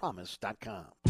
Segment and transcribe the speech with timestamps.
[0.00, 1.09] promise.com.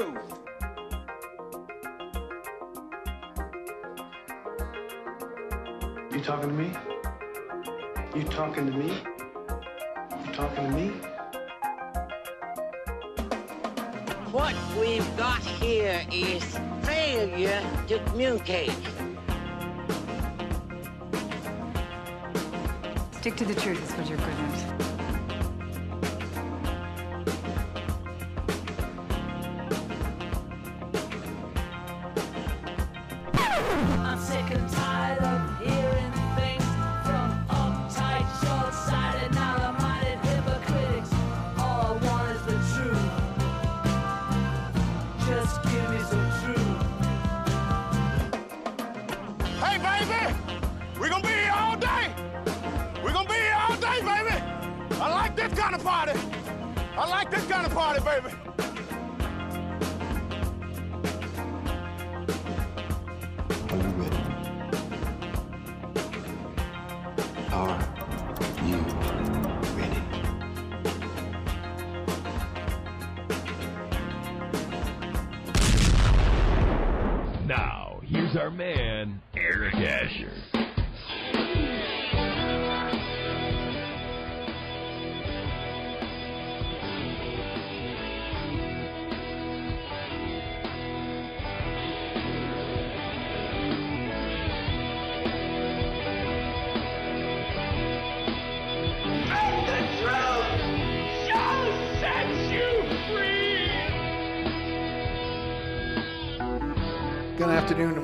[0.00, 0.38] Handle truth.
[6.12, 6.72] You talking to me?
[8.14, 8.88] You talking to me?
[10.26, 10.88] You talking to me?
[14.32, 16.44] What we've got here is
[16.82, 18.72] failure to communicate.
[23.12, 24.89] Stick to the truth is what you're good at.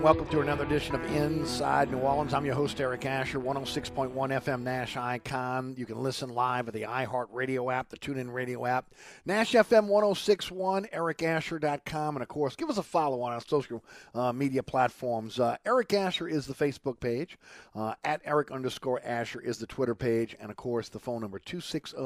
[0.06, 2.32] Welcome to another edition of Inside New Orleans.
[2.32, 5.74] I'm your host, Eric Asher, 106.1 FM Nash Icon.
[5.76, 8.86] You can listen live at the iHeart Radio app, the TuneIn Radio app,
[9.24, 13.82] Nash FM 1061, ericasher.com, and of course, give us a follow on our social
[14.14, 15.40] uh, media platforms.
[15.40, 17.36] Uh, Eric Asher is the Facebook page,
[17.74, 21.40] uh, at Eric underscore Asher is the Twitter page, and of course, the phone number
[21.40, 21.96] 260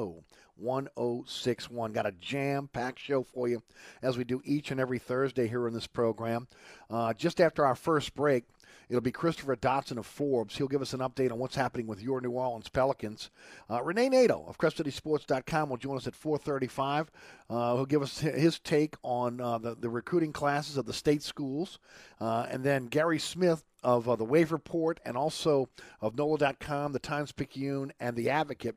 [0.61, 1.93] 1061.
[1.93, 3.63] Got a jam packed show for you
[4.03, 6.49] as we do each and every Thursday here in this program.
[6.89, 8.45] Uh, just after our first break,
[8.91, 10.57] It'll be Christopher Dotson of Forbes.
[10.57, 13.31] He'll give us an update on what's happening with your New Orleans Pelicans.
[13.71, 17.07] Uh, Rene Nadeau of CrescentCitySports.com will join us at 4:35.
[17.49, 21.23] Uh, he'll give us his take on uh, the, the recruiting classes of the state
[21.23, 21.79] schools,
[22.21, 25.69] uh, and then Gary Smith of uh, the Wave Report and also
[26.01, 28.75] of NOLA.com, the Times Picayune, and the Advocate.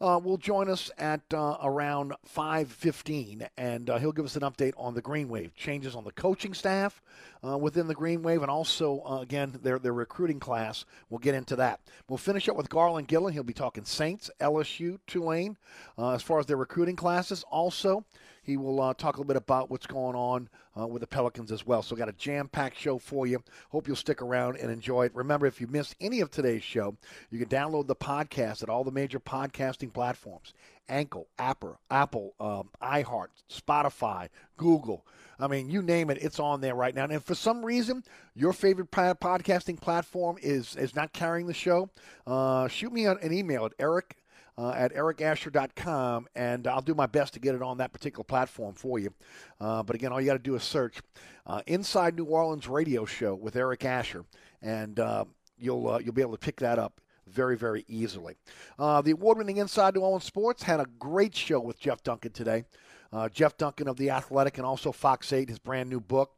[0.00, 4.72] Uh, will join us at uh, around 5.15, and uh, he'll give us an update
[4.76, 7.02] on the Green Wave, changes on the coaching staff
[7.44, 10.84] uh, within the Green Wave, and also, uh, again, their, their recruiting class.
[11.10, 11.80] We'll get into that.
[12.08, 13.32] We'll finish up with Garland Gillen.
[13.32, 15.56] He'll be talking Saints, LSU, Tulane,
[15.98, 17.44] as far as their recruiting classes.
[17.50, 18.04] Also,
[18.48, 20.48] he will uh, talk a little bit about what's going on
[20.78, 21.82] uh, with the Pelicans as well.
[21.82, 23.42] So, got a jam packed show for you.
[23.68, 25.14] Hope you'll stick around and enjoy it.
[25.14, 26.96] Remember, if you missed any of today's show,
[27.30, 30.54] you can download the podcast at all the major podcasting platforms
[30.88, 35.04] Anchor, Apple, Apple um, iHeart, Spotify, Google.
[35.38, 37.04] I mean, you name it, it's on there right now.
[37.04, 38.02] And if for some reason
[38.34, 41.90] your favorite podcasting platform is is not carrying the show,
[42.26, 44.16] uh, shoot me an email at Eric
[44.58, 48.74] uh, at ericasher.com, and I'll do my best to get it on that particular platform
[48.74, 49.14] for you.
[49.60, 51.00] Uh, but again, all you got to do is search
[51.46, 54.24] uh, Inside New Orleans Radio Show with Eric Asher,
[54.60, 55.24] and uh,
[55.56, 58.34] you'll uh, you'll be able to pick that up very, very easily.
[58.78, 62.64] Uh, the award-winning Inside New Orleans Sports had a great show with Jeff Duncan today.
[63.12, 66.32] Uh, Jeff Duncan of The Athletic and also Fox 8, his brand new book.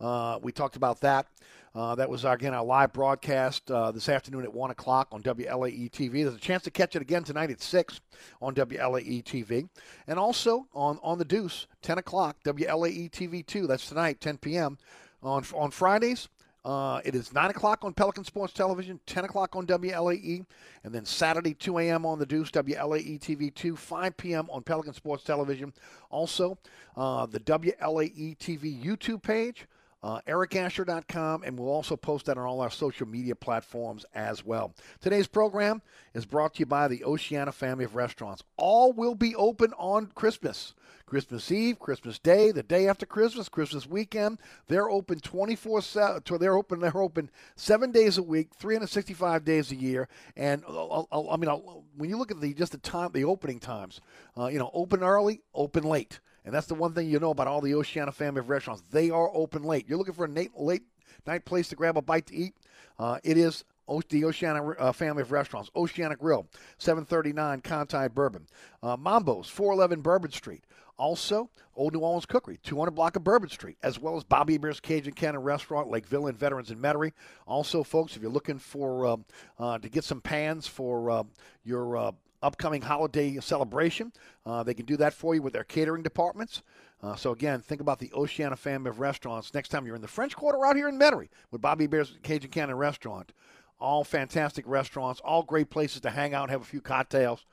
[0.00, 1.26] Uh, we talked about that.
[1.74, 5.90] Uh, that was, again, our live broadcast uh, this afternoon at 1 o'clock on WLAE
[5.90, 6.22] TV.
[6.22, 8.00] There's a chance to catch it again tonight at 6
[8.42, 9.68] on WLAE TV.
[10.06, 13.66] And also on, on the Deuce, 10 o'clock, WLAE TV 2.
[13.66, 14.76] That's tonight, 10 p.m.
[15.22, 16.28] On, on Fridays,
[16.64, 20.44] uh, it is 9 o'clock on Pelican Sports Television, 10 o'clock on WLAE,
[20.84, 22.06] and then Saturday, 2 a.m.
[22.06, 24.48] on the Deuce, WLAE TV 2, 5 p.m.
[24.50, 25.72] on Pelican Sports Television.
[26.10, 26.58] Also,
[26.96, 29.66] uh, the WLAE TV YouTube page,
[30.02, 34.74] uh, ericasher.com, and we'll also post that on all our social media platforms as well.
[35.00, 35.82] Today's program
[36.14, 38.42] is brought to you by the Oceana family of restaurants.
[38.56, 40.74] All will be open on Christmas.
[41.12, 44.38] Christmas Eve, Christmas Day, the day after Christmas, Christmas weekend.
[44.68, 46.22] They're open 24 7.
[46.40, 46.80] They're open.
[46.80, 50.08] They're open seven days a week, 365 days a year.
[50.38, 51.58] And uh, uh, I mean, uh,
[51.98, 54.00] when you look at the just the time, the opening times,
[54.38, 56.20] uh, you know, open early, open late.
[56.44, 58.82] And that's the one thing you know about all the Oceana family of restaurants.
[58.90, 59.88] They are open late.
[59.88, 60.82] You're looking for a late, late
[61.26, 62.54] night place to grab a bite to eat.
[62.98, 63.64] Uh, it is
[64.08, 65.70] the Oceana uh, family of restaurants.
[65.76, 66.46] Oceana Grill,
[66.78, 68.46] 739 Conti Bourbon.
[68.82, 70.64] Uh, Mambo's, 411 Bourbon Street.
[70.98, 74.78] Also, Old New Orleans Cookery, 200 block of Bourbon Street, as well as Bobby Hebert's
[74.78, 77.12] Cajun Cannon Restaurant, Lake Villa and Veterans in Metairie.
[77.46, 79.24] Also, folks, if you're looking for um,
[79.58, 81.22] uh, to get some pans for uh,
[81.64, 82.12] your uh,
[82.42, 84.12] upcoming holiday celebration,
[84.44, 86.62] uh, they can do that for you with their catering departments.
[87.02, 90.08] Uh, so again, think about the Oceana family of restaurants next time you're in the
[90.08, 93.32] French Quarter out here in Metairie with Bobby Hebert's Cajun Cannon Restaurant.
[93.80, 97.44] All fantastic restaurants, all great places to hang out and have a few cocktails.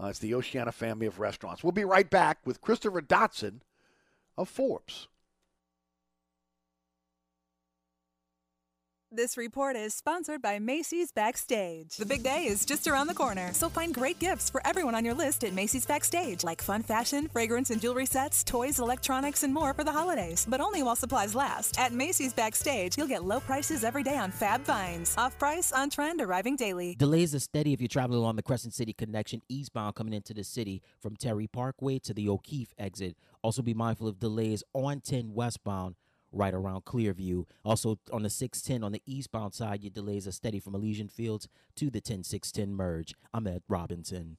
[0.00, 1.64] Uh, it's the Oceana family of restaurants.
[1.64, 3.60] We'll be right back with Christopher Dotson
[4.36, 5.08] of Forbes.
[9.10, 11.96] This report is sponsored by Macy's Backstage.
[11.96, 15.02] The big day is just around the corner, so find great gifts for everyone on
[15.02, 19.54] your list at Macy's Backstage, like fun fashion, fragrance and jewelry sets, toys, electronics, and
[19.54, 21.78] more for the holidays, but only while supplies last.
[21.80, 25.88] At Macy's Backstage, you'll get low prices every day on fab finds, off price, on
[25.88, 26.94] trend, arriving daily.
[26.94, 30.44] Delays are steady if you're traveling along the Crescent City connection eastbound coming into the
[30.44, 33.16] city from Terry Parkway to the O'Keefe exit.
[33.40, 35.94] Also be mindful of delays on 10 westbound
[36.32, 37.44] right around Clearview.
[37.64, 41.48] Also on the 610 on the eastbound side, your delays are steady from Elysian Fields
[41.76, 43.14] to the 10610 merge.
[43.32, 44.36] I'm Ed Robinson.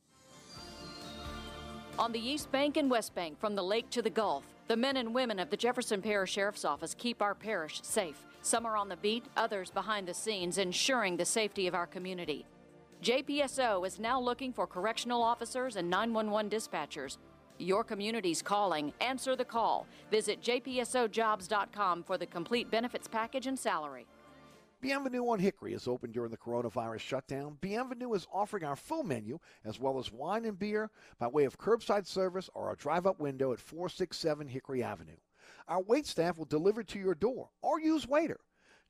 [1.98, 4.98] On the East Bank and West Bank, from the lake to the Gulf, the men
[4.98, 8.26] and women of the Jefferson Parish Sheriff's Office keep our parish safe.
[8.42, 12.46] Some are on the beat, others behind the scenes, ensuring the safety of our community.
[13.04, 17.18] JPSO is now looking for correctional officers and 911 dispatchers.
[17.60, 18.94] Your community's calling.
[19.02, 19.86] Answer the call.
[20.10, 24.08] Visit jpsojobs.com for the complete benefits package and salary.
[24.82, 27.58] Bienvenue on Hickory is open during the coronavirus shutdown.
[27.60, 30.90] Bienvenue is offering our full menu as well as wine and beer
[31.20, 35.18] by way of curbside service or a drive up window at 467 Hickory Avenue.
[35.68, 38.40] Our wait staff will deliver to your door or use waiter.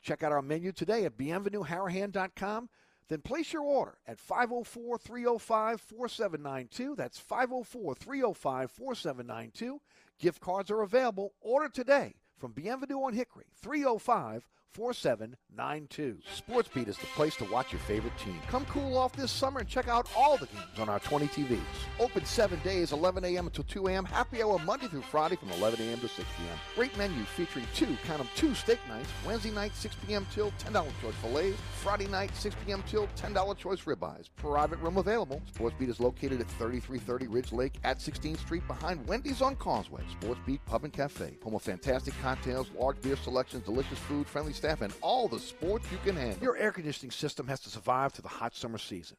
[0.03, 2.69] Check out our menu today at bienvenueharahan.com.
[3.09, 6.95] Then place your order at 504 305 4792.
[6.95, 9.81] That's 504 305 4792.
[10.19, 11.33] Gift cards are available.
[11.41, 16.19] Order today from Bienvenue on Hickory 305 4792.
[16.37, 18.39] Sportsbeat is the place to watch your favorite team.
[18.47, 21.59] Come cool off this summer and check out all the games on our 20 TVs.
[21.99, 23.47] Open seven days, 11 a.m.
[23.47, 24.05] until 2 a.m.
[24.05, 25.99] Happy hour Monday through Friday from 11 a.m.
[25.99, 26.57] to 6 p.m.
[26.75, 29.09] Great menu featuring two, count them, two steak nights.
[29.25, 30.25] Wednesday night, 6 p.m.
[30.31, 31.57] till $10 choice fillets.
[31.81, 32.83] Friday night, 6 p.m.
[32.87, 34.29] till $10 choice ribeyes.
[34.35, 35.41] Private room available.
[35.53, 40.03] Sportsbeat is located at 3330 Ridge Lake at 16th Street behind Wendy's on Causeway.
[40.21, 41.37] Sportsbeat Pub and Cafe.
[41.43, 45.87] Home of fantastic cocktails, large beer selections, delicious food, friendly staff, and all the sports
[45.91, 46.43] you can handle.
[46.43, 49.17] Your air conditioning system has to survive through the hot summer season.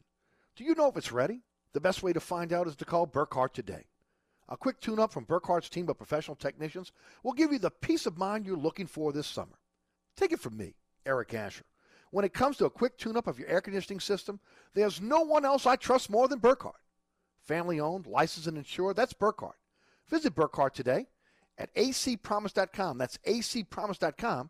[0.55, 1.41] Do you know if it's ready?
[1.73, 3.85] The best way to find out is to call Burkhart today.
[4.49, 6.91] A quick tune up from Burkhart's team of professional technicians
[7.23, 9.57] will give you the peace of mind you're looking for this summer.
[10.15, 11.63] Take it from me, Eric Asher.
[12.11, 14.39] When it comes to a quick tune up of your air conditioning system,
[14.73, 16.73] there's no one else I trust more than Burkhart.
[17.41, 19.53] Family owned, licensed, and insured, that's Burkhart.
[20.09, 21.07] Visit Burkhart today
[21.57, 22.97] at acpromise.com.
[22.97, 24.49] That's acpromise.com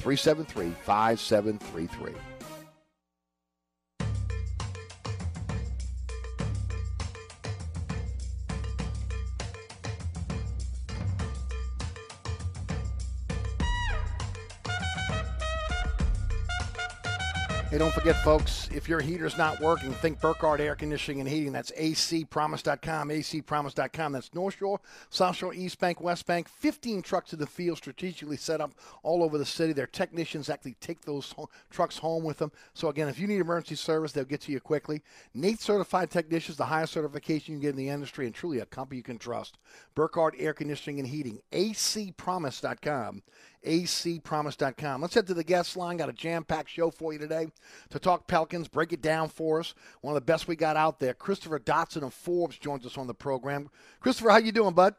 [0.00, 2.29] 504-373-5733.
[17.70, 21.52] Hey, don't forget, folks, if your heater's not working, think Burkhardt Air Conditioning and Heating.
[21.52, 24.12] That's acpromise.com, acpromise.com.
[24.12, 26.48] That's North Shore, South Shore, East Bank, West Bank.
[26.48, 28.72] 15 trucks in the field strategically set up
[29.04, 29.72] all over the city.
[29.72, 32.50] Their technicians actually take those ho- trucks home with them.
[32.74, 35.00] So, again, if you need emergency service, they'll get to you quickly.
[35.32, 38.66] NATE certified technicians, the highest certification you can get in the industry, and truly a
[38.66, 39.58] company you can trust.
[39.94, 43.22] Burkhardt Air Conditioning and Heating, acpromise.com
[43.64, 45.02] acpromise.com.
[45.02, 45.96] Let's head to the guest line.
[45.96, 47.48] Got a jam-packed show for you today
[47.90, 49.74] to talk Pelicans, break it down for us.
[50.00, 51.14] One of the best we got out there.
[51.14, 53.70] Christopher Dotson of Forbes joins us on the program.
[54.00, 54.94] Christopher, how you doing, bud?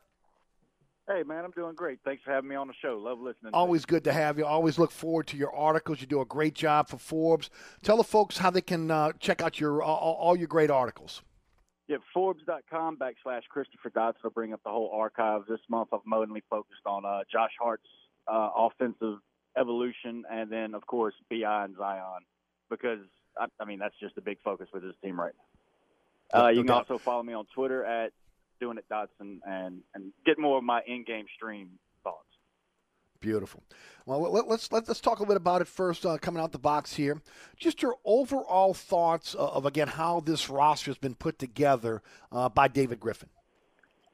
[1.07, 1.99] Hey, man, I'm doing great.
[2.05, 2.97] Thanks for having me on the show.
[2.97, 3.51] Love listening.
[3.53, 4.45] Always good to have you.
[4.45, 5.99] Always look forward to your articles.
[5.99, 7.49] You do a great job for Forbes.
[7.83, 11.21] Tell the folks how they can uh, check out your all, all your great articles.
[11.87, 15.41] Yeah, Forbes.com backslash Christopher Dotson will bring up the whole archive.
[15.49, 17.83] This month I've mainly focused on uh, Josh Hart's
[18.27, 19.19] uh, offensive
[19.57, 22.21] evolution, and then of course BI and Zion,
[22.69, 22.99] because
[23.37, 25.33] I, I mean that's just a big focus with this team right
[26.33, 26.45] now.
[26.45, 28.13] Uh, you can also follow me on Twitter at
[28.59, 31.71] doing it Dotson and and get more of my in-game stream
[32.03, 32.25] thoughts.
[33.19, 33.63] Beautiful.
[34.05, 36.05] Well, let, let's let, let's talk a little bit about it first.
[36.05, 37.21] Uh, coming out the box here,
[37.57, 42.01] just your overall thoughts of, of again how this roster has been put together
[42.31, 43.29] uh, by David Griffin.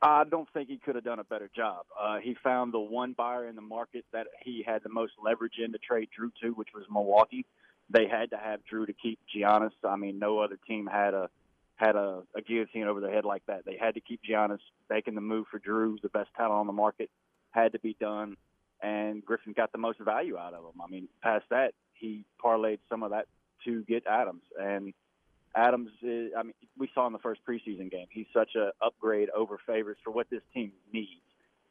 [0.01, 1.86] I don't think he could have done a better job.
[2.00, 5.56] Uh, he found the one buyer in the market that he had the most leverage
[5.63, 7.46] in to trade Jrue to, which was Milwaukee.
[7.89, 9.72] They had to have Jrue to keep Giannis.
[9.84, 11.30] I mean, no other team had a
[11.77, 13.63] had a, a guillotine over their head like that.
[13.66, 14.60] They had to keep Giannis.
[14.89, 17.10] Making the move for Jrue, the best talent on the market,
[17.51, 18.36] had to be done.
[18.82, 20.82] And Griffin got the most value out of him.
[20.84, 23.27] I mean, past that, he parlayed some of that
[23.66, 24.44] to get Adams.
[24.60, 24.94] And
[25.58, 29.30] Adams, is, I mean, we saw in the first preseason game, he's such a upgrade
[29.32, 31.22] over Favors for what this team needs.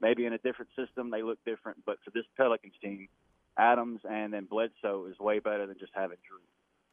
[0.00, 3.08] Maybe in a different system, they look different, but for this Pelicans team,
[3.56, 6.42] Adams and then Bledsoe is way better than just having Jrue.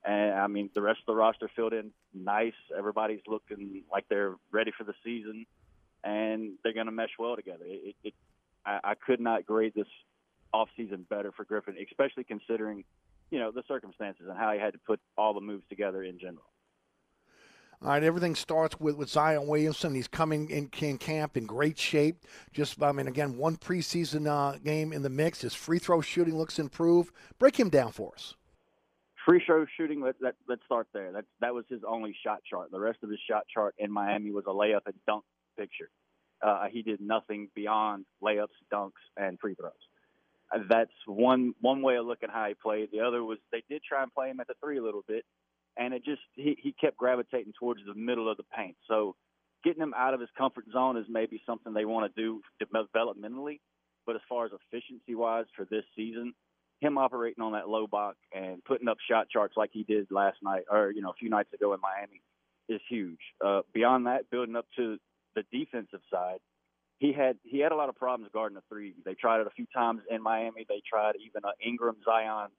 [0.05, 2.53] And I mean, the rest of the roster filled in nice.
[2.77, 5.45] Everybody's looking like they're ready for the season,
[6.03, 7.65] and they're going to mesh well together.
[7.65, 8.13] It, it,
[8.65, 9.87] I, I could not grade this
[10.53, 12.83] offseason better for Griffin, especially considering,
[13.31, 16.19] you know, the circumstances and how he had to put all the moves together in
[16.19, 16.45] general.
[17.83, 19.93] All right, everything starts with, with Zion Williamson.
[19.93, 22.23] He's coming in, camp in great shape.
[22.53, 25.41] Just, I mean, again, one preseason uh, game in the mix.
[25.41, 27.13] His free throw shooting looks improved.
[27.39, 28.35] Break him down for us.
[29.25, 29.99] Free throw shooting.
[29.99, 31.11] Let, let, let's start there.
[31.11, 32.71] That that was his only shot chart.
[32.71, 35.25] The rest of his shot chart in Miami was a layup and dunk
[35.57, 35.89] picture.
[36.41, 39.71] Uh, he did nothing beyond layups, dunks, and free throws.
[40.69, 42.89] That's one one way of looking how he played.
[42.91, 45.25] The other was they did try and play him at the three a little bit,
[45.77, 48.75] and it just he, he kept gravitating towards the middle of the paint.
[48.87, 49.15] So
[49.63, 53.59] getting him out of his comfort zone is maybe something they want to do developmentally,
[54.05, 56.33] but as far as efficiency wise for this season,
[56.81, 60.37] him operating on that low block and putting up shot charts like he did last
[60.43, 62.21] night or you know a few nights ago in Miami
[62.69, 63.19] is huge.
[63.43, 64.97] Uh, beyond that, building up to
[65.35, 66.39] the defensive side,
[66.99, 68.93] he had he had a lot of problems guarding the three.
[69.05, 70.65] They tried it a few times in Miami.
[70.67, 72.49] They tried even an Ingram Zion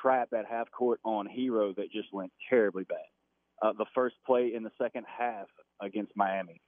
[0.00, 2.98] trap at half court on Herro that just went terribly bad.
[3.60, 5.46] Uh, the first play in the second half
[5.80, 6.60] against Miami,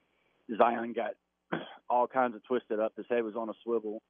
[0.56, 1.12] Zion got
[1.90, 2.92] all kinds of twisted up.
[2.96, 4.02] His head was on a swivel.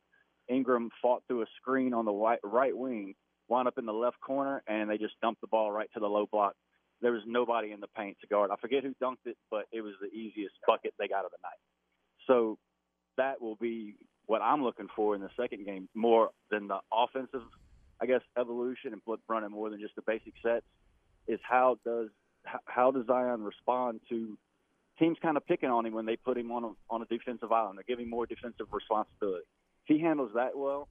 [0.49, 3.14] Ingram fought through a screen on the right, right wing,
[3.49, 6.06] wound up in the left corner, and they just dumped the ball right to the
[6.06, 6.54] low block.
[7.00, 8.50] There was nobody in the paint to guard.
[8.50, 11.38] I forget who dunked it, but it was the easiest bucket they got of the
[11.42, 11.59] night.
[12.26, 12.59] So
[13.16, 17.42] that will be what I'm looking for in the second game more than the offensive,
[18.00, 20.66] I guess, evolution and put running more than just the basic sets.
[21.26, 22.08] Is how does
[22.66, 24.36] how does Zion respond to
[24.98, 27.50] teams kind of picking on him when they put him on a, on a defensive
[27.50, 27.78] island?
[27.78, 29.46] They're giving more defensive responsibility.
[29.86, 30.88] If he handles that well,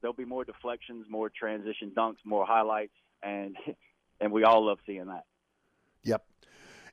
[0.00, 3.56] there'll be more deflections, more transition dunks, more highlights, and
[4.20, 5.24] and we all love seeing that.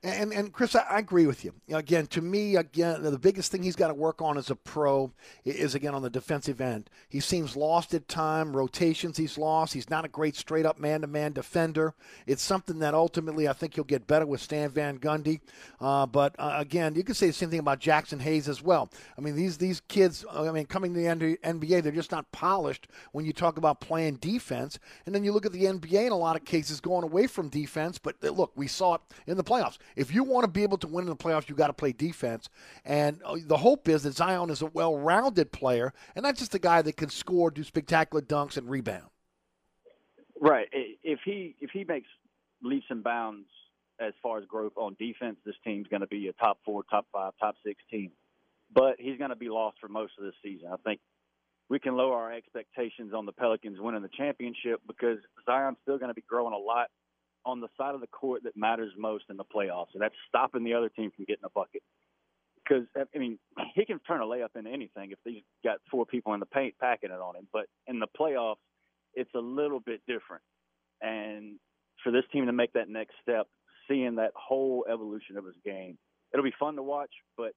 [0.06, 1.52] And, and Chris, I, I agree with you.
[1.72, 5.12] Again, to me, again, the biggest thing he's got to work on as a pro
[5.44, 6.88] is again on the defensive end.
[7.08, 8.56] He seems lost at time.
[8.56, 9.74] Rotations he's lost.
[9.74, 11.94] He's not a great straight up man to man defender.
[12.26, 15.40] It's something that ultimately I think he'll get better with Stan Van Gundy.
[15.80, 18.90] Uh, but uh, again, you could say the same thing about Jaxson Hayes as well.
[19.18, 20.24] I mean, these these kids.
[20.30, 24.16] I mean, coming to the NBA, they're just not polished when you talk about playing
[24.16, 24.78] defense.
[25.04, 27.48] And then you look at the NBA in a lot of cases going away from
[27.48, 27.98] defense.
[27.98, 29.78] But uh, look, we saw it in the playoffs.
[29.96, 31.92] If you want to be able to win in the playoffs, you got to play
[31.92, 32.48] defense.
[32.84, 36.58] And uh, the hope is that Zion is a well-rounded player and not just a
[36.58, 39.08] guy that can score, do spectacular dunks, and rebound.
[40.38, 40.68] Right.
[40.72, 42.08] If he if he makes
[42.62, 43.46] leaps and bounds
[43.98, 47.06] as far as growth on defense, this team's going to be a top four, top
[47.10, 48.10] five, top six team.
[48.74, 50.68] But he's going to be lost for most of this season.
[50.70, 51.00] I think
[51.68, 56.10] we can lower our expectations on the Pelicans winning the championship because Zion's still going
[56.10, 56.88] to be growing a lot
[57.46, 60.64] on the side of the court that matters most in the playoffs, and that's stopping
[60.64, 61.82] the other team from getting a bucket.
[62.56, 63.38] Because I mean,
[63.74, 66.74] he can turn a layup into anything if he's got four people in the paint
[66.80, 67.46] packing it on him.
[67.52, 68.56] But in the playoffs,
[69.14, 70.42] it's a little bit different.
[71.00, 71.58] And
[72.02, 73.46] for this team to make that next step,
[73.88, 75.96] seeing that whole evolution of his game,
[76.34, 77.12] it'll be fun to watch.
[77.36, 77.52] But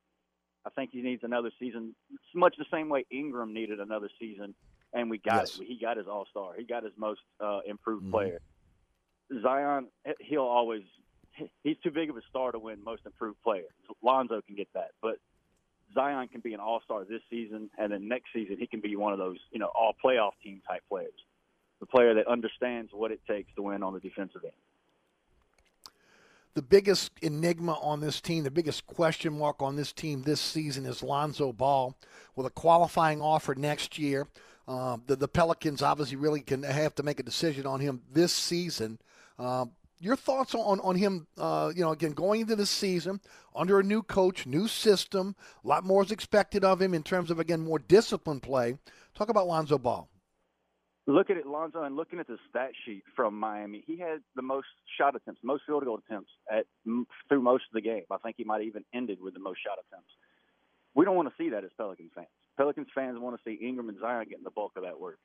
[0.65, 1.96] I think he needs another season.
[2.13, 4.53] It's much the same way Ingram needed another season,
[4.93, 5.60] and we got Yes.
[5.60, 5.65] it.
[5.65, 6.53] He got his All Star.
[6.55, 8.12] He got his most uh, improved Mhm.
[8.12, 8.39] player.
[9.41, 9.88] Zion,
[10.19, 10.83] he'll always.
[11.63, 13.67] He's too big of a star to win Most Improved Player.
[14.01, 15.19] Lonzo can get that, but
[15.93, 18.95] Zion can be an All Star this season, and then next season he can be
[18.95, 21.13] one of those, you know, all playoff team type players.
[21.79, 24.53] The player that understands what it takes to win on the defensive end.
[26.55, 30.86] the biggest enigma on this team, the biggest question mark on this team this season
[30.86, 31.95] is Lonzo Ball
[32.36, 34.27] with a qualifying offer next year.
[34.67, 38.33] Um, the, the Pelicans obviously really can have to make a decision on him this
[38.33, 39.00] season.
[39.39, 41.27] Um, your thoughts on on him?
[41.38, 43.19] Uh, you know, again, going into this season
[43.55, 47.31] under a new coach, new system, a lot more is expected of him in terms
[47.31, 48.77] of again more disciplined play.
[49.15, 50.10] Talk about Lonzo Ball.
[51.08, 54.67] Look at Lonzo, and looking at the stat sheet from Miami, he had the most
[54.96, 58.03] shot attempts, most field goal attempts at through most of the game.
[58.12, 60.12] I think he might have even ended with the most shot attempts.
[60.93, 62.27] We don't want to see that as Pelicans fans.
[62.58, 65.17] Pelicans fans want to see Ingram and Zion getting the bulk of that work.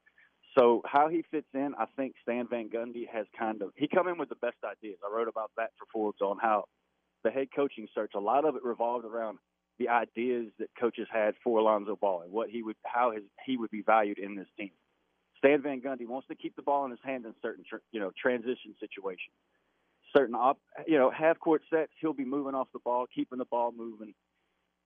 [0.56, 4.06] So how he fits in, I think Stan Van Gundy has kind of he come
[4.08, 4.99] in with the best ideas.
[5.04, 6.64] I wrote about that for Forbes on how
[7.25, 9.38] the head coaching search, a lot of it revolved around
[9.78, 13.56] the ideas that coaches had for Alonzo Ball and what he would how his he
[13.56, 14.70] would be valued in this team.
[15.38, 17.99] Stan Van Gundy wants to keep the ball in his hand in certain tr- you
[17.99, 19.34] know transition situations,
[20.16, 21.90] certain op, you know half court sets.
[22.00, 24.14] He'll be moving off the ball, keeping the ball moving,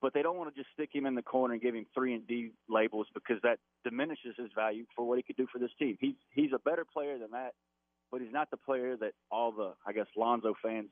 [0.00, 2.14] but they don't want to just stick him in the corner and give him three
[2.14, 5.70] and D labels because that diminishes his value for what he could do for this
[5.78, 5.96] team.
[6.00, 7.54] He's he's a better player than that,
[8.10, 10.88] but he's not the player that all the I guess Lonzo fans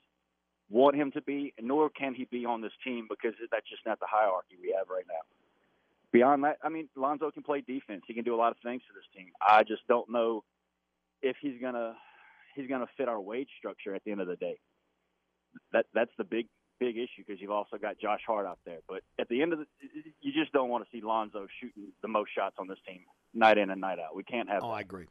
[0.69, 4.01] want him to be, nor can he be on this team because that's just not
[4.01, 5.21] the hierarchy we have right now.
[6.13, 8.03] Beyond that, I mean, Lonzo can play defense.
[8.07, 9.31] He can do a lot of things for this team.
[9.41, 10.43] I just don't know
[11.23, 11.95] if he's gonna
[12.55, 14.59] he's gonna fit our wage structure at the end of the day.
[15.73, 16.47] That that's the big
[16.79, 18.79] big issue because you've also got Josh Hart out there.
[18.89, 19.67] But at the end of the,
[20.21, 23.01] you just don't want to see Lonzo shooting the most shots on this team
[23.35, 24.15] night in and night out.
[24.15, 24.63] We can't have.
[24.63, 24.75] Oh, that.
[24.75, 25.07] I agree.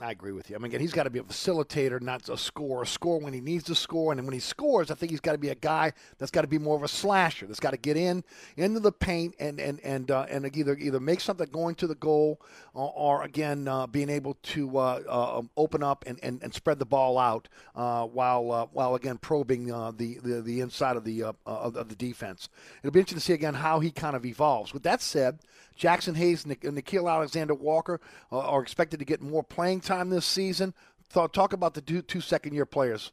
[0.00, 0.56] I agree with you.
[0.56, 2.84] I mean, again, he's got to be a facilitator, not a score scorer.
[2.84, 5.38] Score when he needs to score, and when he scores, I think he's got to
[5.38, 7.46] be a guy that's got to be more of a slasher.
[7.46, 8.24] That's got to get in
[8.56, 11.94] into the paint and and and uh, and either either make something going to the
[11.94, 12.40] goal,
[12.74, 16.78] or, or again uh, being able to uh, uh, open up and, and, and spread
[16.78, 21.22] the ball out uh, while uh, while again probing the, the the inside of the
[21.22, 22.48] of, of the defense.
[22.82, 24.72] It'll be interesting to see again how he kind of evolves.
[24.72, 25.40] With that said,
[25.78, 28.00] Jaxson Hayes and Nik- Nickeil Alexander Walker
[28.30, 30.74] are expected to get more playing time this season.
[31.12, 33.12] Talk, talk about the two, two second year players.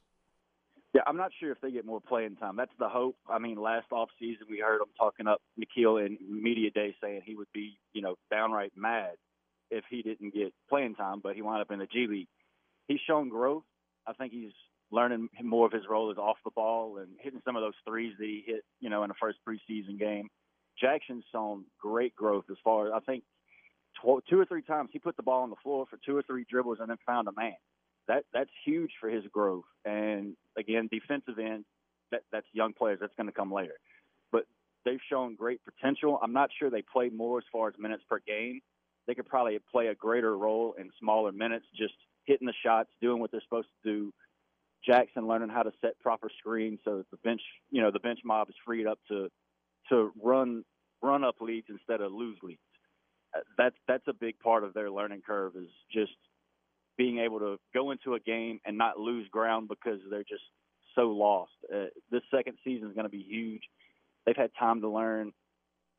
[0.94, 2.56] Yeah, I'm not sure if they get more playing time.
[2.56, 3.16] That's the hope.
[3.30, 7.22] I mean, last off season we heard him talking up Nickeil in media day saying
[7.26, 9.12] he would be, you know, downright mad
[9.70, 12.28] if he didn't get playing time, but he wound up in the G League.
[12.88, 13.64] He's shown growth.
[14.08, 14.52] I think he's
[14.92, 18.14] learning more of his role as off the ball and hitting some of those threes
[18.18, 20.28] that he hit, you know, in the first preseason game.
[20.84, 23.24] Jaxson's shown great growth as far as I think
[24.02, 26.24] tw- two or three times he put the ball on the floor for two or
[26.24, 27.56] three dribbles and then found a man.
[28.08, 29.66] That that's huge for his growth.
[29.86, 31.66] And again, defensive end,
[32.12, 33.00] that that's young players.
[33.00, 33.76] That's going to come later.
[34.32, 34.46] But
[34.86, 36.20] they've shown great potential.
[36.22, 38.62] I'm not sure they play more as far as minutes per game.
[39.08, 41.94] They could probably play a greater role in smaller minutes, just
[42.26, 44.14] hitting the shots, doing what they're supposed to do.
[44.88, 48.20] Jaxson learning how to set proper screens so that the bench, you know, the bench
[48.24, 49.30] mob is freed up to
[49.90, 50.64] to run
[51.02, 52.60] run up leads instead of lose leads.
[53.58, 56.12] That's that's a big part of their learning curve is just
[56.98, 60.44] being able to go into a game and not lose ground because they're just
[60.96, 61.52] so lost.
[61.74, 63.62] Uh, this second season is going to be huge.
[64.26, 65.32] They've had time to learn,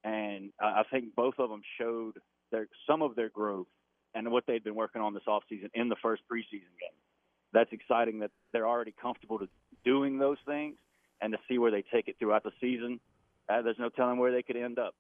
[0.05, 2.15] and uh, I think both of them showed
[2.51, 3.67] their some of their growth
[4.15, 6.99] and what they've been working on this offseason in the first preseason game.
[7.53, 9.49] That's exciting that they're already comfortable to
[9.85, 10.77] doing those things
[11.21, 13.01] and to see where they take it throughout the season.
[13.49, 14.95] Uh, there's no telling where they could end up.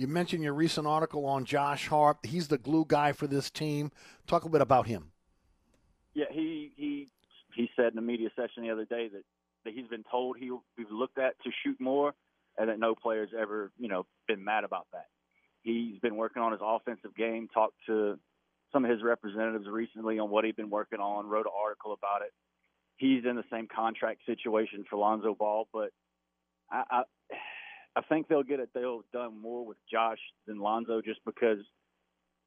[0.00, 2.16] You mentioned your recent article on Josh Hart.
[2.22, 3.92] He's the glue guy for this team.
[4.26, 5.12] Talk a bit about him.
[6.14, 7.08] Yeah, he he
[7.54, 9.22] he said in the media session the other day that,
[9.66, 12.14] that he's been told he'll be looked at to shoot more,
[12.56, 15.08] and that no player's ever you know been mad about that.
[15.60, 17.48] He's been working on his offensive game.
[17.52, 18.18] Talked to
[18.72, 21.26] some of his representatives recently on what he'd been working on.
[21.26, 22.32] Wrote an article about it.
[22.96, 25.90] He's in the same contract situation for Lonzo Ball, but
[26.70, 27.02] I, I
[27.96, 28.70] I think they'll get it.
[28.74, 31.58] They'll have done more with Josh than Lonzo just because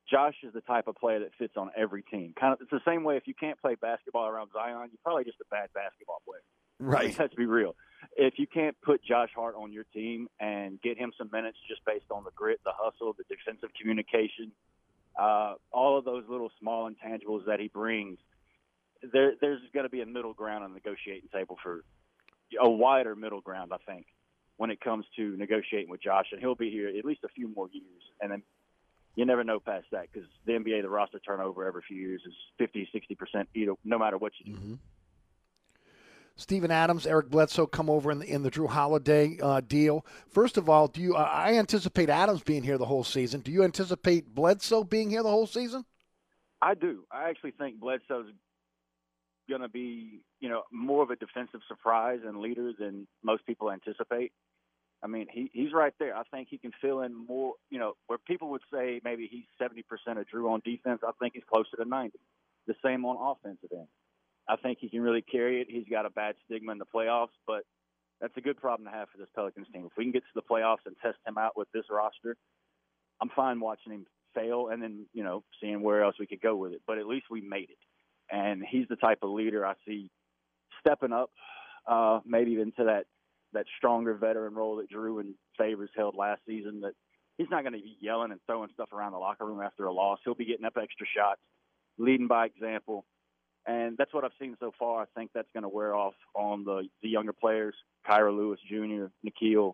[0.09, 2.33] Josh is the type of player that fits on every team.
[2.39, 5.23] Kind of, it's the same way if you can't play basketball around Zion, you're probably
[5.23, 6.41] just a bad basketball player.
[6.79, 7.03] Right.
[7.03, 7.75] I mean, let's be real.
[8.15, 11.83] If you can't put Josh Hart on your team and get him some minutes just
[11.85, 14.51] based on the grit, the hustle, the defensive communication,
[15.19, 18.17] uh, all of those little small intangibles that he brings,
[19.11, 21.83] there, there's going to be a middle ground on the negotiating table for
[22.59, 24.05] a wider middle ground, I think,
[24.57, 26.27] when it comes to negotiating with Josh.
[26.31, 28.01] And he'll be here at least a few more years.
[28.21, 28.43] And then
[29.15, 32.33] you never know past that because the NBA, the roster turnover every few years is
[32.57, 34.59] 50, 60%, either, no matter what you do.
[34.59, 34.73] Mm-hmm.
[36.35, 40.03] Steven Adams, Eric Bledsoe come over in the, in the Jrue Holiday uh, deal.
[40.29, 41.15] First of all, do you?
[41.15, 43.41] Uh, I anticipate Adams being here the whole season.
[43.41, 45.85] Do you anticipate Bledsoe being here the whole season?
[46.59, 47.03] I do.
[47.11, 48.31] I actually think Bledsoe's
[49.47, 53.71] going to be, you know, more of a defensive surprise and leader than most people
[53.71, 54.31] anticipate.
[55.03, 56.15] I mean, he he's right there.
[56.15, 57.55] I think he can fill in more.
[57.69, 61.11] You know, where people would say maybe he's seventy percent of Jrue on defense, I
[61.19, 62.19] think he's closer to ninety.
[62.67, 63.87] The same on offensive end.
[64.47, 65.67] I think he can really carry it.
[65.69, 67.63] He's got a bad stigma in the playoffs, but
[68.21, 69.85] that's a good problem to have for this Pelicans team.
[69.85, 72.37] If we can get to the playoffs and test him out with this roster,
[73.21, 76.55] I'm fine watching him fail and then, you know, seeing where else we could go
[76.55, 76.81] with it.
[76.87, 77.77] But at least we made it.
[78.31, 80.09] And he's the type of leader I see
[80.79, 81.29] stepping up,
[81.87, 83.05] uh, maybe into that
[83.53, 86.81] that stronger veteran role that Jrue and Favors held last season.
[86.81, 86.93] That
[87.37, 89.93] he's not going to be yelling and throwing stuff around the locker room after a
[89.93, 90.19] loss.
[90.23, 91.41] He'll be getting up extra shots,
[91.97, 93.05] leading by example,
[93.65, 95.01] and that's what I've seen so far.
[95.01, 97.75] I think that's going to wear off on the the younger players,
[98.07, 99.73] Kira Lewis Jr., Nickeil,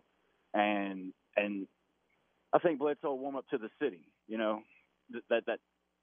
[0.54, 1.66] and and
[2.52, 4.08] I think Bledsoe will warm up to the city.
[4.28, 4.62] You know,
[5.10, 5.58] that that, that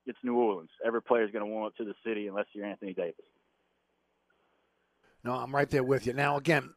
[0.06, 0.70] it's New Orleans.
[0.86, 3.16] Every player is going to warm up to the city unless you're Anthony Davis.
[5.24, 6.13] No, I'm right there with you.
[6.13, 6.70] Now, again,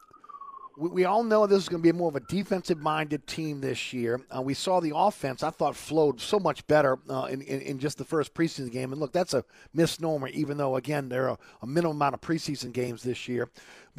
[0.77, 3.61] we, we all know this is going to be more of a defensive minded team
[3.61, 4.21] this year.
[4.35, 7.79] Uh, we saw the offense, I thought, flowed so much better uh, in, in, in,
[7.79, 8.93] just the first preseason game.
[8.93, 12.73] And look, that's a misnomer, even though, again, there are a minimum amount of preseason
[12.73, 13.49] games this year.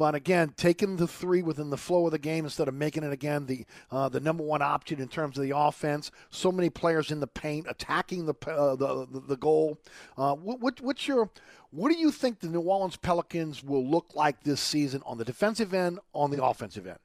[0.02, 3.12] But again, taking the three within the flow of the game instead of making it
[3.12, 6.10] again the uh, the number one option in terms of the offense.
[6.28, 9.78] So many players in the paint attacking the uh, the, the, the goal.
[10.18, 11.30] Uh, what, what, what's your
[11.70, 15.24] what do you think the New Orleans Pelicans will look like this season on the
[15.24, 16.98] defensive end, on the offensive end?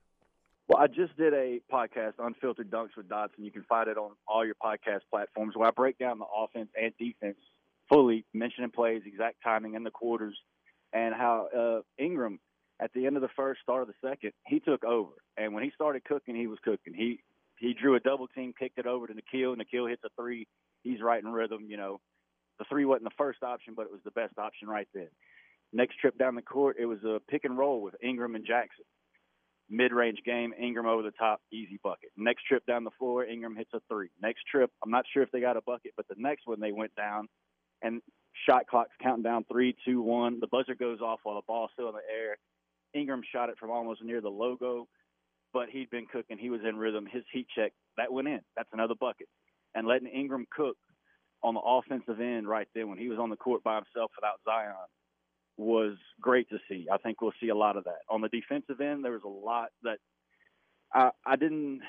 [0.68, 3.30] Well, I just did a podcast, Unfiltered Dunks with Dotson.
[3.46, 6.70] You can find it on all your podcast platforms where I break down the offense
[6.76, 7.38] and defense
[7.90, 10.36] fully, mentioning plays, exact timing, and the quarters,
[10.94, 12.40] and how uh, Ingram
[12.80, 15.14] at the end of the first, start of the second, he took over.
[15.36, 16.94] And when he started cooking, he was cooking.
[16.94, 17.20] He
[17.58, 19.56] he drew a double team, kicked it over to Nickeil.
[19.56, 20.48] Nickeil hits a three.
[20.84, 21.66] He's right in rhythm.
[21.68, 22.00] You know,
[22.60, 25.08] the three wasn't the first option, but it was the best option right then.
[25.74, 28.86] Next trip down the court, it was a pick and roll with Ingram and Jaxson.
[29.70, 32.10] Mid range game, Ingram over the top, easy bucket.
[32.16, 34.10] Next trip down the floor, Ingram hits a three.
[34.22, 36.72] Next trip, I'm not sure if they got a bucket, but the next one they
[36.72, 37.28] went down
[37.82, 38.02] and
[38.46, 40.40] shot clock's counting down three, two, one.
[40.40, 42.38] The buzzer goes off while the ball's still in the air.
[42.98, 44.88] Ingram shot it from almost near the logo,
[45.54, 46.38] but he'd been cooking.
[46.38, 47.08] He was in rhythm.
[47.10, 48.42] His heat check, that went in.
[48.56, 49.28] That's another bucket.
[49.76, 50.78] And letting Ingram cook
[51.44, 54.40] on the offensive end right there when he was on the court by himself without
[54.44, 54.74] Zion
[55.58, 56.88] was great to see.
[56.92, 58.02] I think we'll see a lot of that.
[58.10, 59.98] On the defensive end, there was a lot that
[60.94, 61.82] I, I didn't.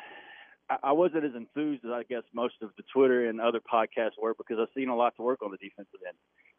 [0.83, 4.35] I wasn't as enthused as I guess most of the Twitter and other podcasts were
[4.35, 6.17] because I've seen a lot to work on the defensive end.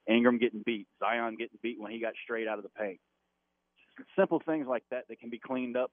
[0.07, 2.99] Ingram getting beat, Zion getting beat when he got straight out of the paint
[4.17, 5.91] simple things like that that can be cleaned up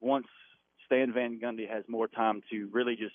[0.00, 0.26] once
[0.86, 3.14] Stan Van Gundy has more time to really just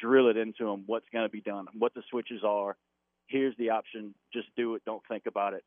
[0.00, 2.76] drill it into him what's going to be done, what the switches are.
[3.26, 4.14] Here's the option.
[4.32, 4.82] Just do it.
[4.86, 5.62] Don't think about it,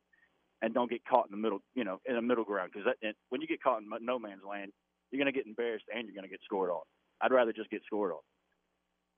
[0.62, 1.60] and don't get caught in the middle.
[1.76, 2.92] You know, in the middle ground because
[3.30, 4.72] when you get caught in no man's land,
[5.12, 6.82] you're going to get embarrassed and you're going to get scored on.
[7.22, 8.20] I'd rather just get scored on,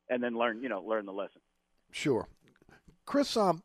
[0.10, 0.62] and then learn.
[0.62, 1.42] You know, learn the lesson.
[1.92, 2.28] Sure,
[3.06, 3.38] Chris.
[3.38, 3.64] Um,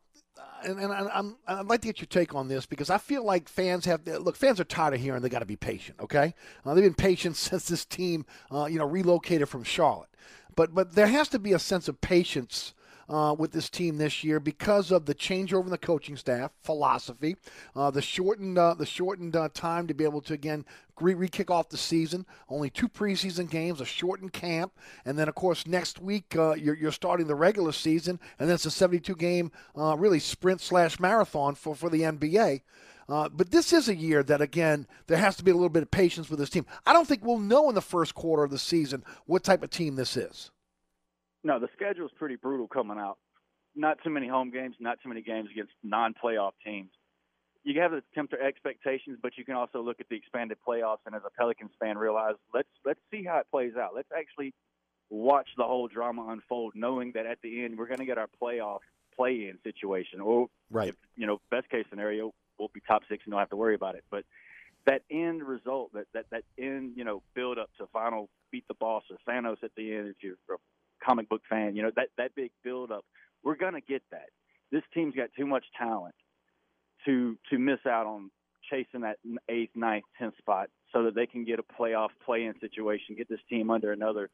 [0.63, 3.47] and, and I'm, I'd like to get your take on this because I feel like
[3.47, 4.35] fans have look.
[4.35, 5.99] Fans are tired of hearing they got to be patient.
[5.99, 6.33] Okay,
[6.65, 10.09] uh, they've been patient since this team, uh, you know, relocated from Charlotte.
[10.55, 12.73] But but there has to be a sense of patience
[13.09, 17.35] uh, with this team this year because of the changeover in the coaching staff philosophy,
[17.75, 20.63] uh, the shortened uh, the shortened uh, time to be able to again
[20.99, 22.25] re kick off the season.
[22.47, 24.73] Only two preseason games, a shortened camp,
[25.05, 28.55] and then of course next week uh, you're, you're starting the regular season, and then
[28.55, 32.61] it's a 72 game really sprint slash marathon for for the NBA.
[33.07, 35.81] Uh, but this is a year that, again, there has to be a little bit
[35.81, 36.63] of patience with this team.
[36.85, 39.71] I don't think we'll know in the first quarter of the season what type of
[39.71, 40.51] team this is.
[41.43, 43.17] No, the schedule is pretty brutal coming out.
[43.75, 46.89] Not too many home games, not too many games against non-playoff teams.
[47.63, 51.13] You have to temper expectations, but you can also look at the expanded playoffs and
[51.13, 53.91] as a Pelicans fan realize let's let's see how it plays out.
[53.93, 54.53] Let's actually
[55.09, 58.29] watch the whole drama unfold, knowing that at the end we're going to get our
[58.41, 58.79] playoff
[59.15, 60.89] play-in situation, or right.
[60.89, 63.75] if, you know, best case scenario, we'll be top six and don't have to worry
[63.75, 64.03] about it.
[64.09, 64.23] But
[64.85, 68.73] that end result, that that that end, you know, build up to final beat the
[68.73, 70.57] boss or Thanos at the end, if you're a
[71.03, 73.05] comic book fan, you know, that that big build up,
[73.43, 74.29] we're going to get that.
[74.71, 76.15] This team's got too much talent
[77.05, 78.31] to to miss out on
[78.69, 79.17] chasing that
[79.49, 83.39] eighth, ninth, tenth spot, so that they can get a playoff play-in situation, get this
[83.49, 84.29] team under another,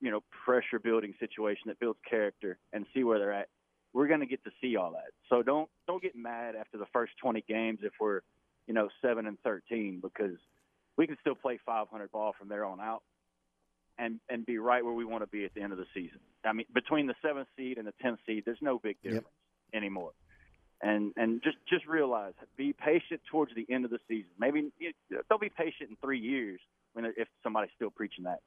[0.00, 3.48] you know, pressure building situation that builds character, and see where they're at.
[3.92, 5.12] We're going to get to see all that.
[5.28, 8.20] So don't don't get mad after the first 20 games if we're,
[8.66, 10.36] you know, seven and 13 because
[10.96, 13.02] we can still play 500 ball from there on out.
[14.00, 16.20] And, and be right where we want to be at the end of the season.
[16.44, 19.26] I mean, between the seventh seed and the tenth seed, there's no big difference
[19.72, 19.82] yep.
[19.82, 20.12] anymore
[20.80, 24.30] and and just just realize be patient towards the end of the season.
[24.38, 24.92] Maybe you,
[25.28, 26.60] don't be patient in three years
[26.92, 28.40] when if somebody's still preaching that,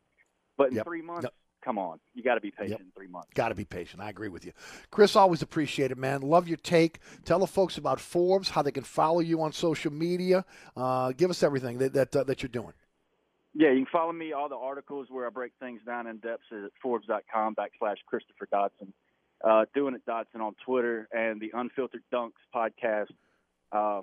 [0.58, 0.86] but in yep.
[0.86, 1.24] three months.
[1.24, 1.34] Yep.
[1.64, 2.80] Come on, you got to be patient yep.
[2.80, 3.28] in three months.
[3.36, 4.02] Got to be patient.
[4.02, 4.52] I agree with you,
[4.90, 5.16] Chris.
[5.16, 6.22] Always appreciate it, man.
[6.22, 6.98] Love your take.
[7.24, 10.44] Tell the folks about Forbes, how they can follow you on social media.
[10.76, 12.74] Uh, give us everything that that, uh, that you're doing.
[13.54, 14.32] Yeah, you can follow me.
[14.32, 18.48] All the articles where I break things down in depth is at Forbes.com backslash Christopher
[18.52, 18.94] Dotson
[19.44, 23.12] uh, doing it Dotson on Twitter and the Unfiltered Dunks podcast
[23.72, 24.02] uh,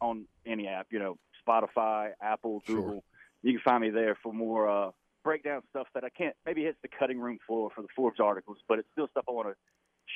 [0.00, 2.90] on any app, you know, Spotify, Apple, Google.
[2.90, 3.02] Sure.
[3.42, 4.90] You can find me there for more uh,
[5.24, 8.58] breakdown stuff that I can't maybe hits the cutting room floor for the Forbes articles,
[8.68, 9.54] but it's still stuff I want to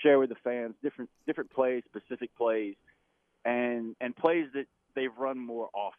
[0.02, 2.74] share with the fans, different different plays, specific plays,
[3.44, 5.98] and and plays that they've run more often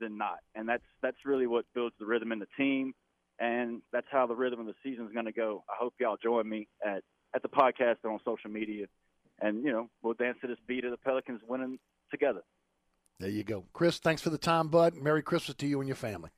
[0.00, 2.94] than not, and that's that's really what builds the rhythm in the team,
[3.38, 5.64] and that's how the rhythm of the season is going to go.
[5.68, 7.02] I hope y'all join me at
[7.34, 8.86] at the podcast and on social media.
[9.40, 11.78] And, you know, we'll dance to this beat of the Pelicans winning
[12.10, 12.42] together.
[13.20, 13.64] There you go.
[13.72, 14.94] Chris, thanks for the time, bud.
[14.94, 16.30] Merry Christmas to you and your family.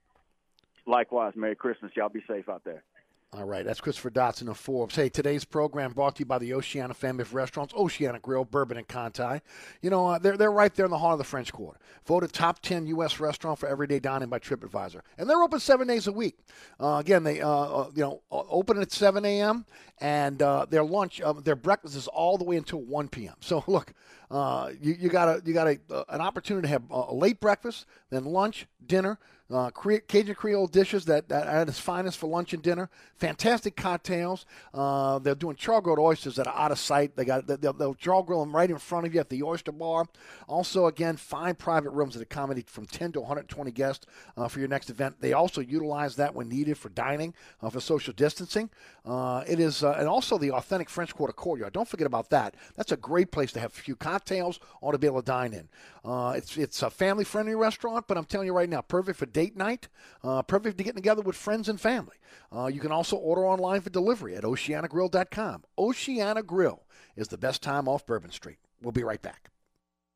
[0.86, 1.92] Likewise, Merry Christmas.
[1.94, 2.82] Y'all be safe out there.
[3.32, 4.96] All right, that's Christopher Dotson of Forbes.
[4.96, 8.76] Hey, today's program brought to you by the Oceana family of restaurants, Oceana Grill, Bourbon
[8.76, 9.40] and Conti.
[9.82, 11.78] You know, uh, they're, they're right there in the heart of the French Quarter.
[12.06, 13.20] Voted top 10 U.S.
[13.20, 15.02] restaurant for everyday dining by TripAdvisor.
[15.16, 16.38] And they're open seven days a week.
[16.80, 19.64] Uh, again, they, uh, uh you know, open at 7 a.m.,
[19.98, 23.36] and uh, their lunch, um, their breakfast is all the way until 1 p.m.
[23.38, 23.92] So, look,
[24.28, 27.86] uh, you, you got, a, you got a, an opportunity to have a late breakfast,
[28.10, 32.52] then lunch, dinner, uh, Cajun Creole dishes that, that are at its finest for lunch
[32.52, 32.88] and dinner.
[33.16, 34.46] Fantastic cocktails.
[34.72, 37.16] Uh, they're doing char grilled oysters that are out of sight.
[37.16, 39.72] They got they'll, they'll char grill them right in front of you at the oyster
[39.72, 40.06] bar.
[40.46, 44.68] Also, again, five private rooms that accommodate from 10 to 120 guests uh, for your
[44.68, 45.16] next event.
[45.20, 48.70] They also utilize that when needed for dining, uh, for social distancing.
[49.04, 51.72] Uh, it is uh, and also the authentic French Quarter courtyard.
[51.72, 52.54] Don't forget about that.
[52.76, 55.52] That's a great place to have a few cocktails or to be able to dine
[55.52, 55.68] in.
[56.04, 59.26] Uh, it's it's a family friendly restaurant, but I'm telling you right now, perfect for
[59.26, 59.88] date night,
[60.24, 62.16] uh, perfect to get together with friends and family.
[62.54, 65.64] Uh, you can also order online for delivery at oceanagrill.com.
[65.78, 66.84] Oceana Grill
[67.16, 68.58] is the best time off Bourbon Street.
[68.80, 69.50] We'll be right back.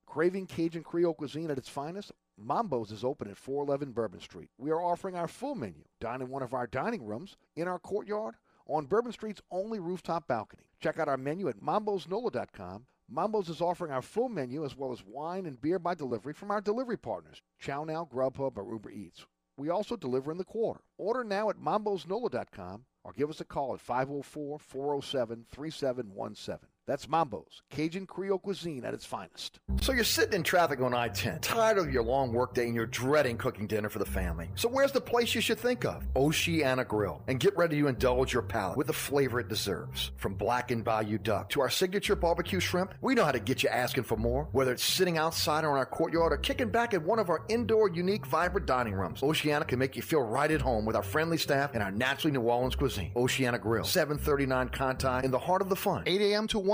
[0.07, 2.13] Craving Cajun Creole cuisine at its finest?
[2.37, 4.51] Mambo's is open at 411 Bourbon Street.
[4.59, 5.85] We are offering our full menu.
[6.01, 10.27] Dine in one of our dining rooms, in our courtyard, on Bourbon Street's only rooftop
[10.27, 10.65] balcony.
[10.81, 12.87] Check out our menu at mambosnola.com.
[13.09, 16.51] Mambo's is offering our full menu as well as wine and beer by delivery from
[16.51, 19.27] our delivery partners, Chow Now, Grubhub, or Uber Eats.
[19.57, 20.81] We also deliver in the quarter.
[20.97, 26.69] Order now at mambosnola.com or give us a call at 504 407 3717.
[26.87, 29.59] That's Mambo's, Cajun Creole cuisine at its finest.
[29.81, 32.85] So you're sitting in traffic on I 10, tired of your long workday and you're
[32.85, 34.51] dreading cooking dinner for the family.
[34.55, 36.05] So where's the place you should think of?
[36.15, 37.23] Oceana Grill.
[37.27, 40.13] And get ready to indulge your palate with the flavor it deserves.
[40.19, 43.71] From blackened bayou duck to our signature barbecue shrimp, we know how to get you
[43.71, 44.49] asking for more.
[44.53, 47.45] Whether it's sitting outside or in our courtyard or kicking back at one of our
[47.49, 51.03] indoor, unique, vibrant dining rooms, Oceana can make you feel right at home with our
[51.03, 53.13] friendly staff and our naturally New Orleans cuisine.
[53.17, 56.47] Oceana Grill, 739 Conti, in the heart of the fun, 8 a.m.
[56.49, 56.74] to 1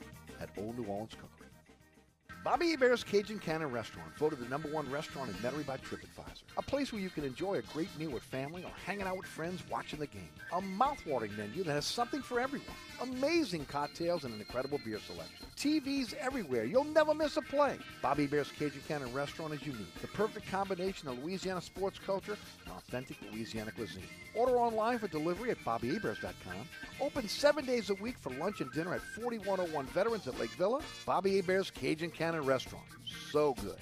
[0.41, 1.47] at Old New Orleans Cookery.
[2.43, 6.41] Bobby Hebert's Cajun Cannon Restaurant, voted the number one restaurant in Metairie by TripAdvisor.
[6.57, 9.27] A place where you can enjoy a great meal with family or hanging out with
[9.27, 10.29] friends watching the game.
[10.51, 12.67] A mouthwatering menu that has something for everyone.
[13.01, 15.45] Amazing cocktails and an incredible beer selection.
[15.57, 16.65] TVs everywhere.
[16.65, 17.77] You'll never miss a play.
[18.01, 19.93] Bobby Hebert's Cajun Cannon Restaurant is unique.
[20.01, 24.03] The perfect combination of Louisiana sports culture and authentic Louisiana cuisine.
[24.35, 26.67] Order online for delivery at BobbyHeberts.com.
[26.99, 30.81] Open seven days a week for lunch and dinner at 4101 Veterans at Lake Villa.
[31.05, 32.85] Bobby Hebert's Cajun Cannon Restaurant.
[33.31, 33.77] So good.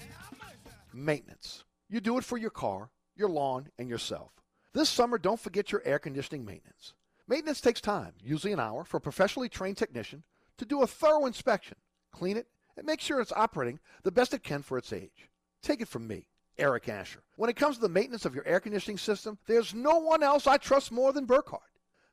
[0.94, 1.64] Maintenance.
[1.88, 4.30] You do it for your car, your lawn, and yourself.
[4.72, 6.94] This summer, don't forget your air conditioning maintenance.
[7.30, 10.24] Maintenance takes time, usually an hour, for a professionally trained technician
[10.58, 11.76] to do a thorough inspection,
[12.10, 15.30] clean it, and make sure it's operating the best it can for its age.
[15.62, 16.26] Take it from me,
[16.58, 17.22] Eric Asher.
[17.36, 20.48] When it comes to the maintenance of your air conditioning system, there's no one else
[20.48, 21.62] I trust more than Burkhardt.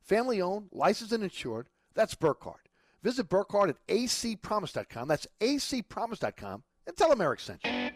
[0.04, 2.70] Family owned, licensed, and insured, that's Burkhardt.
[3.02, 5.08] Visit Burkhardt at acpromise.com.
[5.08, 7.87] That's acpromise.com and tell them Eric sent you.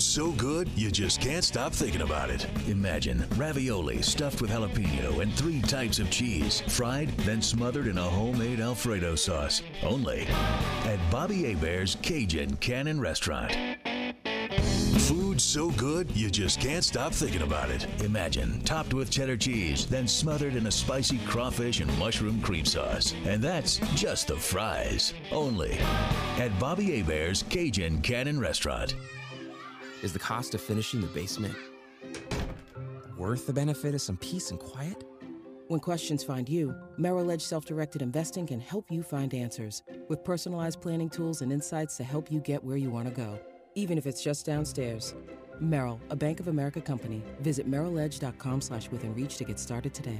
[0.00, 2.46] So good, you just can't stop thinking about it.
[2.68, 8.02] Imagine ravioli stuffed with jalapeno and three types of cheese, fried, then smothered in a
[8.02, 9.62] homemade Alfredo sauce.
[9.82, 10.26] Only
[10.86, 13.54] at Bobby Hebert's Cajun Cannon Restaurant.
[15.00, 17.86] Food so good, you just can't stop thinking about it.
[18.02, 23.12] Imagine topped with cheddar cheese, then smothered in a spicy crawfish and mushroom cream sauce.
[23.26, 25.12] And that's just the fries.
[25.30, 25.76] Only
[26.38, 28.94] at Bobby Hebert's Cajun Cannon Restaurant.
[30.02, 31.54] Is the cost of finishing the basement
[33.18, 35.04] worth the benefit of some peace and quiet?
[35.68, 40.24] When questions find you, Merrill Edge self directed investing can help you find answers with
[40.24, 43.38] personalized planning tools and insights to help you get where you want to go,
[43.74, 45.14] even if it's just downstairs.
[45.60, 47.22] Merrill, a Bank of America company.
[47.40, 50.18] Visit merrilledge.com slash within reach to get started today.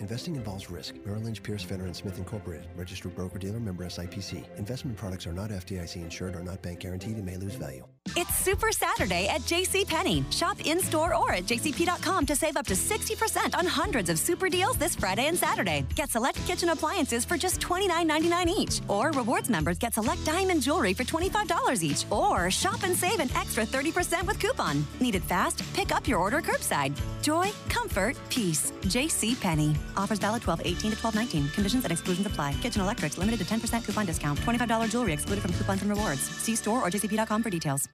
[0.00, 0.94] Investing involves risk.
[1.04, 2.66] Merrill Lynch, Pierce, Fenner, and Smith Incorporated.
[2.74, 4.44] Registered broker-dealer member SIPC.
[4.58, 7.84] Investment products are not FDIC insured or not bank guaranteed and may lose value.
[8.16, 10.32] It's Super Saturday at JCPenney.
[10.32, 14.78] Shop in-store or at jcp.com to save up to 60% on hundreds of super deals
[14.78, 15.86] this Friday and Saturday.
[15.94, 18.80] Get select kitchen appliances for just $29.99 each.
[18.88, 22.04] Or rewards members get select diamond jewelry for $25 each.
[22.10, 24.84] Or shop and save an extra 30% with coupon.
[24.98, 25.62] Need it fast?
[25.74, 26.98] Pick up your order curbside.
[27.22, 28.72] Joy, comfort, peace.
[28.86, 29.76] JCPenney.
[29.96, 31.48] Offers valid 12 18 to 12 19.
[31.50, 32.54] Conditions and exclusions apply.
[32.62, 34.38] Kitchen electrics limited to 10% coupon discount.
[34.40, 36.22] $25 jewelry excluded from coupons and rewards.
[36.22, 37.88] See store or jcp.com for details.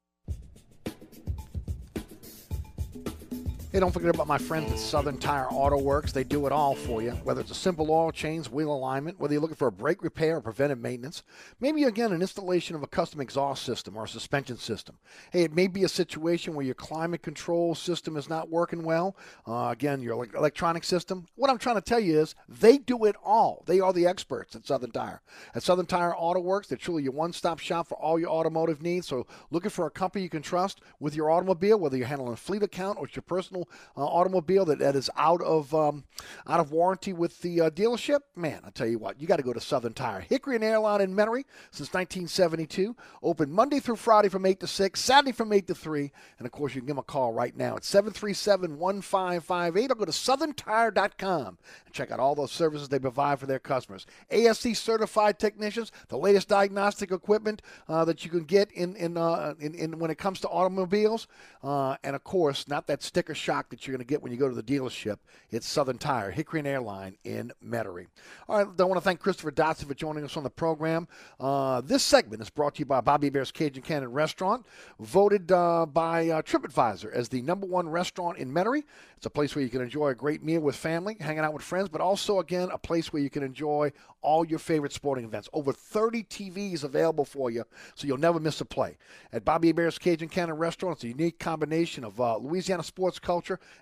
[3.77, 6.11] Hey, don't forget about my friends at Southern Tire Auto Works.
[6.11, 9.35] They do it all for you, whether it's a simple oil change, wheel alignment, whether
[9.35, 11.23] you're looking for a brake repair or preventive maintenance,
[11.61, 14.97] maybe again an installation of a custom exhaust system or a suspension system.
[15.31, 19.15] Hey, it may be a situation where your climate control system is not working well.
[19.47, 21.27] Uh, again, your electronic system.
[21.35, 23.62] What I'm trying to tell you is they do it all.
[23.67, 25.21] They are the experts at Southern Tire.
[25.55, 29.07] At Southern Tire Auto Works, they're truly your one-stop shop for all your automotive needs.
[29.07, 32.37] So, looking for a company you can trust with your automobile, whether you're handling a
[32.37, 33.66] fleet account or it's your personal
[33.97, 36.05] uh, automobile that, that is out of um,
[36.47, 39.43] out of warranty with the uh, dealership, man, I tell you what, you got to
[39.43, 40.21] go to Southern Tire.
[40.21, 42.97] Hickory and Airline in Metairie since 1972.
[43.23, 46.13] Open Monday through Friday from 8 to 6, Saturday from 8 to 3.
[46.39, 49.95] And of course, you can give them a call right now at 737 1558 or
[49.95, 54.07] go to southerntire.com and check out all those services they provide for their customers.
[54.31, 59.55] ASC certified technicians, the latest diagnostic equipment uh, that you can get in, in, uh,
[59.59, 61.27] in, in when it comes to automobiles.
[61.63, 64.38] Uh, and of course, not that sticker shock that you're going to get when you
[64.38, 65.19] go to the dealership.
[65.51, 68.07] It's Southern Tire, Hickory and Airline in Metairie.
[68.49, 71.09] All right, I want to thank Christopher Dotson for joining us on the program.
[71.40, 74.66] Uh, this segment is brought to you by Bobby Hebert's Cajun Cannon Restaurant,
[75.01, 78.85] voted uh, by uh, TripAdvisor as the number one restaurant in Metairie.
[79.16, 81.62] It's a place where you can enjoy a great meal with family, hanging out with
[81.62, 85.49] friends, but also, again, a place where you can enjoy all your favorite sporting events.
[85.53, 87.64] Over 30 TVs available for you,
[87.95, 88.99] so you'll never miss a play.
[89.33, 93.36] At Bobby Hebert's Cajun Cannon Restaurant, it's a unique combination of uh, Louisiana sports culture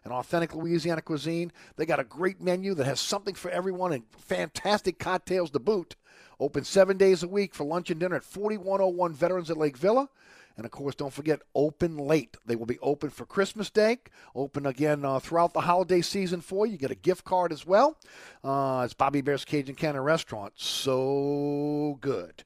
[0.04, 1.52] and authentic Louisiana cuisine.
[1.76, 5.96] They got a great menu that has something for everyone and fantastic cocktails to boot.
[6.40, 10.08] Open seven days a week for lunch and dinner at 4101 Veterans at Lake Villa.
[10.56, 12.36] And of course, don't forget, open late.
[12.46, 13.98] They will be open for Christmas Day,
[14.36, 16.72] open again uh, throughout the holiday season for you.
[16.72, 17.98] You get a gift card as well.
[18.42, 20.52] Uh, it's Bobby Hebert's Cajun Cannon Restaurant.
[20.56, 22.44] So good.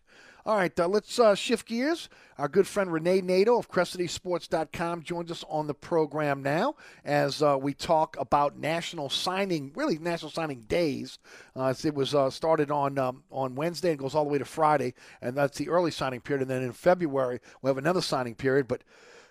[0.48, 2.08] All right, uh, let's uh, shift gears.
[2.38, 7.58] Our good friend Rene Nadeau of CrescentCitySports.com joins us on the program now as uh,
[7.60, 11.18] we talk about National Signing, really National Signing Days.
[11.54, 14.46] Uh, it was uh, started on um, on Wednesday and goes all the way to
[14.46, 16.40] Friday, and that's the early signing period.
[16.40, 18.68] And then in February we'll have another signing period.
[18.68, 18.84] But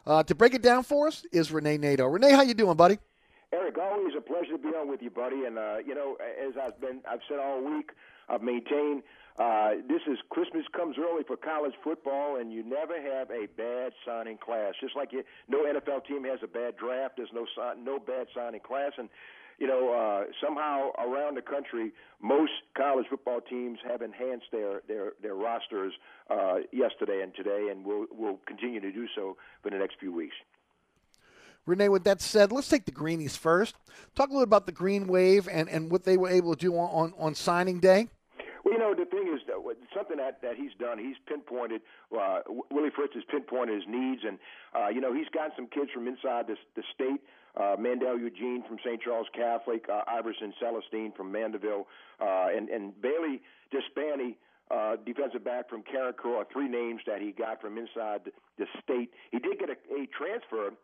[0.05, 2.05] uh, to break it down for us is Rene Nadeau.
[2.05, 2.99] Rene, how you doing, buddy?
[3.51, 5.45] Eric, always a pleasure to be on with you, buddy.
[5.45, 6.15] And you know,
[6.47, 7.89] as I've been, I've said all week,
[8.29, 9.01] I've maintained
[9.37, 13.93] uh, this is Christmas comes early for college football, and you never have a bad
[14.03, 14.73] signing class.
[14.81, 17.17] Just like you, no NFL team has a bad draft.
[17.17, 17.45] There's no
[17.77, 19.09] no bad signing class, and
[19.59, 25.13] you know uh, somehow around the country, most college football teams have enhanced their their
[25.21, 25.93] their rosters
[26.31, 30.11] uh, yesterday and today, and will will continue to do so for the next few
[30.11, 30.35] weeks.
[31.67, 33.75] Rene, with that said, let's take the Greenies first.
[34.15, 36.73] Talk a little about the Green Wave and, and what they were able to do
[36.77, 38.07] on, on, on signing day.
[38.67, 39.55] Well, you know, the thing is that
[39.95, 41.79] something that, that he's done, he's pinpointed,
[42.11, 44.37] uh, Willie Fritz has pinpointed his needs, and,
[44.75, 47.21] uh, you know, he's got some kids from inside the, the state.
[47.55, 49.01] Uh, Mandel Eugene from St.
[49.01, 51.87] Charles Catholic, uh, Iverson Celestine from Mandeville,
[52.19, 53.41] uh, and, and Bailey
[53.71, 54.35] Despani,
[54.69, 59.11] uh, defensive back from Carencro, three names that he got from inside the, the state.
[59.31, 60.75] He did get a, a transfer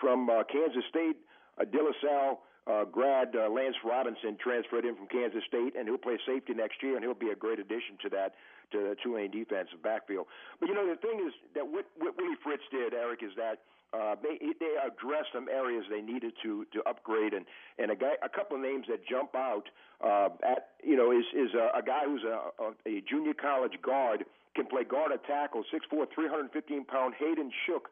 [0.00, 1.16] from uh, Kansas State,
[1.60, 5.88] uh, De La Salle uh, grad uh, Lance Robinson transferred in from Kansas State, and
[5.88, 8.34] he'll play safety next year, and he'll be a great addition to that
[8.72, 10.26] to the Tulane defensive backfield.
[10.60, 13.64] But you know the thing is that what, what Willie Fritz did, Eric, is that
[13.96, 17.46] uh, they they addressed some areas they needed to to upgrade, and
[17.78, 19.64] and a guy, a couple of names that jump out
[20.04, 23.80] uh, at you know is is a, a guy who's a, a, a junior college
[23.80, 27.88] guard can play guard or tackle, six four, three hundred fifteen pound Hayden Shook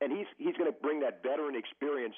[0.00, 2.14] and he's he's going to bring that veteran experience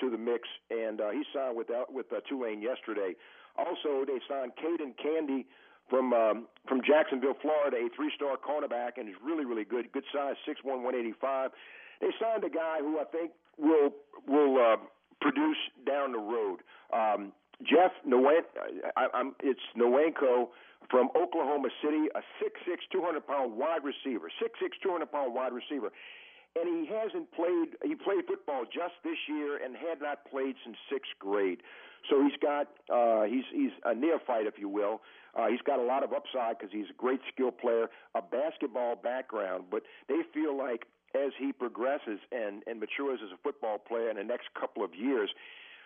[0.00, 0.48] to the mix.
[0.70, 3.14] And uh, he signed with uh, with uh, Tulane yesterday.
[3.56, 5.46] Also, they signed Caden Candy
[5.88, 9.90] from um, from Jacksonville, Florida, a three-star cornerback, and is really really good.
[9.92, 11.50] Good size, six one, one eighty five.
[12.00, 13.90] They signed a guy who I think will
[14.26, 14.76] will uh,
[15.20, 16.60] produce down the road.
[16.92, 17.32] Um,
[17.62, 18.40] Jeff Nowen,
[18.96, 20.48] I, I'm, it's Nowenko
[20.88, 25.92] from Oklahoma City, a 6'6", 200 pound wide receiver, 6'6", 200 pound wide receiver
[26.56, 27.76] and he hasn't played.
[27.82, 31.62] He played football just this year and had not played since sixth grade.
[32.08, 35.00] So he's got uh, he's he's a neophyte, if you will.
[35.34, 38.96] Uh, he's got a lot of upside because he's a great skill player, a basketball
[38.96, 39.64] background.
[39.70, 44.16] But they feel like as he progresses and and matures as a football player in
[44.16, 45.30] the next couple of years,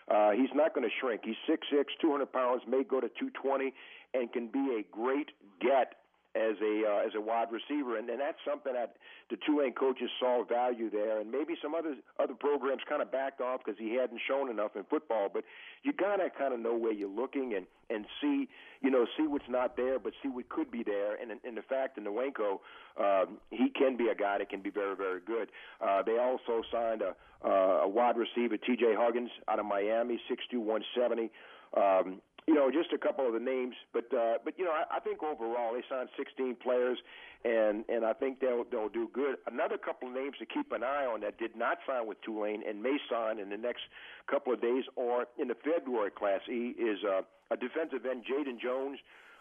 [0.08, 1.22] uh, he's not going to shrink.
[1.24, 3.74] He's six six, two hundred pounds, may go to 220,
[4.14, 6.03] and can be a great get
[6.34, 8.96] as a uh, as a wide receiver, and, and that's something that
[9.30, 13.40] the Tulane coaches saw value there, and maybe some other other programs kind of backed
[13.40, 15.28] off because he hadn't shown enough in football.
[15.32, 15.44] But
[15.82, 18.48] you gotta kind of know where you're looking and and see
[18.80, 21.14] you know see what's not there, but see what could be there.
[21.14, 22.58] And in the fact, in Nowenko,
[22.98, 25.48] um, he can be a guy that can be very very good.
[25.80, 27.14] Uh, they also signed a
[27.46, 28.94] uh, a wide receiver, T.J.
[28.96, 31.30] Huggins, out of Miami, six two one seventy.
[31.76, 34.96] Um, you know, just a couple of the names, but uh, but you know, I,
[34.96, 36.98] I think overall they signed 16 players,
[37.44, 39.36] and and I think they'll they'll do good.
[39.50, 42.62] Another couple of names to keep an eye on that did not sign with Tulane
[42.68, 43.82] and may sign in the next
[44.30, 48.60] couple of days or in the February Class E is uh, a defensive end, Jaden
[48.60, 48.98] Jones,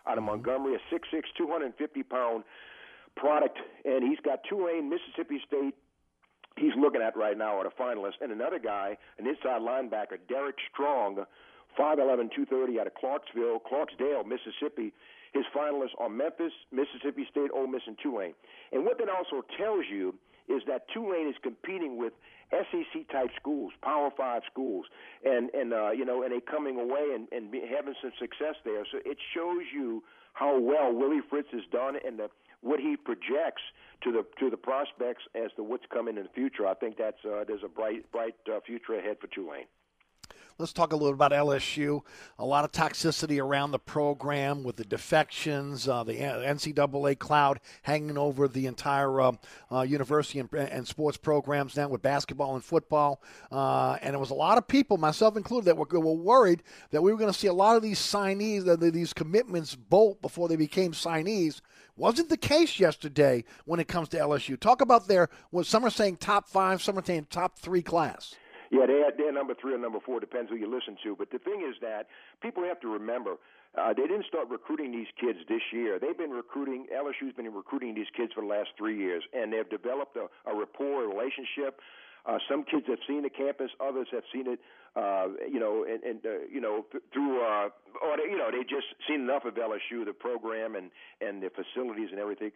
[0.07, 2.43] out of Montgomery, a 6'6", 250 pound
[3.17, 5.75] product, and he's got Tulane, Mississippi State.
[6.55, 10.55] He's looking at right now at a finalist, and another guy, an inside linebacker, Derek
[10.71, 11.25] Strong
[11.77, 14.93] 5'11", 230 out of Clarksville, Clarksdale, Mississippi.
[15.33, 18.33] His finalists are Memphis, Mississippi State, Ole Miss, and Tulane.
[18.71, 20.13] And what that also tells you
[20.47, 22.13] is that Tulane is competing with
[22.51, 24.85] SEC type schools, Power Five schools,
[25.23, 28.55] and and uh, you know, and they coming away and and be, having some success
[28.63, 28.85] there.
[28.91, 30.03] So it shows you
[30.33, 32.29] how well Willie Fritz has done and the
[32.61, 33.61] what he projects
[34.03, 36.67] to the to the prospects as to what's coming in the future.
[36.67, 39.65] I think that's uh, there's a bright bright uh, future ahead for Tulane.
[40.59, 42.01] Let's talk a little about LSU.
[42.37, 48.19] A lot of toxicity around the program with the defections, uh, the NCAA cloud hanging
[48.19, 49.31] over the entire uh,
[49.71, 53.23] uh, university and, and, sports programs now with basketball and football.
[53.51, 57.01] Uh, and it was a lot of people, myself included, that were, were worried that
[57.01, 60.55] we were going to see a lot of these signees, these commitments bolt before they
[60.55, 61.61] became signees.
[61.95, 64.59] Wasn't the case yesterday when it comes to LSU.
[64.59, 68.35] Talk about their, what some are saying top five, some are saying top three class.
[68.73, 71.15] Yeah, they they're number three or number four, depends who you listen to.
[71.15, 72.07] But the thing is that
[72.41, 73.37] people have to remember
[73.77, 75.99] uh, they didn't start recruiting these kids this year.
[75.99, 76.87] They've been recruiting.
[76.93, 80.55] LSU's been recruiting these kids for the last three years, and they've developed a, a
[80.57, 81.79] rapport, a relationship.
[82.25, 84.59] Uh, some kids have seen the campus, others have seen it,
[84.95, 87.67] uh, you know, and, and uh, you know th- through, uh,
[88.01, 91.49] or they, you know, they just seen enough of LSU, the program, and and the
[91.49, 92.51] facilities and everything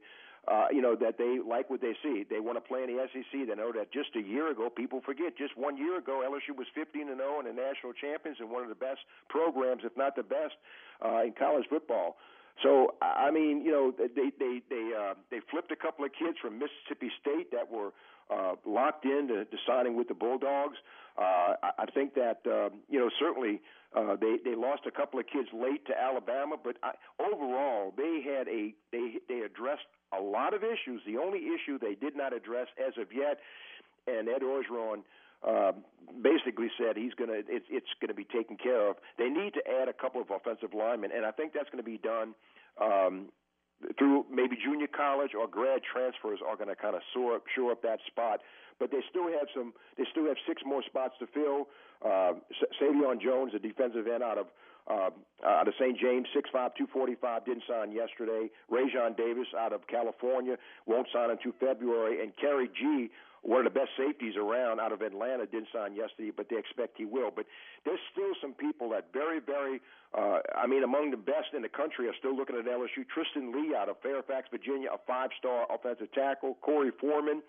[0.48, 2.26] uh, you know, that they like what they see.
[2.30, 3.48] They want to play in the SEC.
[3.48, 6.68] They know that just a year ago, people forget, just one year ago, LSU was
[6.74, 10.16] 15 and 0 and the national champions and one of the best programs, if not
[10.16, 10.56] the best,
[11.04, 12.18] uh, in college football.
[12.64, 16.38] So I mean, you know, they they they uh, they flipped a couple of kids
[16.42, 17.92] from Mississippi State that were
[18.32, 20.78] uh, locked in to, to signing with the Bulldogs.
[21.18, 23.62] Uh, I, I think that uh, you know certainly
[23.96, 28.22] uh, they they lost a couple of kids late to Alabama, but I, overall they
[28.26, 29.86] had a they they addressed
[30.18, 31.02] a lot of issues.
[31.06, 33.40] The only issue they did not address as of yet,
[34.08, 35.04] and Ed Orgeron
[35.46, 35.72] uh,
[36.22, 38.98] basically said he's going to it's it's going to be taken care of.
[39.18, 41.90] They need to add a couple of offensive linemen, and I think that's going to
[41.90, 42.34] be done.
[42.82, 43.30] Um,
[43.98, 47.72] through maybe junior college or grad transfers are going to kind of shore up, shore
[47.72, 48.42] up that spot.
[48.80, 49.74] But they still have some.
[49.98, 51.68] They still have six more spots to fill.
[52.04, 52.38] Uh,
[52.82, 54.48] Savion Jones, a defensive end out of
[54.90, 55.10] uh,
[55.46, 55.98] out of St.
[56.00, 58.50] James, 6'5", 245, didn't sign yesterday.
[58.70, 62.24] Rajon Davis out of California won't sign until February.
[62.24, 63.10] And Khari Gee,
[63.42, 66.98] one of the best safeties around out of Atlanta, didn't sign yesterday, but they expect
[66.98, 67.32] he will.
[67.36, 67.46] But
[67.86, 69.80] there's still some people that very, very,
[70.18, 73.06] uh, I mean, among the best in the country are still looking at LSU.
[73.08, 76.58] Tristan Leigh out of Fairfax, Virginia, a five-star offensive tackle.
[76.66, 77.42] Korey Foreman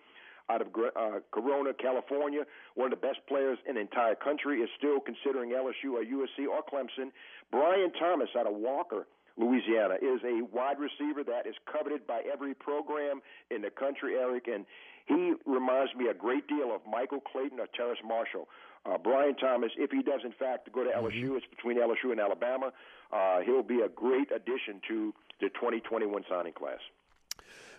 [0.49, 2.43] out of uh, Corona, California,
[2.75, 6.47] one of the best players in the entire country, is still considering LSU or USC
[6.49, 7.11] or Clemson.
[7.51, 12.53] Brian Thomas out of Walker, Louisiana, is a wide receiver that is coveted by every
[12.53, 13.21] program
[13.51, 14.65] in the country, Eric, and
[15.05, 18.47] he reminds me a great deal of Michael Clayton or Terrace Marshall.
[18.85, 22.19] Uh, Brian Thomas, if he does in fact go to LSU, it's between LSU and
[22.19, 22.71] Alabama.
[23.11, 26.79] Uh, he'll be a great addition to the 2021 signing class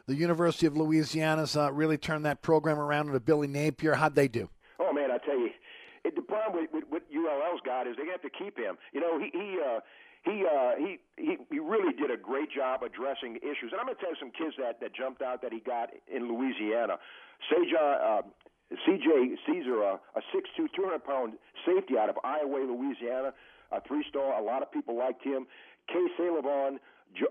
[0.07, 3.95] the University of Louisiana's uh, really turned that program around under Billy Napier.
[3.95, 4.49] How'd they do?
[4.79, 5.51] Oh man, I tell you,
[6.05, 8.77] it, the problem with, with, with ULL's got is they have to keep him.
[8.93, 9.81] You know, he he uh,
[10.25, 13.73] he uh, he he he really did a great job addressing issues.
[13.73, 15.91] And I'm going to tell you some kids that that jumped out that he got
[16.13, 16.95] in Louisiana.
[17.51, 18.23] Uh,
[18.87, 19.35] C.J.
[19.47, 21.33] Caesar, uh, a 6'2", 200 pound
[21.67, 23.33] safety out of Iowa, Louisiana,
[23.73, 24.39] a three star.
[24.39, 25.47] A lot of people liked him.
[25.89, 26.79] Kay Salavon,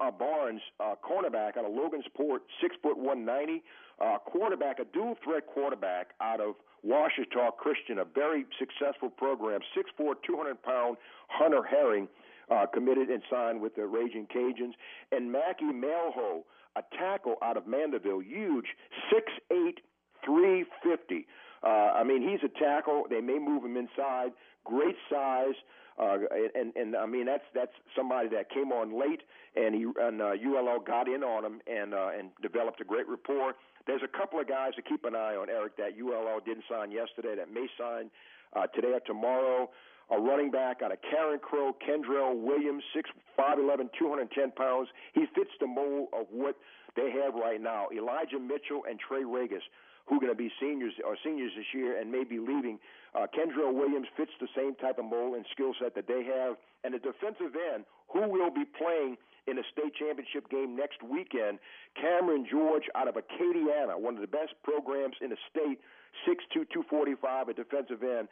[0.01, 3.63] uh, Barnes, uh, cornerback out of Logansport, six foot one ninety.
[3.99, 6.55] Uh, quarterback, a dual threat quarterback out of
[6.85, 9.59] Ouachita Christian, a very successful program.
[9.75, 12.07] Six four, two hundred pound Hunter Herring,
[12.49, 14.73] uh, committed and signed with the Raging Cajuns,
[15.11, 16.43] and Mackie Malho,
[16.77, 18.67] a tackle out of Mandeville, huge,
[19.11, 19.81] six eight,
[20.23, 21.27] three fifty.
[21.61, 23.03] Uh, I mean, he's a tackle.
[23.09, 24.31] They may move him inside.
[24.63, 25.55] Great size.
[25.99, 26.17] Uh,
[26.55, 29.21] and and I mean that's that's somebody that came on late,
[29.55, 33.07] and he and uh, ULL got in on him and uh, and developed a great
[33.07, 33.53] rapport.
[33.85, 36.91] There's a couple of guys to keep an eye on, Eric, that ULL didn't sign
[36.91, 38.09] yesterday that may sign
[38.55, 39.69] uh, today or tomorrow.
[40.11, 44.87] A running back out of Carencro, Kendrell Williams, six five eleven, two hundred ten pounds.
[45.13, 46.55] He fits the mold of what
[46.95, 47.87] they have right now.
[47.95, 49.67] Elijah Mitchell and Trey Ragas
[50.09, 52.79] who are going to be seniors or seniors this year and may be leaving.
[53.15, 56.55] Uh, Kendrell Williams fits the same type of mold and skill set that they have.
[56.83, 61.59] And the defensive end, who will be playing in a state championship game next weekend,
[61.99, 65.79] Cameron George out of Acadiana, one of the best programs in the state,
[66.27, 68.27] 6'2", 245, a defensive end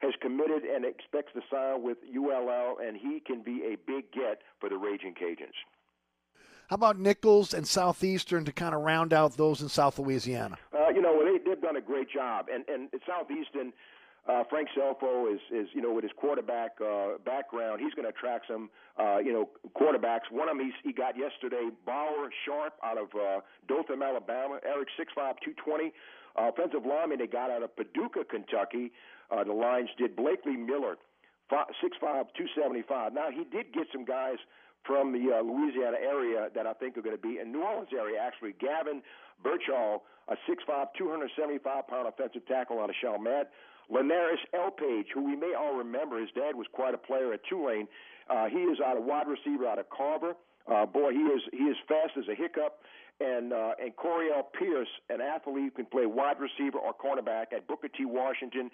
[0.00, 4.42] has committed and expects to sign with ULL, and he can be a big get
[4.60, 5.56] for the Raging Cajuns.
[6.68, 10.56] How about Nicholls and Southeastern to kind of round out those in South Louisiana?
[10.74, 13.72] Uh, you know, they, they've done a great job, and and Southeastern.
[14.28, 18.10] Uh, Frank Scelfo is, is, you know, with his quarterback uh, background, he's going to
[18.10, 19.48] attract some, uh, you know,
[19.78, 20.30] quarterbacks.
[20.30, 24.58] One of them he got yesterday, Bauer Sharp out of uh, Dothan, Alabama.
[24.66, 25.92] Eric, 6'5", 220.
[26.36, 28.92] Uh, offensive lineman they got out of Paducah, Kentucky.
[29.30, 30.96] Uh, the Lions did Blakely Miller,
[31.50, 31.72] 6'5",
[32.02, 33.12] 275.
[33.12, 34.36] Now, he did get some guys–
[34.86, 37.88] from the uh, Louisiana area that I think are going to be in New Orleans
[37.92, 38.20] area.
[38.22, 39.02] Actually, Gavin
[39.42, 43.50] Birchall, a 6'5", 275 pound offensive tackle out of Chalmette.
[43.88, 47.86] Linares Elpage, who we may all remember, his dad was quite a player at Tulane.
[48.28, 50.34] Uh, he is out of wide receiver out of Carver.
[50.66, 52.80] Uh, boy, he is he is fast as a hiccup.
[53.20, 57.66] And uh, and Coriel Pierce, an athlete who can play wide receiver or cornerback at
[57.66, 58.04] Booker T.
[58.04, 58.70] Washington.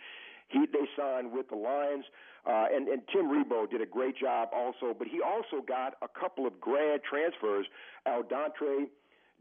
[0.48, 2.04] He they signed with the Lions,
[2.46, 4.96] uh, and and Tim Rebowe did a great job also.
[4.98, 7.66] But he also got a couple of grad transfers.
[8.06, 8.88] Aldontre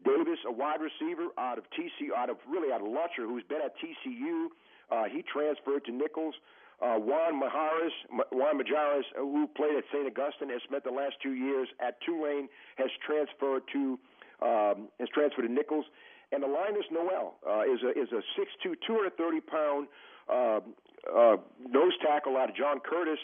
[0.05, 3.61] Davis, a wide receiver out of TCU, out of really out of Lutcher, who's been
[3.61, 4.47] at TCU.
[4.91, 6.35] Uh, he transferred to Nicholls.
[6.81, 7.93] Uh, Juan Majares,
[8.31, 10.05] Juan Majares, who played at St.
[10.07, 13.99] Augustine, has spent the last two years at Tulane, has transferred to
[14.41, 15.85] um, has transferred to Nicholls.
[16.31, 18.23] And Linus Noel uh, is a is a
[18.67, 19.87] 6'2", 230 pound
[20.27, 20.59] uh,
[21.05, 21.37] uh,
[21.69, 23.19] nose tackle out of John Curtis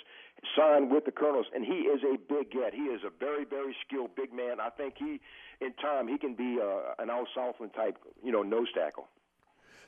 [0.56, 2.74] signed with the Colonels, and he is a big get.
[2.74, 4.60] He is a very, very skilled big man.
[4.60, 5.20] I think he,
[5.62, 9.08] in time, he can be uh, an Al Southland type, you know, nose tackle.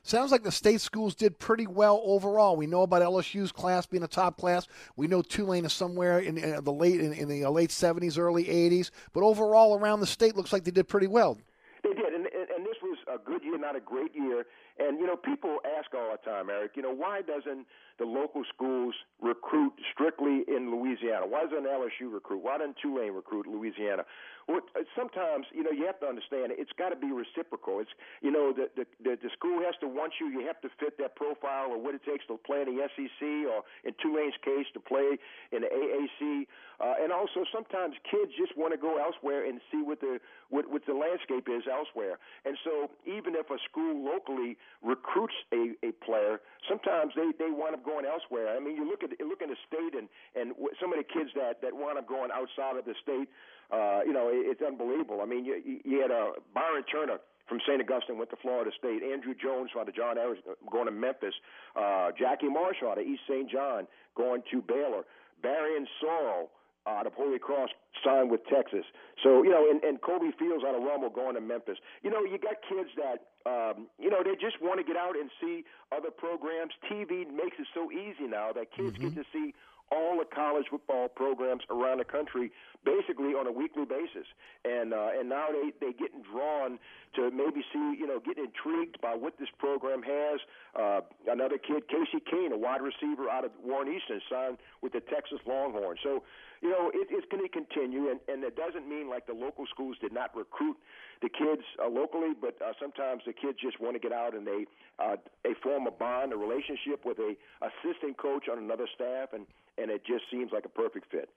[0.03, 2.55] Sounds like the state schools did pretty well overall.
[2.55, 4.67] We know about LSU's class being a top class.
[4.95, 8.17] We know Tulane is somewhere in, in the late in, in the uh, late 70s,
[8.17, 8.91] early 80s.
[9.13, 11.37] But overall, around the state, looks like they did pretty well.
[11.83, 14.45] They did, and, and this was a good year, not a great year.
[14.79, 16.71] And you know, people ask all the time, Eric.
[16.75, 17.65] You know, why doesn't
[17.97, 21.27] the local schools recruit strictly in Louisiana?
[21.27, 22.43] Why doesn't LSU recruit?
[22.43, 24.05] Why doesn't Tulane recruit Louisiana?
[24.49, 24.65] Well,
[24.97, 27.85] sometimes you know you have to understand it's got to be reciprocal.
[27.85, 27.93] It's
[28.25, 30.25] you know the, the the the school has to want you.
[30.33, 33.21] You have to fit that profile or what it takes to play in the SEC
[33.45, 35.21] or in Tulane's case to play
[35.53, 36.49] in the AAC.
[36.81, 40.17] Uh, and also sometimes kids just want to go elsewhere and see what the
[40.49, 42.17] what, what the landscape is elsewhere.
[42.41, 47.77] And so even if a school locally recruits a, a player, sometimes they they wind
[47.77, 48.49] up going elsewhere.
[48.49, 51.29] I mean, you look at look at the state and and some of the kids
[51.37, 53.29] that that wind up going outside of the state.
[53.72, 55.22] Uh, you know, it, it's unbelievable.
[55.22, 57.17] I mean, you, you had a uh, Byron Turner
[57.47, 57.82] from St.
[57.82, 59.01] Augustine went to Florida State.
[59.01, 60.39] Andrew Jones out of John Evans
[60.72, 61.34] going to Memphis.
[61.76, 63.49] Uh, Jackie Marshall out of East St.
[63.49, 65.03] John going to Baylor.
[65.43, 66.49] Barryn Sorrell
[66.88, 67.70] out of Holy Cross
[68.03, 68.86] signed with Texas.
[69.24, 71.78] So, you know, and, and Kobe Fields out of Rummel going to Memphis.
[72.03, 75.17] You know, you got kids that, um, you know, they just want to get out
[75.17, 76.72] and see other programs.
[76.89, 79.09] TV makes it so easy now that kids mm-hmm.
[79.09, 79.53] get to see
[79.91, 82.51] all the college football programs around the country
[82.85, 84.27] basically on a weekly basis.
[84.63, 86.79] And uh, and now they they getting drawn
[87.15, 90.39] to maybe see you know getting intrigued by what this program has.
[90.75, 95.01] Uh, another kid, Casey Cain, a wide receiver out of Warren Easton, signed with the
[95.01, 95.99] Texas Longhorns.
[96.03, 96.23] So
[96.61, 99.65] you know, it, it's going to continue, and, and it doesn't mean like the local
[99.71, 100.75] schools did not recruit
[101.21, 104.45] the kids uh, locally, but uh, sometimes the kids just want to get out and
[104.45, 104.65] they
[104.99, 109.47] uh, they form a bond, a relationship with a assistant coach on another staff, and
[109.82, 111.30] and it just seems like a perfect fit.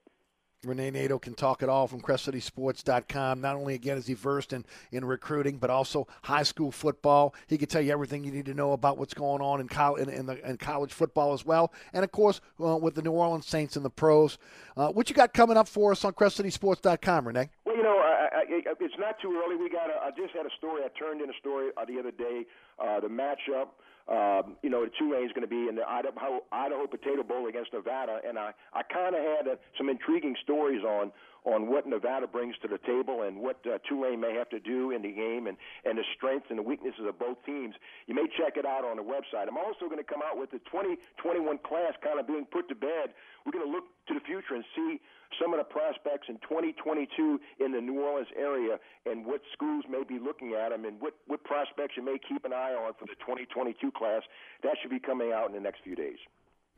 [0.65, 3.41] Rene Nadeau can talk it all from CrescentCitySports.com.
[3.41, 7.35] Not only, again, is he versed in, in recruiting, but also high school football.
[7.47, 9.95] He can tell you everything you need to know about what's going on in, co-
[9.95, 11.73] in, in, the, in college football as well.
[11.91, 14.37] And, of course, uh, with the New Orleans Saints and the pros.
[14.77, 17.49] Uh, what you got coming up for us on CrescentCitySports.com, Rene?
[17.65, 19.57] Well, you know, I, I, it's not too early.
[19.57, 19.89] We got.
[19.89, 20.83] A, I just had a story.
[20.85, 22.45] I turned in a story uh, the other day.
[22.79, 23.67] Uh, the matchup–
[24.07, 27.71] um, you know, Tulane is going to be in the Idaho, Idaho Potato Bowl against
[27.71, 31.11] Nevada, and I, I kind of had uh, some intriguing stories on
[31.45, 34.91] on what Nevada brings to the table and what uh, Tulane may have to do
[34.91, 37.75] in the game and, and the strengths and the weaknesses of both teams.
[38.07, 39.47] You may check it out on the website.
[39.47, 42.75] I'm also going to come out with the 2021 class kind of being put to
[42.75, 43.11] bed.
[43.45, 45.03] We're going to look to the future and see
[45.41, 50.03] some of the prospects in 2022 in the New Orleans area and what schools may
[50.03, 53.05] be looking at them and what, what prospects you may keep an eye on for
[53.05, 54.21] the 2022 class.
[54.63, 56.17] That should be coming out in the next few days.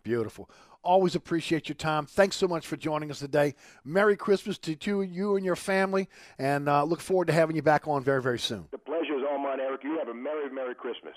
[0.04, 0.50] Beautiful.
[0.84, 2.06] Always appreciate your time.
[2.06, 3.56] Thanks so much for joining us today.
[3.84, 7.88] Merry Christmas to you and your family, and uh, look forward to having you back
[7.88, 8.68] on very, very soon.
[8.72, 9.84] The pleasure is all mine, Eric.
[9.84, 11.16] You have a Merry, Merry Christmas.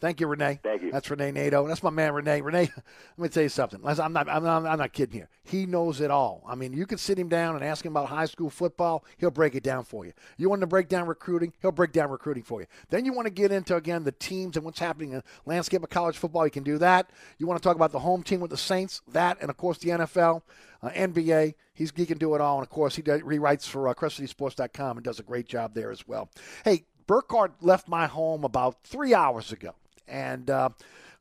[0.00, 0.60] Thank you, Rene.
[0.62, 0.90] Thank you.
[0.92, 1.66] That's Rene Nadeau.
[1.66, 2.40] That's my man, Rene.
[2.40, 2.60] Rene,
[3.16, 3.80] let me tell you something.
[3.84, 5.28] I'm not, I'm not, I'm not kidding here.
[5.44, 6.42] He knows it all.
[6.46, 9.04] I mean, you can sit him down and ask him about high school football.
[9.18, 10.12] He'll break it down for you.
[10.36, 11.52] You want to break down recruiting?
[11.62, 12.66] He'll break down recruiting for you.
[12.90, 15.82] Then you want to get into again the teams and what's happening in the landscape
[15.82, 16.44] of college football.
[16.44, 17.10] You can do that.
[17.38, 19.78] You want to talk about the home team with the Saints, that, and of course
[19.78, 20.42] the NFL,
[20.82, 21.54] uh, NBA.
[21.74, 23.94] He's he can do it all, and of course he, does, he for uh,
[24.68, 26.30] and does a great job there as well.
[26.64, 29.74] Hey, Burkhardt left my home about three hours ago.
[30.08, 30.70] And uh,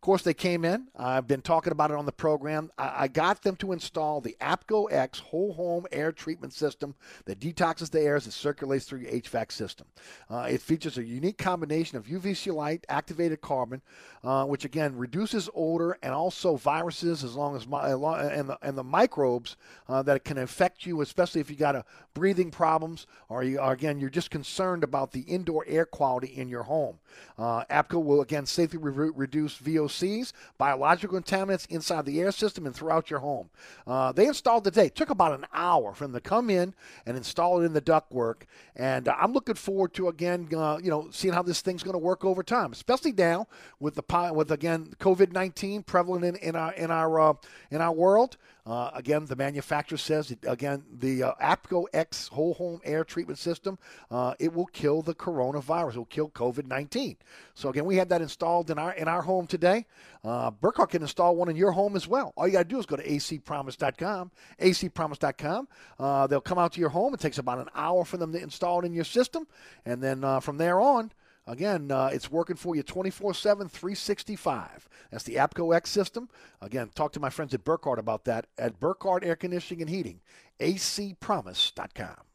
[0.06, 0.88] course, they came in.
[0.96, 2.72] I've been talking about it on the program.
[2.78, 6.94] I, I got them to install the APCO X whole home air treatment system
[7.26, 9.88] that detoxes the air as it circulates through your HVAC system.
[10.30, 13.82] Uh, it features a unique combination of UVC light, activated carbon,
[14.24, 18.78] uh, which again reduces odor and also viruses as long as my, and the, and
[18.78, 19.58] the microbes
[19.90, 21.84] uh, that can affect you, especially if you got a
[22.14, 26.48] breathing problems or you or again you're just concerned about the indoor air quality in
[26.48, 27.00] your home.
[27.38, 29.58] Uh, APCO will again safely re- reduce
[30.00, 33.50] VOCs, biological contaminants inside the air system and throughout your home.
[33.86, 34.90] Uh, they installed today.
[34.90, 36.74] Took about an hour for them to come in
[37.06, 38.44] and install it in the ductwork,
[38.76, 41.94] and uh, I'm looking forward to again, uh, you know, seeing how this thing's going
[41.94, 43.48] to work over time, especially now
[43.80, 47.34] with the with again COVID-19 prevalent in, in our in our uh,
[47.72, 48.38] in our world.
[48.66, 53.78] Uh, again, the manufacturer says, again, the uh, APCO X whole home air treatment system,
[54.10, 55.92] uh, it will kill the coronavirus.
[55.92, 57.18] It will kill COVID 19.
[57.54, 59.86] So, again, we had that installed in our in our home today.
[60.24, 62.34] Uh, Burkhardt can install one in your home as well.
[62.36, 65.68] All you got to do is go to acpromise.com, acpromise.com.
[66.00, 67.14] Uh, they'll come out to your home.
[67.14, 69.46] It takes about an hour for them to install it in your system.
[69.86, 71.12] And then uh, from there on,
[71.48, 74.90] Again, uh, it's working for you 24 7, 365.
[75.12, 76.30] That's the APCO X system.
[76.62, 80.22] Again, talk to my friends at Burkhardt about that at Burkhardt Air Conditioning and Heating,
[80.60, 82.35] acpromise.com.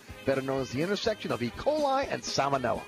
[0.25, 1.49] better known as the intersection of E.
[1.57, 2.81] coli and salmonella.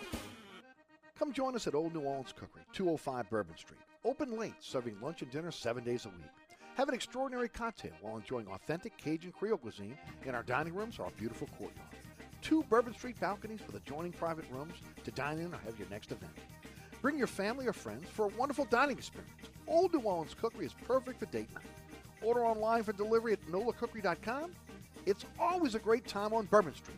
[1.18, 3.80] Come join us at Old New Orleans Cookery, 205 Bourbon Street.
[4.04, 6.58] Open late, serving lunch and dinner seven days a week.
[6.76, 11.06] Have an extraordinary cocktail while enjoying authentic Cajun Creole cuisine in our dining rooms or
[11.06, 11.88] our beautiful courtyard.
[12.42, 14.74] Two Bourbon Street balconies with adjoining private rooms
[15.04, 16.34] to dine in or have your next event.
[17.02, 19.32] Bring your family or friends for a wonderful dining experience.
[19.68, 21.64] Old New Orleans Cookery is perfect for date night.
[22.22, 24.52] Order online for delivery at nolacookery.com.
[25.06, 26.98] It's always a great time on Bourbon Street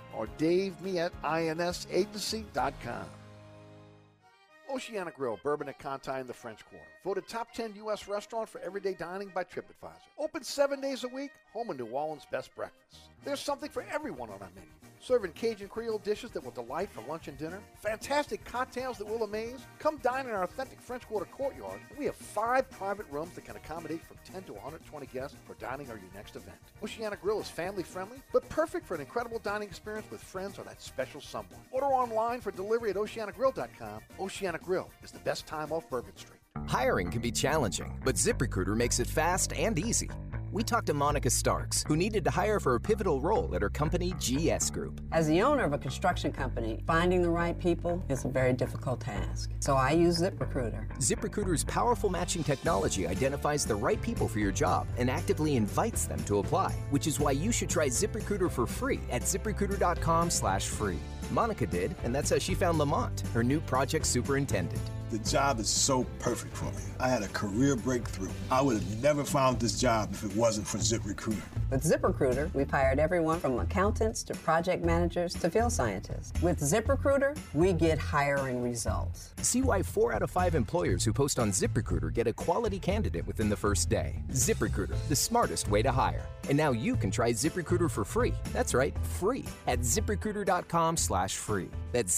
[0.15, 3.05] or DaveMietteINSAgency.com.
[4.71, 6.85] Oceana Grill, Bourbon at Conti in the French Quarter.
[7.03, 8.07] Voted top 10 U.S.
[8.07, 10.07] restaurant for everyday dining by TripAdvisor.
[10.17, 13.09] Open seven days a week, home of New Orleans' best breakfast.
[13.25, 14.69] There's something for everyone on our menu.
[15.01, 17.59] Serving Cajun Creole dishes that will delight for lunch and dinner.
[17.81, 19.59] Fantastic cocktails that will amaze.
[19.79, 21.79] Come dine in our authentic French Quarter courtyard.
[21.97, 25.87] We have five private rooms that can accommodate from 10 to 120 guests for dining
[25.89, 26.57] or your next event.
[26.83, 30.63] Oceana Grill is family friendly, but perfect for an incredible dining experience with friends or
[30.63, 31.59] that special someone.
[31.71, 34.01] Order online for delivery at oceanagrill.com.
[34.19, 36.39] Oceana Grill is the best time off Bourbon Street.
[36.67, 40.09] Hiring can be challenging, but ZipRecruiter makes it fast and easy.
[40.53, 43.69] We talked to Monica Starks, who needed to hire for a pivotal role at her
[43.69, 44.99] company, GS Group.
[45.13, 48.99] As the owner of a construction company, finding the right people is a very difficult
[48.99, 49.51] task.
[49.61, 50.89] So I use ZipRecruiter.
[50.97, 56.21] ZipRecruiter's powerful matching technology identifies the right people for your job and actively invites them
[56.25, 60.99] to apply, which is why you should try ZipRecruiter for free at ziprecruiter.com/free.
[61.31, 64.81] Monica did, and that's how she found Lamont, her new project superintendent.
[65.11, 66.83] The job is so perfect for me.
[66.97, 68.29] I had a career breakthrough.
[68.49, 71.41] I would have never found this job if it wasn't for ZipRecruiter.
[71.69, 76.31] With ZipRecruiter, we've hired everyone from accountants to project managers to field scientists.
[76.41, 79.33] With ZipRecruiter, we get hiring results.
[79.41, 83.27] See why four out of five employers who post on ZipRecruiter get a quality candidate
[83.27, 84.15] within the first day.
[84.31, 86.25] ZipRecruiter, the smartest way to hire.
[86.47, 88.33] And now you can try ZipRecruiter for free.
[88.53, 91.69] That's right, free at ziprecruiter.com slash free.
[91.91, 92.17] That's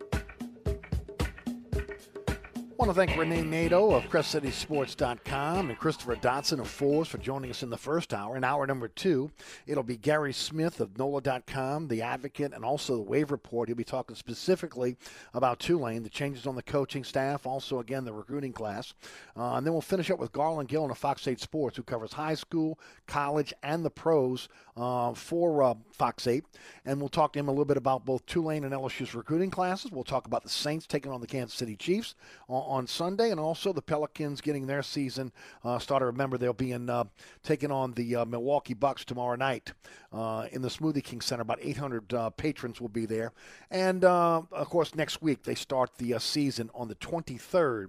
[2.81, 7.51] I want to thank Rene Nadeau of CrescentCitySports.com and Christopher Dotson of Fours for joining
[7.51, 8.35] us in the first hour.
[8.35, 9.29] In hour number two,
[9.67, 13.69] it'll be Gary Smith of NOLA.com, The Advocate, and also the Wave Report.
[13.69, 14.97] He'll be talking specifically
[15.35, 18.95] about Tulane, the changes on the coaching staff, also, again, the recruiting class.
[19.37, 22.13] Uh, and then we'll finish up with Garland Gill of Fox 8 Sports, who covers
[22.13, 26.43] high school, college, and the pros uh, for uh, Fox 8.
[26.85, 29.91] And we'll talk to him a little bit about both Tulane and LSU's recruiting classes.
[29.91, 32.15] We'll talk about the Saints taking on the Kansas City Chiefs
[32.49, 35.33] on, on Sunday, and also the Pelicans getting their season
[35.65, 36.05] uh, started.
[36.05, 37.03] Remember, they'll be in uh,
[37.43, 39.73] taking on the uh, Milwaukee Bucks tomorrow night
[40.13, 41.41] uh, in the Smoothie King Center.
[41.41, 43.33] About 800 uh, patrons will be there,
[43.69, 47.87] and uh, of course, next week they start the season on the 23rd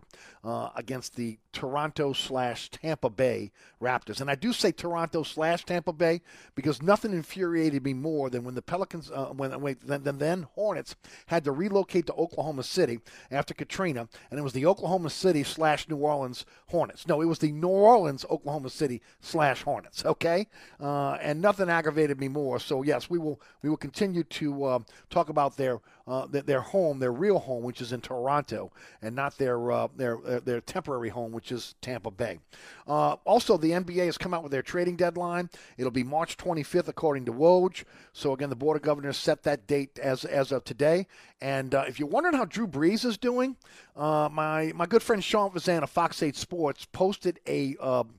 [0.74, 4.20] against the Toronto slash Tampa Bay Raptors.
[4.20, 6.22] And I do say Toronto slash Tampa Bay
[6.56, 11.44] because nothing infuriated me more than when the Pelicans, when wait, then then Hornets had
[11.44, 12.98] to relocate to Oklahoma City
[13.30, 17.08] after Katrina, and it was the the Oklahoma City slash New Orleans Hornets.
[17.08, 20.04] No, it was the New Orleans Oklahoma City slash Hornets.
[20.04, 20.46] Okay,
[20.80, 22.60] uh, and nothing aggravated me more.
[22.60, 24.78] So yes, we will we will continue to uh,
[25.10, 28.70] talk about their, uh, their their home, their real home, which is in Toronto,
[29.02, 32.38] and not their uh, their uh, their temporary home, which is Tampa Bay.
[32.86, 35.50] Uh, also, the NBA has come out with their trading deadline.
[35.76, 37.82] It'll be March 25th, according to Woj.
[38.12, 41.08] So again, the board of governors set that date as as of today.
[41.42, 43.56] And if you're wondering how Drew Brees is doing,
[43.96, 48.14] my my good friend Sean Fazan of Fox 8 Sports posted a um,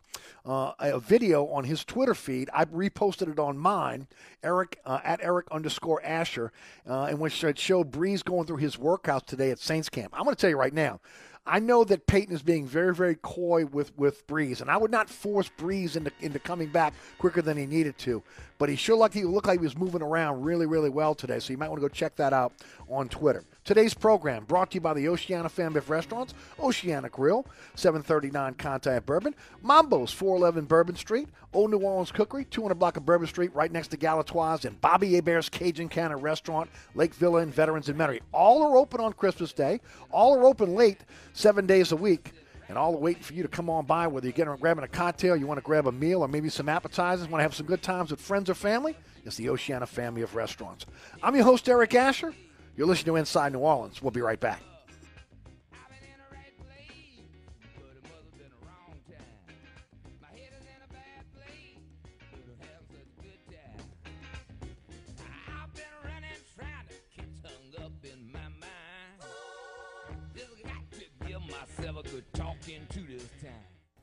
[0.45, 2.49] uh, a video on his Twitter feed.
[2.53, 4.07] I reposted it on mine,
[4.43, 6.51] Eric uh, at Eric underscore Asher,
[6.87, 10.13] uh, in which it showed Brees going through his workouts today at Saints camp.
[10.13, 10.99] I'm going to tell you right now.
[11.45, 14.91] I know that Payton is being very, very coy with, with Brees, and I would
[14.91, 18.23] not force Brees into, into coming back quicker than he needed to.
[18.63, 21.39] But he sure looked, he looked like he was moving around really, really well today,
[21.39, 22.53] so you might want to go check that out
[22.87, 23.43] on Twitter.
[23.65, 27.45] Today's program brought to you by the Oceana Fan Restaurants, Oceana Grill,
[27.75, 33.27] 739 Contact Bourbon, Mambo's, 411 Bourbon Street, Old New Orleans Cookery, 200 block of Bourbon
[33.27, 37.89] Street, right next to Galatoire's, and Bobby Hebert's Cajun Cannon Restaurant, Lake Villa and Veterans
[37.89, 38.21] and Metairie.
[38.31, 39.81] All are open on Christmas Day.
[40.09, 41.01] All are open late,
[41.33, 42.31] seven days a week.
[42.73, 44.87] And all the waiting for you to come on by, whether you're getting grabbing a
[44.87, 47.67] cocktail, you want to grab a meal, or maybe some appetizers, want to have some
[47.67, 50.87] good times with friends or family, it's the Oceana family of restaurants.
[51.21, 52.33] I'm your host, Eric Asher.
[52.75, 54.01] You're listening to Inside New Orleans.
[54.01, 54.59] We'll be right back.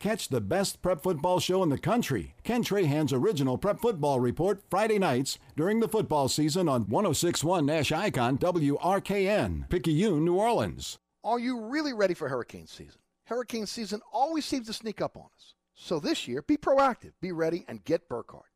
[0.00, 2.34] Catch the best prep football show in the country.
[2.42, 7.92] Ken Trahan's original prep football report Friday nights during the football season on 1061 Nash
[7.92, 10.98] Icon WRKN, Picayune, New Orleans.
[11.22, 13.02] Are you really ready for hurricane season?
[13.24, 15.52] Hurricane season always seems to sneak up on us.
[15.74, 18.48] So this year, be proactive, be ready, and get Burkhardt.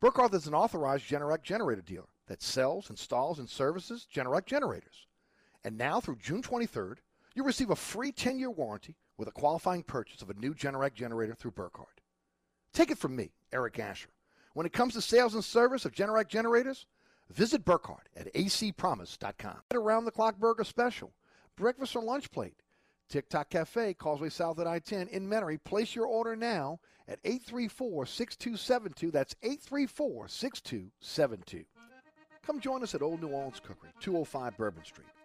[0.00, 5.06] Burkhardt is an authorized Generac generator dealer that sells, installs, and services Generac generators.
[5.62, 6.96] And now through June 23rd,
[7.38, 10.92] you'll receive a free 10 year warranty with a qualifying purchase of a new Generac
[10.92, 12.00] generator through Burkhardt.
[12.74, 14.10] Take it from me, Eric Asher.
[14.54, 16.86] When it comes to sales and service of Generac generators,
[17.30, 19.58] visit Burkhardt at acpromise.com.
[19.72, 21.12] Around the clock burger special,
[21.56, 22.60] breakfast or lunch plate.
[23.08, 25.62] TikTok Cafe, Causeway South at I 10 in Metairie.
[25.62, 29.12] Place your order now at 834 6272.
[29.12, 31.64] That's 834 6272.
[32.44, 35.06] Come join us at Old New Orleans Cookery, 205 Bourbon Street.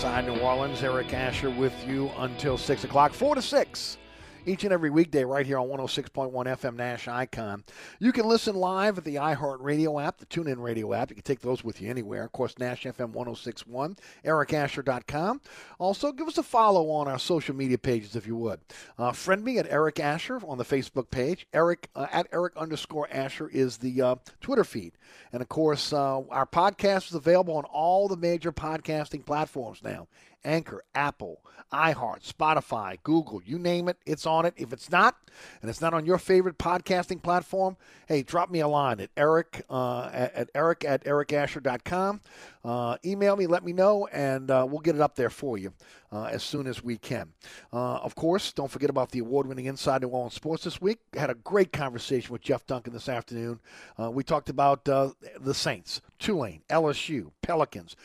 [0.00, 0.82] Inside New Orleans.
[0.82, 3.98] Eric Asher with you until 6 o'clock, 4 to 6.
[4.46, 7.62] Each and every weekday, right here on 106.1 FM Nash Icon.
[8.02, 11.10] You can listen live at the iHeartRadio app, the TuneIn Radio app.
[11.10, 12.24] You can take those with you anywhere.
[12.24, 15.42] Of course, Nash FM 1061, ericasher.com.
[15.78, 18.60] Also, give us a follow on our social media pages if you would.
[18.98, 21.46] Uh, friend me at Eric Asher on the Facebook page.
[21.52, 24.92] Eric uh, at Eric underscore Asher is the uh, Twitter feed.
[25.30, 30.08] And of course, uh, our podcast is available on all the major podcasting platforms now.
[30.44, 34.54] Anchor, Apple, iHeart, Spotify, Google, you name it, it's on it.
[34.56, 35.16] If it's not,
[35.60, 37.76] and it's not on your favorite podcasting platform,
[38.06, 42.20] hey, drop me a line at eric uh, at, at eric at ericasher.com.
[42.64, 45.72] Uh, email me, let me know, and uh, we'll get it up there for you
[46.12, 47.32] uh, as soon as we can.
[47.72, 50.98] Uh, of course, don't forget about the award-winning Inside New Orleans Sports this week.
[51.14, 53.60] Had a great conversation with Jeff Duncan this afternoon.
[54.00, 57.96] Uh, we talked about uh, the Saints, Tulane, LSU, Pelicans,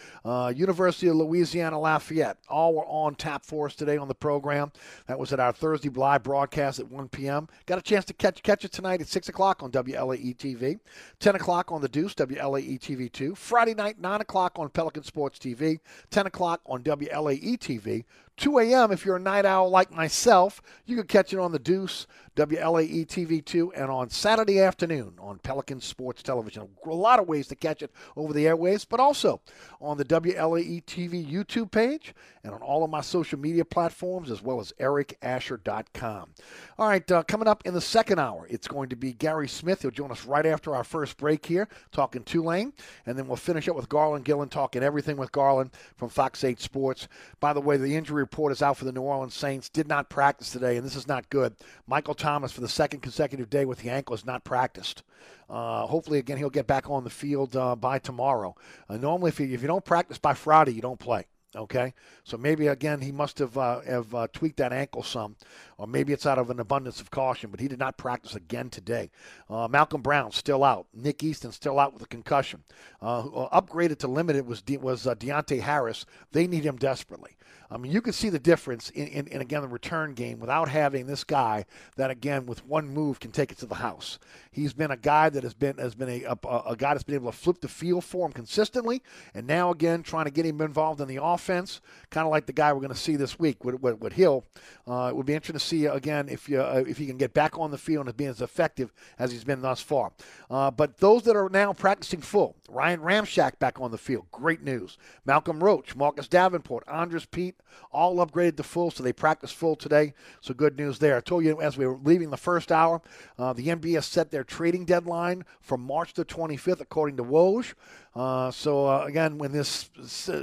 [0.56, 2.38] University of Louisiana Lafayette.
[2.48, 4.72] All were on tap for us today on the program.
[5.08, 7.48] That was at our Thursday live broadcast at 1 p.m.
[7.66, 10.80] Got a chance to catch catch it tonight at 6 o'clock on WLAE TV,
[11.20, 13.36] 10 o'clock on the Deuce, WLAE TV 2.
[13.36, 15.80] Friday night, 9 o'clock on Pelican Sports TV,
[16.12, 18.06] 10 o'clock on WLAE TV.
[18.38, 18.92] 2 a.m.
[18.92, 22.06] if you're a night owl like myself, you can catch it on the Deuce,
[22.36, 26.68] WLAE TV2, and on Saturday afternoon on Pelican Sports Television.
[26.86, 29.40] A lot of ways to catch it over the airways, but also
[29.80, 32.14] on the WLAE TV YouTube page
[32.44, 36.30] and on all of my social media platforms, as well as ericasher.com.
[36.78, 39.82] All right, uh, coming up in the second hour, it's going to be Guerry Smith.
[39.82, 42.74] He'll join us right after our first break here, talking Tulane,
[43.06, 46.60] and then we'll finish up with Garland Gillen, talking everything with Garland from Fox 8
[46.60, 47.08] Sports.
[47.40, 49.70] By the way, the injury report is out for the New Orleans Saints.
[49.70, 51.56] Did not practice today, and this is not good.
[51.88, 55.04] Michael Thomas, for the second consecutive day with the ankle, has not practiced.
[55.48, 58.56] Uh, hopefully, again, he'll get back on the field uh, by tomorrow.
[58.90, 61.28] Uh, normally, if you, if you don't practice by Friday, you don't play.
[61.56, 61.94] Okay,
[62.26, 65.38] so maybe again he must have uh, have uh, tweaked that ankle some,
[65.78, 67.50] or maybe it's out of an abundance of caution.
[67.50, 69.10] But he did not practice again today.
[69.50, 70.88] Uh, Malcolm Brown still out.
[70.94, 72.64] Nick Easton still out with a concussion.
[73.02, 76.06] Uh, uh, upgraded to limited was De- was uh, Deonte Harris.
[76.34, 77.38] They need him desperately.
[77.70, 80.70] I mean, you can see the difference in, in, in again the return game without
[80.70, 84.20] having this guy that again with one move can take it to the house.
[84.52, 87.16] He's been a guy that has been has been a, a, a guy that's been
[87.16, 89.02] able to flip the field for him consistently,
[89.34, 92.54] and now again trying to get him involved in the offense, kind of like the
[92.54, 94.46] guy we're going to see this week with, with, with Hill.
[94.88, 97.34] Uh, it would be interesting to see again if you uh, if he can get
[97.34, 100.12] back on the field and be as effective as he's been thus far.
[100.50, 104.62] Uh, but those that are now practicing full, Ryan Ramczyk back on the field, great
[104.62, 104.98] news.
[105.26, 107.55] Malcolm Roach, Marcus Davenport, Andrus Peat,
[107.92, 110.14] all upgraded to full, so they practice full today.
[110.42, 111.18] So good news there.
[111.18, 113.02] I told you as we were leaving the first hour,
[113.38, 117.74] uh, the NBA has set their trading deadline for March the 25th, according to Woj.
[118.14, 119.90] Uh, so uh, again, when this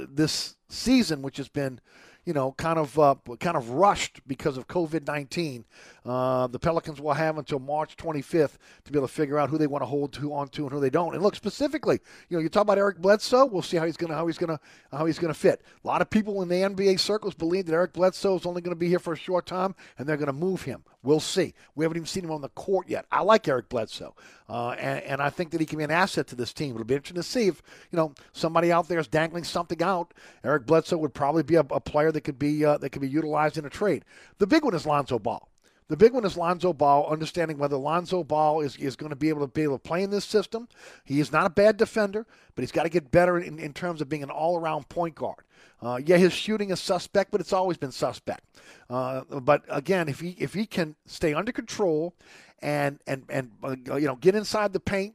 [0.09, 1.79] this season, which has been
[2.25, 5.65] you know, kind of uh, kind of rushed because of COVID nineteen.
[6.05, 9.57] Uh, the Pelicans will have until March 25th to be able to figure out who
[9.57, 11.13] they want to hold to on to and who they don't.
[11.13, 13.45] And look specifically, you know, you talk about Eric Bledsoe.
[13.45, 14.59] We'll see how he's gonna how he's gonna
[14.91, 15.61] how he's gonna fit.
[15.83, 18.75] A lot of people in the NBA circles believe that Eric Bledsoe is only going
[18.75, 20.83] to be here for a short time, and they're going to move him.
[21.03, 21.53] We'll see.
[21.75, 23.05] We haven't even seen him on the court yet.
[23.11, 24.15] I like Eric Bledsoe,
[24.47, 26.75] uh, and, and I think that he can be an asset to this team.
[26.75, 30.13] It'll be interesting to see if you know somebody out there is dangling something out.
[30.43, 33.09] Eric Bledsoe would probably be a, a player that could be uh, that could be
[33.09, 34.05] utilized in a trade.
[34.37, 35.49] The big one is Lonzo Ball.
[35.87, 39.29] The big one is Lonzo Ball, understanding whether Lonzo Ball is, is going to be
[39.29, 40.67] able to be able to play in this system.
[41.03, 42.25] He is not a bad defender,
[42.55, 45.15] but he's got to get better in, in terms of being an all around point
[45.15, 45.43] guard.
[45.81, 48.43] Uh, yeah, his shooting is suspect, but it's always been suspect.
[48.89, 52.13] Uh, but again, if he if he can stay under control
[52.61, 55.13] and and and uh, you know get inside the paint,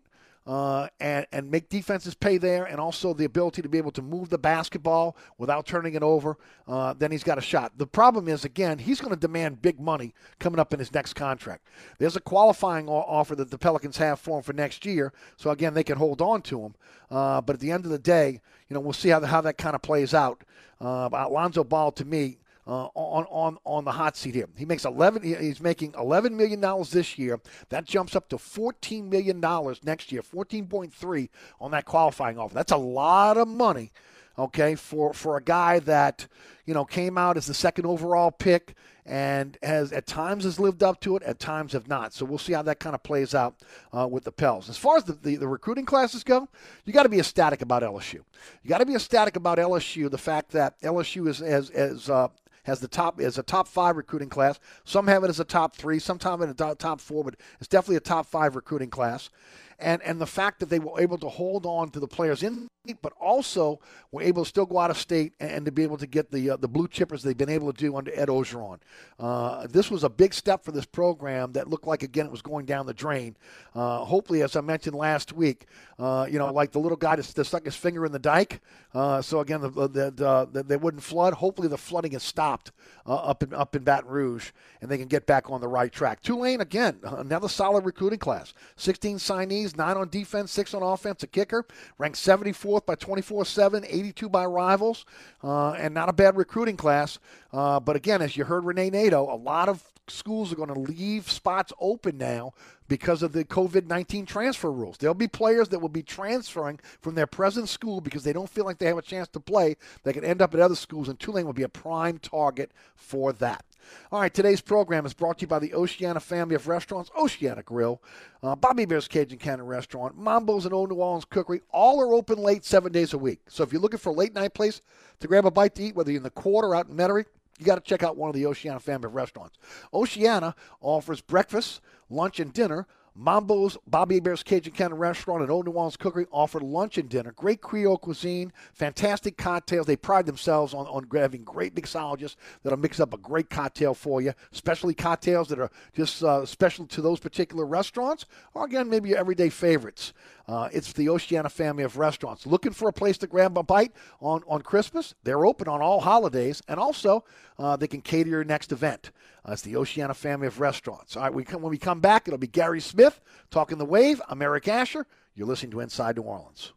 [0.48, 4.00] uh, and, and make defenses pay there, and also the ability to be able to
[4.00, 7.76] move the basketball without turning it over, uh, then he's got a shot.
[7.76, 11.12] The problem is, again, he's going to demand big money coming up in his next
[11.12, 11.66] contract.
[11.98, 15.74] There's a qualifying offer that the Pelicans have for him for next year, so again,
[15.74, 16.74] they can hold on to him.
[17.10, 18.40] Uh, but at the end of the day,
[18.70, 20.44] you know, we'll see how, the, how that kind of plays out.
[20.80, 22.38] Uh, Alonzo Ball, to me,
[22.68, 24.48] uh, on on on the hot seat here.
[24.56, 25.22] He makes eleven.
[25.22, 27.40] He's making eleven million dollars this year.
[27.70, 30.20] That jumps up to fourteen million dollars next year.
[30.22, 32.54] Fourteen point three on that qualifying offer.
[32.54, 33.90] That's a lot of money.
[34.38, 36.26] Okay, for for a guy that
[36.66, 38.74] you know came out as the second overall pick
[39.06, 42.12] and has at times has lived up to it, at times have not.
[42.12, 43.54] So we'll see how that kind of plays out
[43.96, 44.68] uh, with the Pels.
[44.68, 46.46] As far as the, the, the recruiting classes go,
[46.84, 48.20] you got to be ecstatic about LSU.
[48.62, 50.10] You got to be ecstatic about LSU.
[50.10, 52.28] The fact that LSU is as as uh,
[52.64, 54.58] has the top as a top five recruiting class.
[54.84, 57.36] Some have it as a top three, some have it as a top four, but
[57.58, 59.30] it's definitely a top five recruiting class.
[59.78, 62.68] And and the fact that they were able to hold on to the players in,
[63.00, 65.96] but also were able to still go out of state and, and to be able
[65.98, 68.78] to get the uh, the blue chippers they've been able to do under Ed Orgeron.
[69.18, 72.42] Uh, this was a big step for this program that looked like again it was
[72.42, 73.36] going down the drain.
[73.74, 75.66] Uh, hopefully, as I mentioned last week,
[75.98, 78.60] uh, you know, like the little guy that, stuck his finger in the dike.
[78.94, 81.34] Uh, so again, the, the, the, they wouldn't flood.
[81.34, 82.72] Hopefully, the flooding has stopped
[83.06, 84.50] uh, up in up in Baton Rouge,
[84.80, 86.22] and they can get back on the right track.
[86.22, 88.54] Tulane again, another solid recruiting class.
[88.76, 91.22] 16 signees, nine on defense, six on offense.
[91.22, 91.64] A kicker
[91.98, 95.04] ranked 74th by 24/7, 82 by rivals,
[95.42, 97.18] uh, and not a bad recruiting class.
[97.52, 100.80] Uh, but again, as you heard Rene Nadeau, a lot of schools are going to
[100.80, 102.52] leave spots open now
[102.88, 104.96] because of the COVID 19 transfer rules.
[104.96, 108.64] There'll be players that will be transferring from their present school because they don't feel
[108.64, 109.76] like they have a chance to play.
[110.04, 113.32] They can end up at other schools, and Tulane will be a prime target for
[113.34, 113.64] that.
[114.10, 117.62] All right, today's program is brought to you by the Oceana family of restaurants, Oceana
[117.62, 118.02] Grill,
[118.42, 121.62] uh, Bobby Hebert's Cajun Cannon Restaurant, Mambo's and Old New Orleans Cookery.
[121.70, 123.40] All are open late seven days a week.
[123.48, 124.82] So if you're looking for a late night place
[125.20, 127.26] to grab a bite to eat, whether you're in the quarter or out in Metairie,
[127.58, 129.58] you got to check out one of the Oceana family of restaurants.
[129.92, 132.86] Oceana offers breakfast, lunch, and dinner
[133.18, 137.32] Mambo's Bobby Hebert's Cajun Cannon Restaurant and Old New Orleans Cookery offer lunch and dinner.
[137.32, 139.86] Great Creole cuisine, fantastic cocktails.
[139.86, 144.20] They pride themselves on, on having great mixologists that'll mix up a great cocktail for
[144.20, 149.08] you, especially cocktails that are just uh, special to those particular restaurants, or again, maybe
[149.08, 150.12] your everyday favorites.
[150.48, 152.46] Uh, it's the Oceana family of restaurants.
[152.46, 155.14] Looking for a place to grab a bite on, on Christmas?
[155.22, 157.24] They're open on all holidays, and also
[157.58, 159.10] uh, they can cater your next event.
[159.46, 161.16] Uh, it's the Oceana family of restaurants.
[161.16, 163.20] All right, we come, when we come back, it'll be Guerry Smith
[163.50, 164.22] talking the wave.
[164.26, 165.06] I'm Eric Asher.
[165.34, 166.72] You're listening to Inside New Orleans.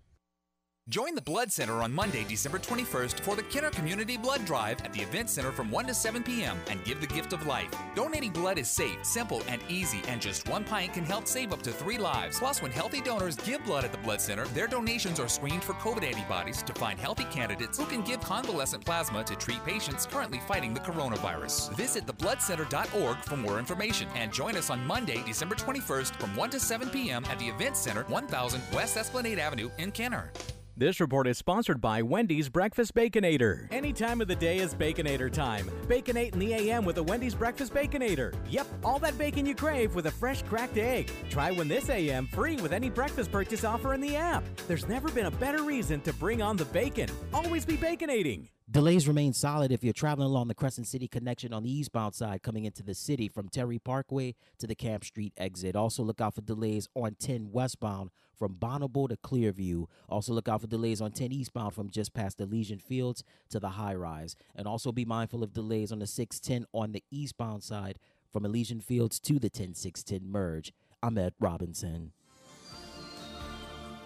[0.92, 4.92] Join the Blood Center on Monday, December 21st for the Kenner Community Blood Drive at
[4.92, 6.58] the Event Center from 1 to 7 p.m.
[6.70, 7.74] and give the gift of life.
[7.96, 11.62] Donating blood is safe, simple, and easy, and just one pint can help save up
[11.62, 12.40] to three lives.
[12.40, 15.76] Plus, when healthy donors give blood at the Blood Center, their donations are screened for
[15.76, 20.42] COVID antibodies to find healthy candidates who can give convalescent plasma to treat patients currently
[20.46, 21.74] fighting the coronavirus.
[21.78, 26.60] Visit thebloodcenter.org for more information and join us on Monday, December 21st from 1 to
[26.60, 27.24] 7 p.m.
[27.30, 30.34] at the Event Center, 1000 West Esplanade Avenue in Kenner.
[30.78, 33.68] This report is sponsored by Wendy's Breakfast Baconator.
[33.72, 35.70] Any time of the day is Baconator time.
[35.88, 38.34] Baconate in the AM with a Wendy's Breakfast Baconator.
[38.50, 41.12] Yep, all that bacon you crave with a fresh cracked egg.
[41.30, 44.46] Try one this AM free with any breakfast purchase offer in the app.
[44.68, 47.10] There's never been a better reason to bring on the bacon.
[47.34, 48.48] Always be baconating.
[48.72, 52.42] Delays remain solid if you're traveling along the Crescent City connection on the eastbound side
[52.42, 55.76] coming into the city from Terry Parkway to the Camp Street exit.
[55.76, 59.88] Also, look out for delays on 10 westbound from Bonnabel to Clearview.
[60.08, 63.60] Also, look out for delays on 10 eastbound from just past the Elysian Fields to
[63.60, 64.38] the high rise.
[64.56, 68.00] And also be mindful of delays on the 610 on the eastbound side
[68.32, 70.72] from Elysian Fields to the 10610 merge.
[71.04, 72.14] I'm Ed Robinson.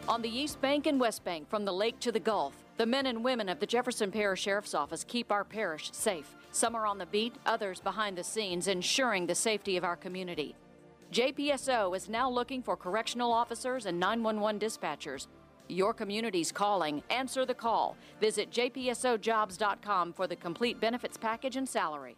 [0.10, 3.06] On the East Bank and West Bank, from the lake to the Gulf, the men
[3.06, 6.36] and women of the Jefferson Parish Sheriff's Office keep our parish safe.
[6.52, 10.56] Some are on the beat, others behind the scenes, ensuring the safety of our community.
[11.12, 15.28] JPSO is now looking for correctional officers and 911 dispatchers.
[15.68, 17.02] Your community's calling.
[17.10, 17.96] Answer the call.
[18.20, 22.18] Visit jpsojobs.com for the complete benefits package and salary.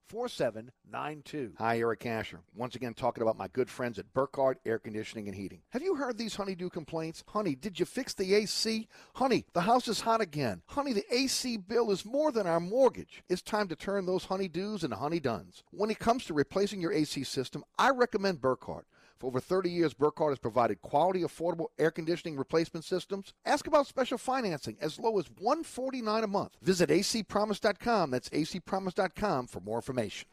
[0.11, 1.53] 4792.
[1.57, 2.41] Hi, Eric Asher.
[2.53, 5.61] Once again, talking about my good friends at Burkhardt Air Conditioning and Heating.
[5.69, 7.23] Have you heard these honeydew complaints?
[7.29, 8.89] Honey, did you fix the AC?
[9.15, 10.63] Honey, the house is hot again.
[10.67, 13.23] Honey, the AC bill is more than our mortgage.
[13.29, 15.63] It's time to turn those honeydews into honeyduns.
[15.71, 18.87] When it comes to replacing your AC system, I recommend Burkhardt.
[19.21, 23.35] For over 30 years, Burkhardt has provided quality, affordable air conditioning replacement systems.
[23.45, 26.57] Ask about special financing as low as 149 a month.
[26.63, 28.09] Visit acpromise.com.
[28.09, 30.27] That's acpromise.com for more information.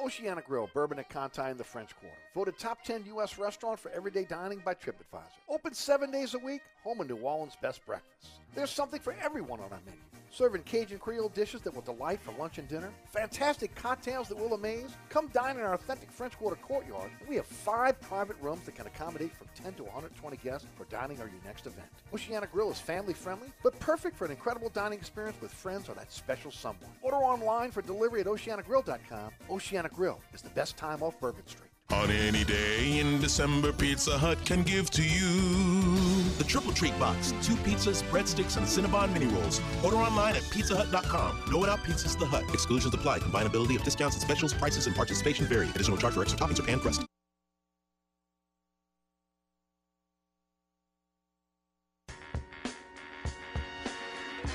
[0.00, 2.16] Oceana Grill, Bourbon at Conti in the French Quarter.
[2.34, 3.38] Voted top 10 U.S.
[3.38, 5.38] restaurant for everyday dining by TripAdvisor.
[5.48, 8.40] Open seven days a week, home of New Orleans' best breakfast.
[8.56, 10.00] There's something for everyone on our menu.
[10.32, 14.54] Serving Cajun Creole dishes that will delight for lunch and dinner, fantastic cocktails that will
[14.54, 14.90] amaze.
[15.08, 17.10] Come dine in our authentic French Quarter courtyard.
[17.28, 21.18] We have five private rooms that can accommodate from 10 to 120 guests for dining
[21.20, 21.88] or your next event.
[22.12, 25.94] Oceana Grill is family friendly, but perfect for an incredible dining experience with friends or
[25.94, 26.90] that special someone.
[27.02, 29.32] Order online for delivery at oceanagrill.com.
[29.50, 31.71] Oceana Grill is the best time off Bourbon Street.
[31.90, 35.92] On any day in December, Pizza Hut can give to you
[36.38, 39.60] the Triple Treat Box, two pizzas, breadsticks, and Cinnabon mini rolls.
[39.84, 41.42] Order online at pizzahut.com.
[41.50, 42.44] No Without Pizzas The Hut.
[42.52, 43.18] Exclusions apply.
[43.18, 45.68] Combinability of discounts and specials, prices, and participation vary.
[45.68, 47.02] Additional charge for extra toppings or pan crust.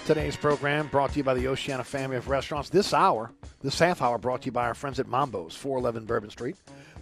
[0.07, 2.69] Today's program brought to you by the Oceana family of restaurants.
[2.69, 3.29] This hour,
[3.61, 6.55] this half hour, brought to you by our friends at Mambo's, 411 Bourbon Street.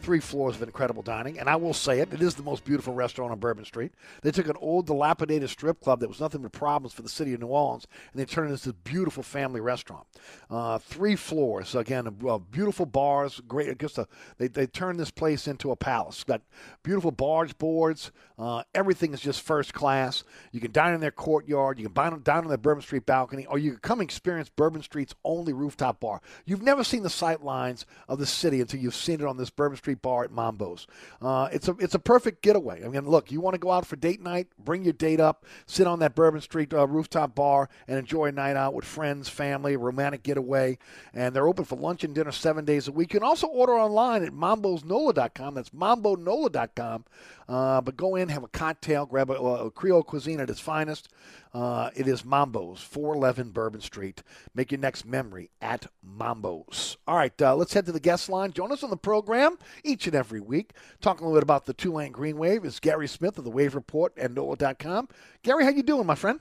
[0.06, 1.40] Three floors of incredible dining.
[1.40, 3.92] And I will say it, it is the most beautiful restaurant on Bourbon Street.
[4.22, 7.34] They took an old, dilapidated strip club that was nothing but problems for the city
[7.34, 10.06] of New Orleans, and they turned it into this beautiful family restaurant.
[10.48, 11.74] Uh, three floors.
[11.74, 13.42] Again, uh, beautiful bars.
[13.48, 13.80] Great.
[13.80, 14.08] Just a,
[14.38, 16.24] they, they turned this place into a palace.
[16.24, 16.44] Got
[16.84, 18.12] beautiful barge boards.
[18.38, 20.24] Uh, everything is just first class.
[20.52, 21.80] You can dine in their courtyard.
[21.80, 24.84] You can dine, dine on their Bourbon Street balcony, or you can come experience Bourbon
[24.84, 26.22] Street's only rooftop bar.
[26.46, 29.50] You've never seen the sight lines of the city until you've seen it on this
[29.50, 30.88] Bourbon Street bar at Mambo's.
[31.22, 32.84] Uh, it's a it's a perfect getaway.
[32.84, 35.46] I mean, look, you want to go out for date night, bring your date up,
[35.66, 39.30] sit on that Bourbon Street uh, rooftop bar, and enjoy a night out with friends,
[39.30, 40.78] family, romantic getaway.
[41.14, 43.14] And they're open for lunch and dinner seven days a week.
[43.14, 45.54] You can also order online at mambosnola.com.
[45.54, 47.06] That's mambonola.com.
[47.48, 51.10] Uh, but go in, have a cocktail, grab a, a Creole cuisine at its finest.
[51.54, 54.24] Uh, it is Mambo's, 411 Bourbon Street.
[54.54, 56.98] Make your next memory at Mambo's.
[57.08, 58.52] All right, uh, let's head to the guest line.
[58.52, 60.74] Join us on the program each and every week.
[61.02, 63.76] Talking a little bit about the Tulane Green Wave is Guerry Smith of the Wave
[63.76, 65.08] Report and NOLA.com.
[65.44, 66.40] Guerry, how you doing, my friend?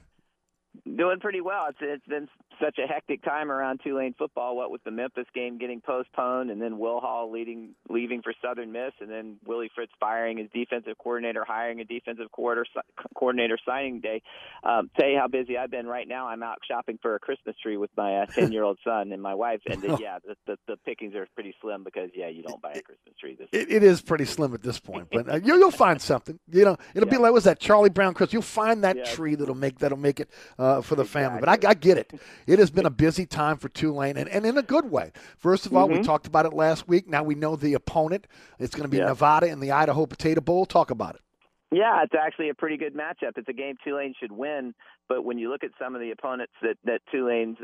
[0.97, 1.67] Doing pretty well.
[1.69, 2.29] It's it's been
[2.61, 4.57] such a hectic time around Tulane football.
[4.57, 8.73] What with the Memphis game getting postponed, and then Will Hall leading leaving for Southern
[8.73, 12.65] Miss, and then Willie Fritz firing his defensive coordinator, hiring a defensive quarter,
[13.15, 14.23] coordinator signing day.
[14.63, 16.29] Um, tell you how busy I've been right now.
[16.29, 19.23] I'm out shopping for a Christmas tree with my ten uh, year old son and
[19.23, 22.43] my wife, and uh, yeah, the, the the pickings are pretty slim because yeah, you
[22.43, 23.49] don't buy a Christmas tree this.
[23.53, 26.39] It, it is pretty slim at this point, but uh, you, will find something.
[26.51, 27.17] You know, it'll yeah.
[27.17, 28.33] be like what's that Charlie Brown Christmas?
[28.33, 29.05] You'll find that yeah.
[29.05, 31.23] tree that'll make that'll make it uh, for the exactly.
[31.23, 31.41] family.
[31.41, 32.13] But I, I get it.
[32.47, 35.13] It has been a busy time for Tulane, and, and in a good way.
[35.39, 35.99] First of all, mm-hmm.
[35.99, 37.09] we talked about it last week.
[37.09, 38.27] Now we know the opponent.
[38.59, 39.09] It's going to be yep.
[39.09, 40.67] Nevada in the Idaho Potato Bowl.
[40.67, 41.21] Talk about it.
[41.73, 43.33] Yeah, it's actually a pretty good matchup.
[43.37, 44.75] It's a game Tulane should win,
[45.09, 47.59] but when you look at some of the opponents that that Tulane's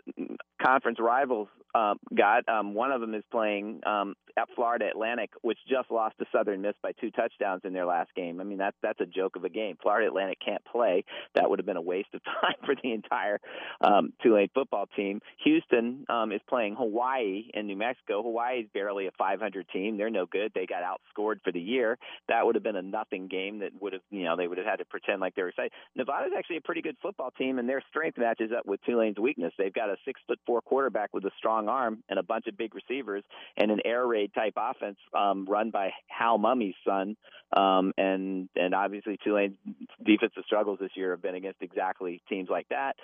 [0.62, 5.58] conference rivals um, got, um, one of them is playing um, at Florida Atlantic, which
[5.68, 8.40] just lost to Southern Miss by two touchdowns in their last game.
[8.40, 9.76] I mean, that's that's a joke of a game.
[9.80, 11.04] Florida Atlantic can't play.
[11.34, 13.40] That would have been a waste of time for the entire
[13.80, 15.20] um, Tulane football team.
[15.44, 18.22] Houston um, is playing Hawaii in New Mexico.
[18.22, 19.96] Hawaii is barely a 500 team.
[19.96, 20.52] They're no good.
[20.54, 21.98] They got outscored for the year.
[22.28, 24.66] That would have been a nothing game that would have, you know, they would have
[24.66, 25.72] had to pretend like they were excited.
[25.96, 29.52] Nevada's actually a pretty good football team, and their strength matches up with Tulane's weakness.
[29.56, 32.56] They've got a six foot four quarterback with a strong arm and a bunch of
[32.56, 33.22] big receivers
[33.56, 37.16] and an air raid type offense um, run by Hal Mumme's son.
[37.56, 39.56] Um, and and obviously Tulane's
[40.04, 42.96] defensive struggles this year have been against exactly teams like that.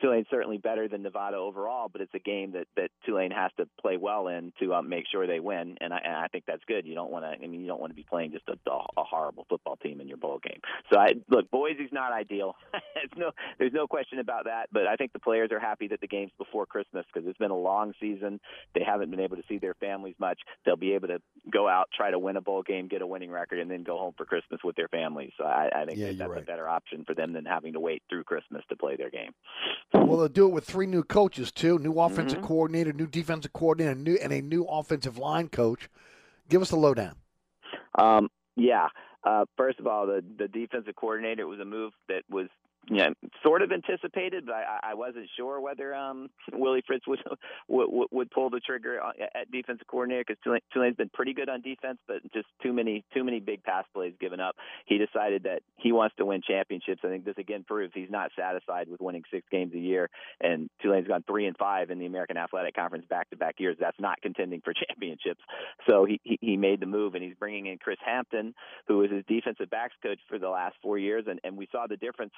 [0.00, 3.66] Tulane's certainly better than Nevada overall, but it's a game that that Tulane has to
[3.80, 6.62] play well in to um, make sure they win, and I, and I think that's
[6.66, 6.86] good.
[6.86, 9.04] You don't want to, I mean, you don't want to be playing just a, a
[9.04, 10.60] horrible football team in your bowl game.
[10.92, 12.56] So I look, Boise's not ideal.
[12.96, 14.68] it's no, there's no question about that.
[14.72, 17.50] But I think the players are happy that the game's before Christmas because it's been
[17.50, 18.40] a long season.
[18.74, 20.38] They haven't been able to see their families much.
[20.64, 21.20] They'll be able to
[21.50, 23.98] go out, try to win a bowl game, get a winning record, and then go
[23.98, 25.32] home for Christmas with their families.
[25.36, 26.42] So I, I think yeah, that that's right.
[26.42, 29.32] a better option for them than having to wait through Christmas to play their game.
[29.92, 32.46] Well, they'll do it with three new coaches too: new offensive Mm-hmm.
[32.46, 35.88] coordinator, new defensive coordinator, new and a new offensive line coach.
[36.48, 37.16] Give us the lowdown.
[37.98, 38.88] Um, yeah.
[39.24, 42.48] Uh, first of all, the the defensive coordinator was a move that was
[42.88, 47.20] know, sort of anticipated, but I, I wasn't sure whether um, Willie Fritz would,
[47.68, 51.60] would would pull the trigger at defensive coordinator because Tulane, Tulane's been pretty good on
[51.60, 54.56] defense, but just too many too many big pass plays given up.
[54.86, 57.02] He decided that he wants to win championships.
[57.04, 60.08] I think this again proves he's not satisfied with winning six games a year.
[60.40, 63.76] And Tulane's gone three and five in the American Athletic Conference back to back years.
[63.78, 65.40] That's not contending for championships.
[65.88, 68.54] So he, he he made the move, and he's bringing in Chris Hampton,
[68.88, 71.86] who was his defensive backs coach for the last four years, and and we saw
[71.86, 72.32] the difference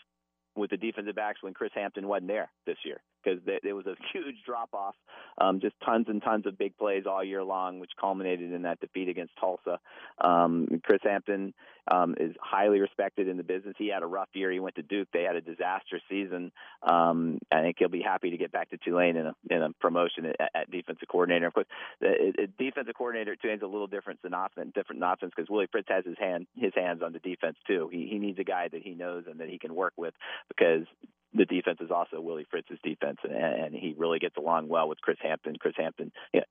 [0.55, 3.01] with the defensive backs when Chris Hampton wasn't there this year.
[3.25, 4.95] because there was a huge drop off,
[5.39, 8.81] um, just tons and tons of big plays all year long, which culminated in that
[8.81, 9.79] defeat against Tulsa.
[10.23, 11.55] Um, Chris Hampton
[11.91, 13.75] um, is highly respected in the business.
[13.79, 14.51] He had a rough year.
[14.51, 15.09] He went to Duke.
[15.13, 16.53] They had a disastrous season.
[16.83, 19.73] Um, I think he'll be happy to get back to Tulane in a, in a
[19.81, 21.47] promotion at, at defensive coordinator.
[21.47, 21.67] Of course,
[22.01, 25.51] the, the defensive coordinator at Tulane's a little different than offense, different than offense because
[25.51, 27.89] Willie Fritz has his hand his hands on the defense too.
[27.91, 30.15] He he needs a guy that he knows and that he can work with
[30.49, 30.87] because
[31.35, 35.01] the defense is also Willie Fritz's defense, and, and he really gets along well with
[35.01, 35.57] Chris Hampton.
[35.57, 36.43] Chris Hampton, know,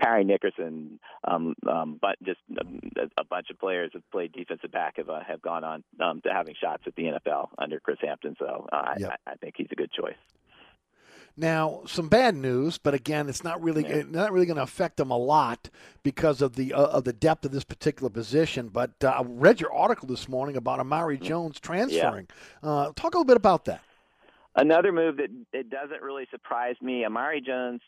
[0.00, 4.96] Parry Nickerson, um, um, but just a, a bunch of players have played defensive back
[4.96, 8.36] have uh, have gone on um, to having shots at the NFL under Chris Hampton.
[8.38, 9.20] So uh, Yep.
[9.26, 10.16] I, I think he's a good choice.
[11.36, 14.96] Now, some bad news, but again, it's not really it's not really going to affect
[14.96, 15.70] them a lot
[16.02, 18.68] because of the uh, of the depth of this particular position.
[18.68, 22.26] But uh, I read your article this morning about Amari Jones transferring.
[22.60, 23.82] Uh, talk a little bit about that.
[24.58, 27.80] Another move that it doesn't really surprise me, Amari Jones.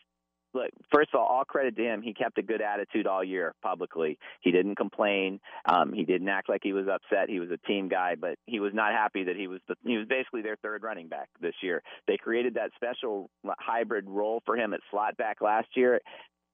[0.53, 2.01] Look, first of all, all credit to him.
[2.01, 4.17] He kept a good attitude all year publicly.
[4.39, 5.41] He didn't complain.
[5.65, 7.29] Um, he didn't act like he was upset.
[7.29, 9.97] He was a team guy, but he was not happy that he was the, he
[9.97, 11.83] was basically their third running back this year.
[12.07, 13.29] They created that special
[13.59, 15.99] hybrid role for him at slot back last year.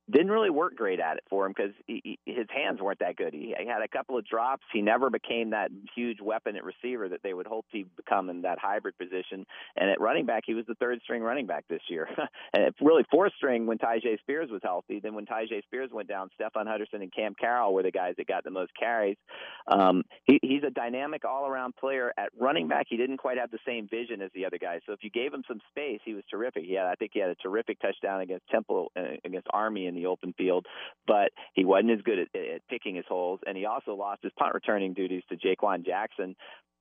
[0.10, 3.34] Didn't really work great at it for him because his hands weren't that good.
[3.34, 4.64] He, he had a couple of drops.
[4.72, 8.44] He never became that huge weapon at receiver that they would hope he'd become in
[8.44, 9.46] that hybrid position.
[9.76, 12.08] And at running back, he was the third string running back this year,
[12.54, 15.00] and it's really fourth string when Tyjae Spears was healthy.
[15.00, 18.28] Then when Tyjae Spears went down, Stephon Huderson and Cam Carroll were the guys that
[18.28, 19.18] got the most carries.
[19.68, 22.14] Um, he, he's a dynamic all-around player.
[22.18, 24.82] At running back, he didn't quite have the same vision as the other guys.
[24.86, 26.64] So if you gave him some space, he was terrific.
[26.70, 30.08] Had, I think, he had a terrific touchdown against Temple uh, against Army in the
[30.08, 30.66] open field,
[31.06, 34.32] but he wasn't as good at, at picking his holes, and he also lost his
[34.38, 36.36] punt returning duties to Jha'Quan Jackson.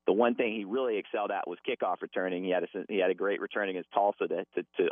[0.06, 2.44] The one thing he really excelled at was kickoff returning.
[2.44, 4.88] He had a he had a great return against Tulsa to, to to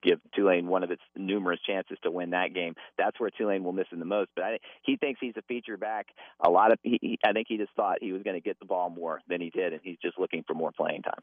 [0.00, 2.76] give Tulane one of its numerous chances to win that game.
[2.96, 4.30] That's where Tulane will miss him the most.
[4.36, 6.06] But I, he thinks he's a feature back.
[6.44, 8.60] A lot of he, he, I think he just thought he was going to get
[8.60, 11.20] the ball more than he did, and he's just looking for more playing time.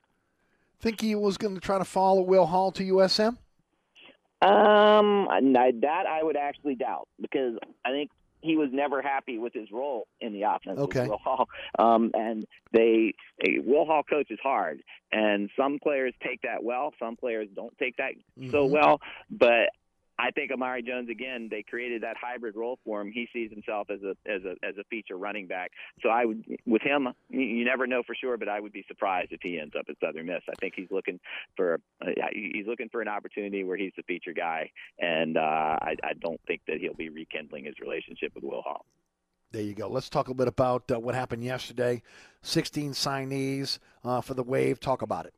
[0.82, 3.38] Think he was going to try to follow Will Hall to USM?
[4.44, 8.12] Um, I, that I would actually doubt because I think
[8.42, 10.78] he was never happy with his role in the offense.
[10.78, 11.08] with Okay.
[11.08, 11.48] Will Hall,
[11.80, 13.14] um, and they
[13.48, 17.96] a Will Hall coaches hard, and some players take that well, some players don't take
[17.98, 18.12] that
[18.52, 18.72] so Mhm.
[18.72, 19.02] well.
[19.32, 19.70] But
[20.20, 23.12] I think Amari Jones again, they created that hybrid role for him.
[23.12, 25.72] He sees himself as a as a as a feature running back.
[26.02, 29.32] So I would with him, you- never know for sure, but I would be surprised
[29.32, 30.42] if he ends up at Southern Miss.
[30.50, 31.20] I think he's looking
[31.56, 34.70] for uh, he's looking for an opportunity where he's the feature guy,
[35.00, 38.86] and uh, I, I don't think that he'll be rekindling his relationship with Will Hall.
[39.52, 39.88] There you go.
[39.88, 42.02] Let's talk a little bit about uh, what happened yesterday.
[42.42, 44.80] 16 signees uh, for the Wave.
[44.80, 45.34] Talk about it.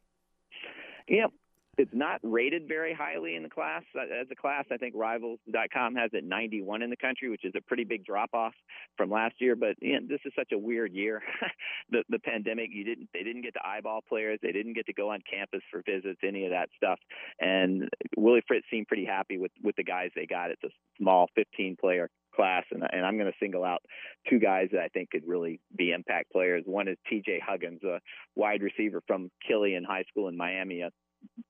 [1.09, 1.31] Yep.
[1.77, 3.83] It's not rated very highly in the class.
[3.95, 7.53] Uh, As a class, I think Rivals.com has it 91 in the country, which is
[7.55, 8.53] a pretty big drop off
[8.97, 9.55] from last year.
[9.55, 11.21] But you know, this is such a weird year.
[11.89, 14.93] the the pandemic, you didn't they didn't get to eyeball players, they didn't get to
[14.93, 16.99] go on campus for visits, any of that stuff.
[17.39, 20.51] And Willie Fritz seemed pretty happy with with the guys they got.
[20.51, 23.81] It's a small 15 player class, and, and I'm going to single out
[24.29, 26.63] two guys that I think could really be impact players.
[26.65, 27.41] One is T.J.
[27.45, 27.99] Huggins, a
[28.35, 30.91] wide receiver from Killian High School in Miami, a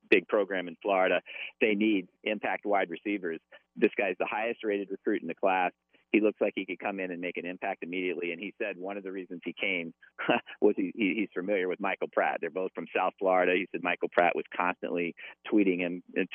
[0.10, 1.22] big program in Florida.
[1.62, 3.40] They need impact wide receivers.
[3.76, 5.72] This guy's the highest rated recruit in the class.
[6.12, 8.32] He looks like he could come in and make an impact immediately.
[8.32, 9.94] And he said one of the reasons he came
[10.62, 12.38] was he, he, he's familiar with Michael Pratt.
[12.40, 13.54] They're both from South Florida.
[13.54, 15.14] He said Michael Pratt was constantly
[15.52, 16.30] tweeting him, and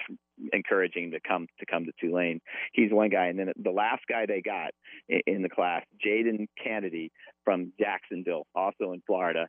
[0.52, 2.42] encouraging him to come to come to Tulane.
[2.74, 4.72] He's one guy, and then the last guy they got
[5.08, 7.10] in the class, Jadon Canady
[7.44, 9.46] from Jacksonville, also in Florida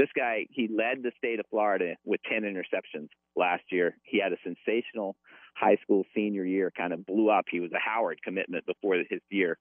[0.00, 3.96] this guy he led the state of Florida with 10 interceptions last year.
[4.02, 5.14] He had a sensational
[5.54, 7.44] high school senior year, kind of blew up.
[7.50, 9.58] He was a Howard commitment before his year.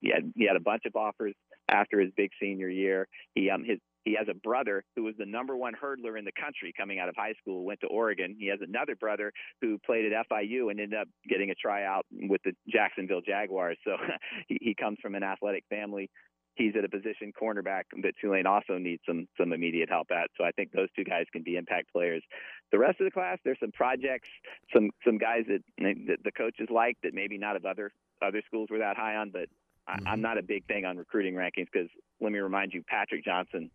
[0.00, 1.34] He had he had a bunch of offers
[1.68, 3.06] after his big senior year.
[3.34, 6.32] He um his he has a brother who was the number one hurdler in the
[6.32, 8.34] country coming out of high school, went to Oregon.
[8.36, 12.40] He has another brother who played at FIU and ended up getting a tryout with
[12.44, 13.78] the Jacksonville Jaguars.
[13.84, 13.96] So
[14.48, 16.10] he, he comes from an athletic family
[16.54, 20.30] he's at a position cornerback that Tulane also needs some some immediate help at.
[20.36, 22.22] So I think those two guys can be impact players.
[22.70, 24.28] The rest of the class, there's some projects,
[24.74, 27.92] some some guys that, that the coaches like that maybe not of other
[28.22, 29.48] other schools were that high on, but
[29.86, 30.08] I, mm-hmm.
[30.08, 31.88] I'm not a big thing on recruiting rankings because
[32.20, 33.70] let me remind you, Patrick Johnson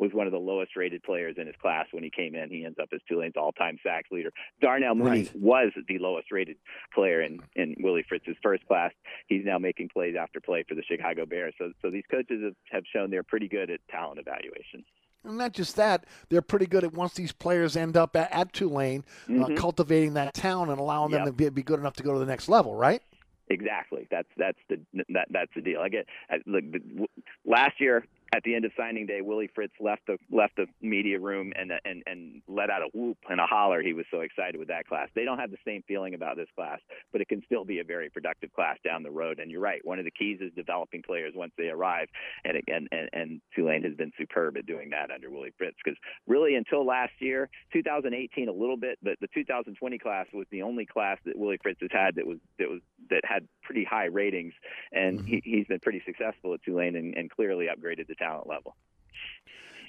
[0.00, 2.48] was one of the lowest rated players in his class when he came in.
[2.50, 4.30] He ends up as Tulane's all time sacks leader.
[4.60, 5.36] Darnell Mooney Right.
[5.36, 6.56] was the lowest rated
[6.94, 8.92] player in, in Willie Fritz's first class.
[9.28, 11.54] He's now making plays after play for the Chicago Bears.
[11.58, 14.84] So so these coaches have, have shown they're pretty good at talent evaluation.
[15.22, 18.54] And not just that, they're pretty good at once these players end up at, at
[18.54, 19.56] Tulane, uh, Mhm.
[19.58, 22.24] cultivating that talent and allowing them to be, be good enough to go to the
[22.24, 23.02] next level, right?
[23.50, 24.06] Exactly.
[24.10, 25.80] That's that's the that that's the deal.
[25.80, 27.06] I get I, look the, w-
[27.44, 31.18] last year at the end of signing day, Willie Fritz left the left the media
[31.18, 33.82] room and and and let out a whoop and a holler.
[33.82, 35.08] He was so excited with that class.
[35.14, 36.78] They don't have the same feeling about this class,
[37.12, 39.40] but it can still be a very productive class down the road.
[39.40, 39.80] And you're right.
[39.84, 42.08] One of the keys is developing players once they arrive,
[42.44, 45.76] and and and, and Tulane has been superb at doing that under Willie Fritz.
[45.84, 45.98] Because
[46.28, 50.86] really, until last year, 2018 a little bit, but the 2020 class was the only
[50.86, 52.80] class that Willie Fritz has had that was that was
[53.10, 54.52] that had pretty high ratings,
[54.92, 55.26] and mm-hmm.
[55.26, 58.76] he, he's been pretty successful at Tulane and, and clearly upgraded the talent level.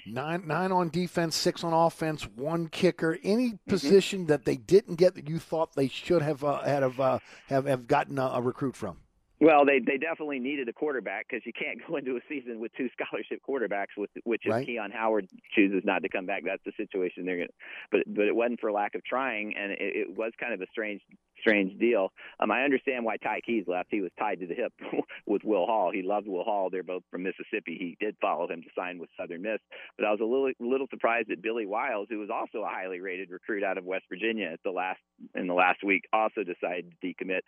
[0.04, 3.18] Nine nine on defense, six on offense, one kicker.
[3.22, 3.68] Any Mm-hmm.
[3.68, 7.20] position that they didn't get that you thought they should have uh, had of uh,
[7.46, 8.98] have have gotten a, a recruit from?
[9.40, 12.72] Well, they they definitely needed a quarterback because you can't go into a season with
[12.76, 14.66] two scholarship quarterbacks, with which if Right.
[14.66, 17.48] Keon Howard chooses not to come back, that's the situation they're going.
[17.90, 20.66] But but it wasn't for lack of trying, and it, it was kind of a
[20.70, 21.02] strange
[21.42, 22.12] strange deal.
[22.40, 23.88] Um, I understand why Ty Keyes left.
[23.90, 24.72] He was tied to the hip
[25.26, 25.90] with Will Hall.
[25.92, 26.70] He loved Will Hall.
[26.70, 27.76] They're both from Mississippi.
[27.78, 29.58] He did follow him to sign with Southern Miss,
[29.98, 33.00] but I was a little little surprised that Billy Wiles, who was also a highly
[33.00, 35.00] rated recruit out of West Virginia at the last
[35.34, 37.40] in the last week, also decided to decommit.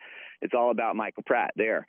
[0.42, 1.86] It's all about Michael Pratt there.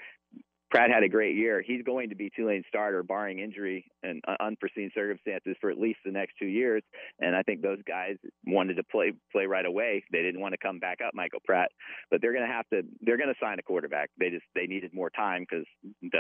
[0.76, 1.64] Pratt had a great year.
[1.66, 6.00] He's going to be Tulane's starter, barring injury and uh, unforeseen circumstances, for at least
[6.04, 6.84] the next two years.
[7.22, 10.04] And I think those guys wanted to play play right away.
[10.12, 11.72] They didn't want to come back up, Michael Pratt.
[12.12, 12.82] But they're going to have to.
[13.02, 14.10] They're going to sign a quarterback.
[14.20, 15.66] They just they needed more time because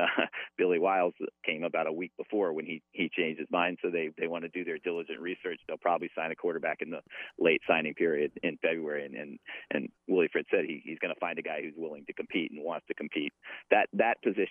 [0.58, 1.14] Billy Wiles
[1.46, 3.80] came about a week before when he he changed his mind.
[3.82, 5.60] So they they want to do their diligent research.
[5.68, 7.02] They'll probably sign a quarterback in the
[7.38, 9.06] late signing period in February.
[9.06, 9.40] And and,
[9.72, 12.52] and Willie Fritz said he, he's going to find a guy who's willing to compete
[12.52, 13.34] and wants to compete.
[13.70, 14.45] That that position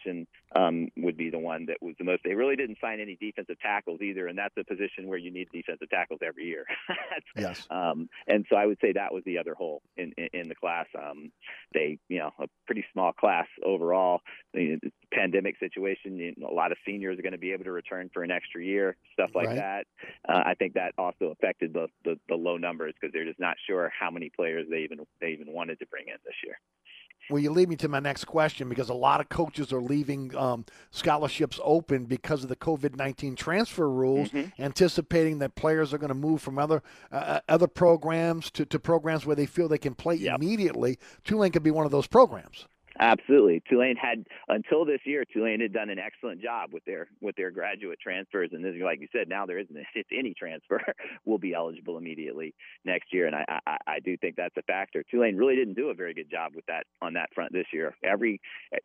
[0.57, 2.23] um, would be the one that was the most.
[2.25, 5.49] They really didn't sign any defensive tackles either, and that's a position where you need
[5.53, 6.65] defensive tackles every year.
[7.37, 7.67] Yes.
[7.71, 10.55] um, and so I would say that was the other hole in, in, in the
[10.55, 10.87] class.
[10.97, 11.33] Um,
[11.73, 14.21] they, you know, a pretty small class overall.
[14.53, 14.79] The
[15.13, 18.11] pandemic situation, you know, a lot of seniors are going to be able to return
[18.13, 19.57] for an extra year, stuff like Right.
[19.57, 19.87] that.
[20.29, 23.57] Uh, I think that also affected the, the, the low numbers because they're just not
[23.67, 26.59] sure how many players they even they even wanted to bring in this year.
[27.31, 30.35] Well, you lead me to my next question because a lot of coaches are leaving
[30.37, 34.63] um, scholarships open because of the COVID nineteen transfer rules, Mm-hmm.
[34.63, 39.27] anticipating that players are going to move from other uh, other programs to, to programs
[39.27, 40.99] where they feel they can play immediately.
[41.25, 42.67] Tulane could be one of those programs.
[43.01, 43.61] Absolutely.
[43.69, 45.25] Tulane had until this year.
[45.25, 49.01] Tulane had done an excellent job with their with their graduate transfers, and this, like
[49.01, 49.77] you said, now there isn't.
[49.95, 50.81] If any transfer
[51.25, 52.55] will be eligible immediately
[52.85, 55.03] next year, and I, I I do think that's a factor.
[55.11, 57.97] Tulane really didn't do a very good job with that on that front this year.
[58.05, 58.41] Every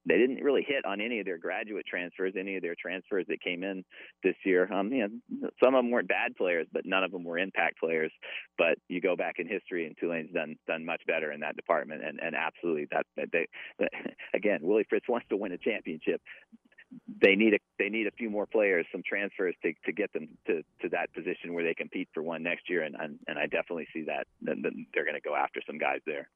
[0.07, 3.41] they didn't really hit on any of their graduate transfers, any of their transfers that
[3.41, 3.83] came in
[4.23, 4.71] this year.
[4.73, 7.79] Um, you know, some of them weren't bad players, but none of them were impact
[7.79, 8.11] players.
[8.57, 12.03] But you go back in history, and Tulane's done done much better in that department,
[12.03, 13.45] and and absolutely that, they
[14.33, 16.21] again, Willie Fritz wants to win a championship.
[17.21, 20.29] They need a they need a few more players, some transfers to to get them
[20.47, 23.45] to to that position where they compete for one next year, and and, and I
[23.45, 24.25] definitely see that.
[24.41, 24.63] Then
[24.93, 26.29] they're going to go after some guys there.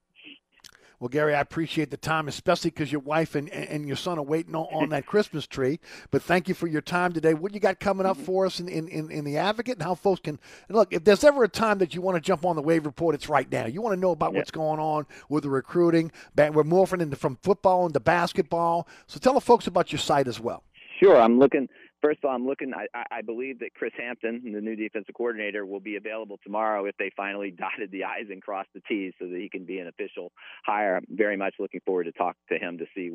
[1.00, 4.24] Well, Guerry, I appreciate the time, especially because your wife and, and your son are
[4.24, 5.80] waiting on, on that Christmas tree.
[6.12, 7.34] But thank you for your time today.
[7.34, 8.26] What you got coming up mm-hmm.
[8.26, 10.40] for us in, in, in, in the Advocate and how folks can
[10.70, 10.94] look?
[10.94, 13.30] If there's ever a time that you want to jump on the wave report, it's
[13.30, 13.66] right now.
[13.66, 16.12] You want to know about what's going on with the recruiting.
[16.38, 18.88] We're morphing into from football into basketball.
[19.08, 20.64] So tell the folks about your site as well.
[21.00, 21.68] Sure, I'm looking.
[22.04, 22.74] First of all, I'm looking.
[22.74, 26.98] I, I- believe that Chris Hampton, the new defensive coordinator, will be available tomorrow if
[26.98, 29.88] they finally dotted the i's and crossed the t's, so that he can be an
[29.88, 30.34] official
[30.66, 30.98] hire.
[30.98, 33.12] I'm very much looking forward to talk to him to see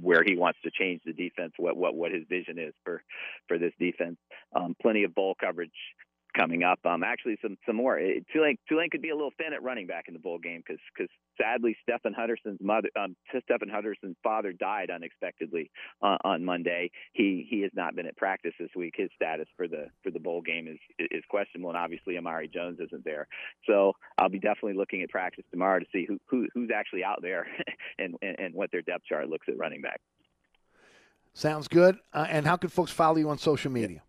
[0.00, 3.02] where he wants to change the defense, what what what his vision is for
[3.48, 4.16] for this defense.
[4.56, 5.70] Um, plenty of bowl coverage
[6.36, 6.78] coming up.
[6.84, 7.98] Um, actually, some some more.
[7.98, 10.62] It, Tulane Tulane could be a little thin at running back in the bowl game
[10.66, 11.10] because because
[11.40, 15.70] sadly Stephon Huderson's mother, um, Stephon Huderson's father died unexpectedly
[16.02, 16.90] uh, on Monday.
[17.12, 18.94] He he has not been at practice this week.
[18.96, 22.78] His status for the for the bowl game is is questionable, and obviously Amari Jones
[22.80, 23.26] isn't there.
[23.66, 27.20] So I'll be definitely looking at practice tomorrow to see who, who who's actually out
[27.22, 27.46] there
[27.98, 30.00] and, and and what their depth chart looks at running back.
[31.34, 31.96] Sounds good.
[32.12, 34.02] Uh, and how can folks follow you on social media?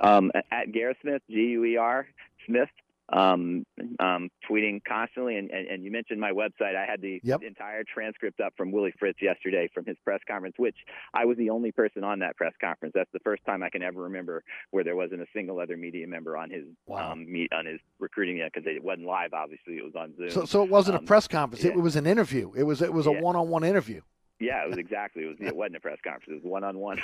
[0.00, 2.06] Um, at Guerry Smith, G U E R
[2.46, 2.68] Smith,
[3.12, 3.64] um,
[3.98, 5.36] um, tweeting constantly.
[5.36, 6.76] And, and, and you mentioned my website.
[6.76, 7.42] I had the Yep.
[7.42, 10.76] entire transcript up from Willie Fritz yesterday from his press conference, which
[11.12, 12.92] I was the only person on that press conference.
[12.94, 16.06] That's the first time I can ever remember where there wasn't a single other media
[16.06, 16.64] member on his
[16.94, 19.32] um, meet on his recruiting yet because it wasn't live.
[19.34, 20.30] Obviously, it was on Zoom.
[20.30, 21.64] So, so it wasn't Um, a press conference.
[21.64, 21.72] yeah.
[21.72, 22.52] It was an interview.
[22.56, 24.02] It was it was a one-on-one interview.
[24.40, 25.24] Yeah, it was exactly.
[25.24, 25.36] It was.
[25.40, 26.28] It wasn't a press conference.
[26.28, 26.98] It was one on one.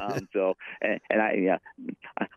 [0.00, 1.58] Um So, and, and I, yeah,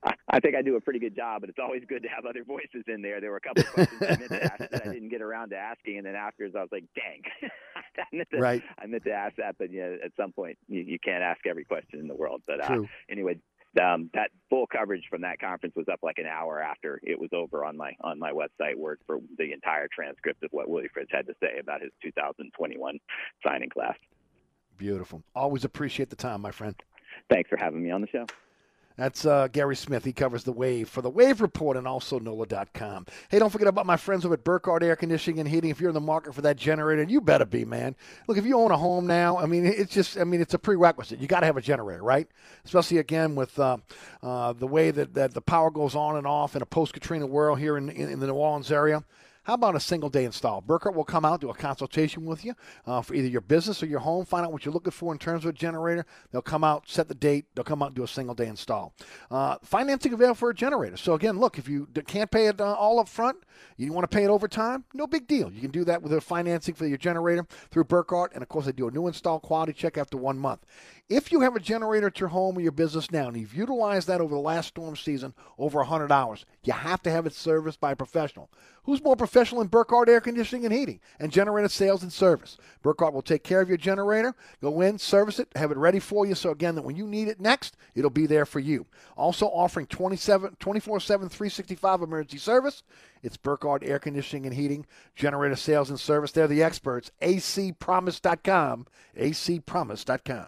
[0.03, 1.41] I, I think I do a pretty good job.
[1.41, 3.19] But it's always good to have other voices in there.
[3.21, 5.49] There were a couple of questions I meant to ask that I didn't get around
[5.49, 7.21] to asking, and then afterwards I was like, dang,
[7.97, 8.63] I meant to, Right.
[8.79, 9.57] I meant to ask that.
[9.59, 12.41] But yeah, at some point you, you can't ask every question in the world.
[12.47, 13.37] But uh, anyway.
[13.81, 17.29] Um, that full coverage from that conference was up like an hour after it was
[17.33, 21.09] over on my on my website, word for the entire transcript of what Willie Fritz
[21.11, 22.99] had to say about his 2021
[23.45, 23.97] signing class.
[24.77, 25.23] Beautiful.
[25.35, 26.75] Always appreciate the time, my friend.
[27.29, 28.25] Thanks for having me on the show.
[28.97, 30.05] That's uh, Guerry Smith.
[30.05, 33.05] He covers the Wave for the Wave Report and also NOLA.com.
[33.29, 35.69] Hey, don't forget about my friends over at Burkhardt Air Conditioning and Heating.
[35.69, 37.95] If you're in the market for that generator, you better be, man.
[38.27, 40.59] Look, if you own a home now, I mean, it's just, I mean, it's a
[40.59, 41.19] prerequisite.
[41.19, 42.27] You got to have a generator, right?
[42.63, 43.77] Especially again with uh,
[44.23, 47.25] uh, the way that, that the power goes on and off in a post Katrina
[47.25, 49.03] world here in, in, in the New Orleans area.
[49.45, 50.61] How about a single day install?
[50.61, 52.55] Burkhardt will come out, do a consultation with you
[52.87, 55.19] uh, for either your business or your home, find out what you're looking for in
[55.19, 56.03] terms of a generator.
[56.31, 58.95] They'll come out, set the date, they'll come out and do a single day install.
[59.29, 60.97] Uh, financing available for a generator.
[60.97, 63.37] So, again, look, if you can't pay it uh, all up front,
[63.77, 65.51] you want to pay it over time, no big deal.
[65.51, 68.33] You can do that with their financing for your generator through Burkhardt.
[68.33, 70.65] And, of course, they do a new install quality check after one month.
[71.07, 74.07] If you have a generator at your home or your business now, and you've utilized
[74.07, 77.79] that over the last storm season over 100 hours, you have to have it serviced
[77.79, 78.49] by a professional.
[78.85, 82.57] Who's more professional than Burkhardt Air Conditioning and Heating and generator sales and service?
[82.81, 84.33] Burkhardt will take care of your generator,
[84.63, 86.33] go in, service it, have it ready for you.
[86.33, 88.87] So, again, that when you need it next, it'll be there for you.
[89.15, 92.81] Also offering 27, 24 7, 365 emergency service.
[93.21, 96.31] It's Burkhardt Air Conditioning and Heating, generator sales and service.
[96.31, 97.11] They're the experts.
[97.21, 98.87] acpromise.com.
[99.15, 100.47] acpromise.com.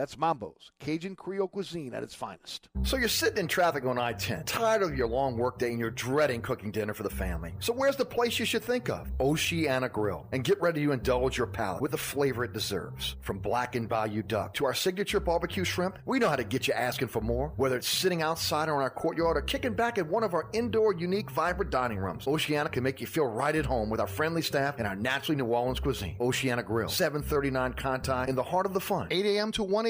[0.00, 2.70] That's Mambo's, Cajun Creole cuisine at its finest.
[2.84, 5.90] So you're sitting in traffic on I 10, tired of your long workday and you're
[5.90, 7.52] dreading cooking dinner for the family.
[7.60, 9.12] So where's the place you should think of?
[9.20, 10.26] Oceana Grill.
[10.32, 13.16] And get ready to indulge your palate with the flavor it deserves.
[13.20, 16.72] From blackened bayou duck to our signature barbecue shrimp, we know how to get you
[16.72, 17.52] asking for more.
[17.56, 20.48] Whether it's sitting outside or in our courtyard or kicking back at one of our
[20.54, 24.06] indoor, unique, vibrant dining rooms, Oceana can make you feel right at home with our
[24.06, 26.16] friendly staff and our naturally New Orleans cuisine.
[26.22, 29.52] Oceana Grill, 739 Conti, in the heart of the fun, 8 a.m.
[29.52, 29.89] to 1 a.m.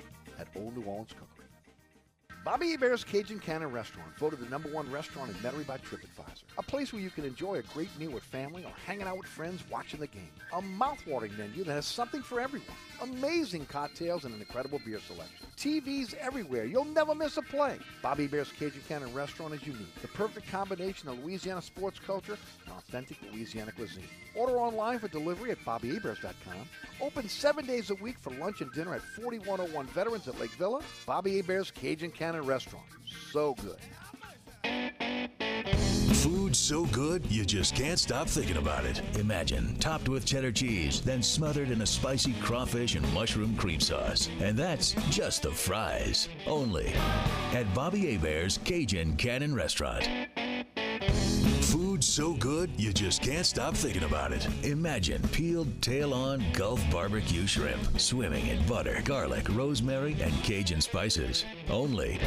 [0.41, 1.45] at Old New Orleans Cookery.
[2.43, 6.41] Bobby Hebert's Cajun Cannon Restaurant, voted the number one restaurant in Metairie by TripAdvisor.
[6.57, 9.27] A place where you can enjoy a great meal with family or hanging out with
[9.27, 10.31] friends watching the game.
[10.53, 12.67] A mouthwatering menu that has something for everyone.
[13.01, 15.47] Amazing cocktails and an incredible beer selection.
[15.57, 16.65] TVs everywhere.
[16.65, 17.77] You'll never miss a play.
[18.01, 19.93] Bobby Hebert's Cajun Cannon Restaurant is unique.
[20.01, 24.07] The perfect combination of Louisiana sports culture and authentic Louisiana cuisine.
[24.35, 26.67] Order online for delivery at BobbyAbears.com.
[27.01, 30.81] Open seven days a week for lunch and dinner at 4101 Veterans at Lake Villa.
[31.05, 32.85] Bobby Hebert's Cajun Cannon Restaurant.
[33.31, 33.77] So good.
[36.13, 39.01] Food so good, you just can't stop thinking about it.
[39.17, 44.29] Imagine topped with cheddar cheese, then smothered in a spicy crawfish and mushroom cream sauce.
[44.39, 46.27] And that's just the fries.
[46.45, 46.93] Only
[47.53, 50.07] at Bobby Hebert's Cajun Cannon Restaurant.
[52.01, 54.47] Food so good, you just can't stop thinking about it.
[54.63, 61.45] Imagine peeled tail on Gulf barbecue shrimp swimming in butter, garlic, rosemary, and Cajun spices.
[61.69, 62.19] Only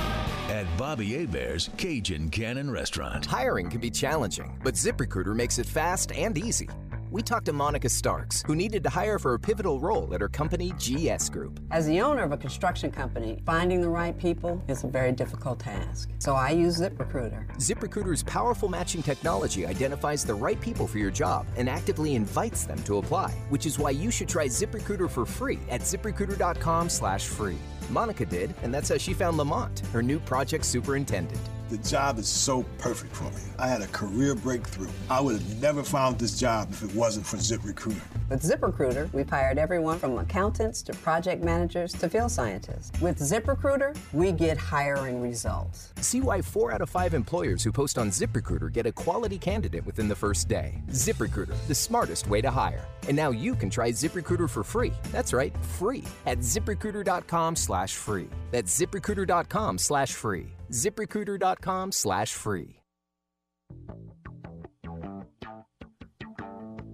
[0.48, 3.26] at Bobby Hebert's Cajun Cannon Restaurant.
[3.26, 6.68] Hiring can be challenging, but ZipRecruiter makes it fast and easy.
[7.14, 10.28] We talked to Monica Starks, who needed to hire for a pivotal role at her
[10.28, 11.60] company, GS Group.
[11.70, 15.60] As the owner of a construction company, finding the right people is a very difficult
[15.60, 16.10] task.
[16.18, 17.46] So I use ZipRecruiter.
[17.58, 22.82] ZipRecruiter's powerful matching technology identifies the right people for your job and actively invites them
[22.82, 27.58] to apply, which is why you should try ZipRecruiter for free at ziprecruiter.com/free.
[27.90, 31.40] Monica did, and that's how she found Lamont, her new project superintendent.
[31.74, 33.42] The job is so perfect for me.
[33.58, 34.90] I had a career breakthrough.
[35.10, 38.00] I would have never found this job if it wasn't for ZipRecruiter.
[38.30, 42.92] With ZipRecruiter, we've hired everyone from accountants to project managers to field scientists.
[43.00, 45.92] With ZipRecruiter, we get hiring results.
[45.96, 49.84] See why four out of five employers who post on ZipRecruiter get a quality candidate
[49.84, 50.80] within the first day.
[50.90, 52.84] ZipRecruiter, the smartest way to hire.
[53.08, 54.92] And now you can try ZipRecruiter for free.
[55.10, 58.30] That's right, free at ziprecruiter.com slash free.
[58.52, 60.53] That's ziprecruiter.com slash free.
[60.70, 62.80] ziprecruiter.com slash free.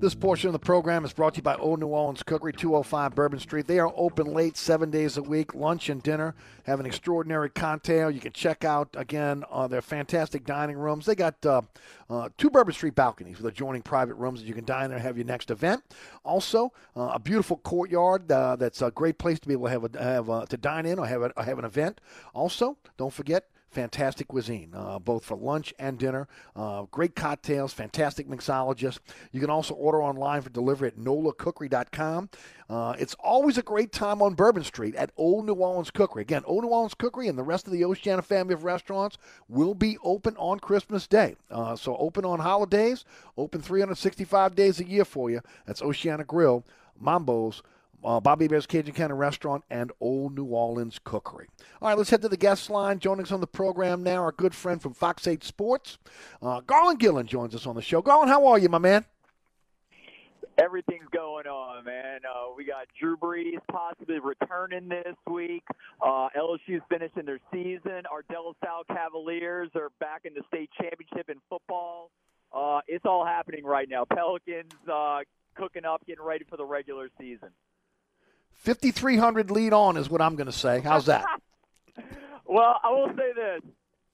[0.01, 3.15] This portion of the program is brought to you by Old New Orleans Cookery, 205
[3.15, 3.67] Bourbon Street.
[3.67, 6.35] They are open late, seven days a week, lunch and dinner.
[6.63, 8.11] Have an extraordinary cocktail.
[8.11, 11.05] You can check out, again, uh, their fantastic dining rooms.
[11.05, 11.61] They got uh,
[12.09, 15.07] uh, two Bourbon Street balconies with adjoining private rooms that you can dine there and
[15.07, 15.83] have your next event.
[16.25, 19.95] Also, uh, a beautiful courtyard uh, that's a great place to be able to have,
[19.95, 22.01] a, have a, to dine in or have, a, have an event.
[22.33, 26.29] Also, don't forget, fantastic cuisine, uh, both for lunch and dinner.
[26.57, 28.99] Uh, great cocktails, fantastic mixologists.
[29.33, 32.31] You can also order online for delivery at nolacookery.com.
[32.69, 36.23] Uh, it's always a great time on Bourbon Street at Old New Orleans Cookery.
[36.23, 39.19] Again, Old New Orleans Cookery and the rest of the Oceana family of restaurants
[39.49, 41.37] will be open on Christmas Day.
[41.51, 43.05] Uh, so open on holidays,
[43.37, 45.41] open 365 days a year for you.
[45.67, 46.65] That's Oceana Grill,
[47.01, 47.63] Mambo's,
[48.05, 51.49] uh, Bobby Hebert's Cajun Cannon Restaurant, and Old New Orleans Cookery.
[51.81, 52.99] All right, let's head to the guest line.
[52.99, 55.99] Joining us on the program now, our good friend from Fox 8 Sports,
[56.43, 58.03] uh, Garland Gillen joins us on the show.
[58.03, 59.05] Garland, how are you, my man?
[60.59, 62.21] Everything's going on, man.
[62.29, 65.65] Uh, we got Drew Brees possibly returning this week.
[66.03, 68.03] Uh, LSU's finishing their season.
[68.13, 72.11] Our De La Salle Cavaliers are back in the state championship in football.
[72.53, 74.05] Uh, it's all happening right now.
[74.05, 75.21] Pelicans uh,
[75.55, 77.49] cooking up, getting ready for the regular season.
[78.57, 80.81] 5,300 lead on is what I'm going to say.
[80.81, 81.25] How's that?
[82.47, 83.63] Well, I will say this.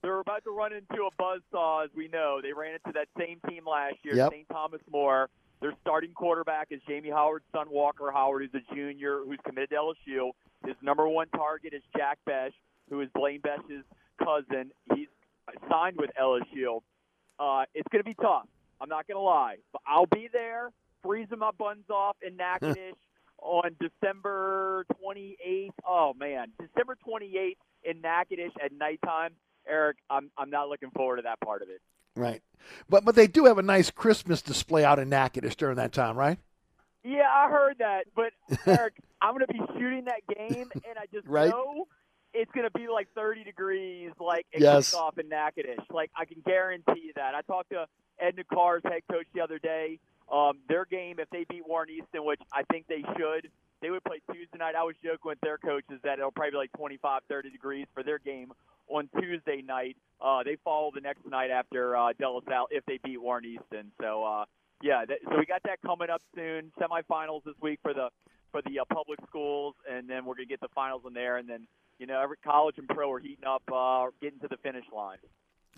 [0.03, 2.41] They're about to run into a buzzsaw, as we know.
[2.43, 4.31] They ran into that same team last year, Yep.
[4.31, 4.49] St.
[4.51, 5.31] Thomas More.
[5.63, 9.77] Their starting quarterback is Jamie Howard's son, Walker Howard, who's a junior who's committed to
[9.77, 10.33] LSU.
[10.67, 12.53] His number one target is Jack Bech,
[12.91, 13.85] who is Blaine Besh's
[14.23, 14.71] cousin.
[14.95, 15.09] He's
[15.71, 16.83] signed with LSU.
[17.39, 18.47] Uh, it's going to be tough.
[18.83, 19.57] I'm not going to lie.
[19.73, 20.73] But I'll be there,
[21.03, 22.97] freezing my buns off in Natchitoches
[23.43, 25.71] on December 28th.
[25.87, 26.49] Oh, man.
[26.61, 29.31] December 28th in Natchitoches at nighttime.
[29.69, 31.81] Eric, I'm, I'm not looking forward to that part of it.
[32.15, 32.41] Right.
[32.89, 36.17] But but they do have a nice Christmas display out in Natchitoches during that time,
[36.17, 36.39] right?
[37.05, 38.05] Yeah, I heard that.
[38.15, 38.33] But
[38.67, 41.51] Eric, I'm going to be shooting that game, and I just Right.
[41.51, 41.87] know
[42.33, 44.95] it's going to be like 30 degrees, like at Yes.
[44.95, 45.85] kickoff in Natchitoches.
[45.91, 47.35] Like I can guarantee you that.
[47.35, 47.87] I talked to
[48.19, 49.99] Edna Karr's head coach the other day.
[50.33, 53.51] Um, their game, if they beat Warren Easton, which I think they should,
[53.81, 54.75] they would play Tuesday night.
[54.75, 58.03] I was joking with their coaches that it'll probably be like 25, 30 degrees for
[58.03, 58.53] their game
[58.89, 59.97] on Tuesday night.
[60.21, 63.93] Uh, they follow the next night after uh, La Salle if they beat Warren Easton.
[64.01, 64.45] So uh,
[64.83, 66.73] yeah, that, so we got that coming up soon.
[66.81, 68.09] Semifinals this week for the
[68.53, 71.49] for the uh, public schools, and then we're gonna get the finals in there, and
[71.49, 71.67] then
[71.99, 75.19] you know every college and pro are heating up, uh, getting to the finish line.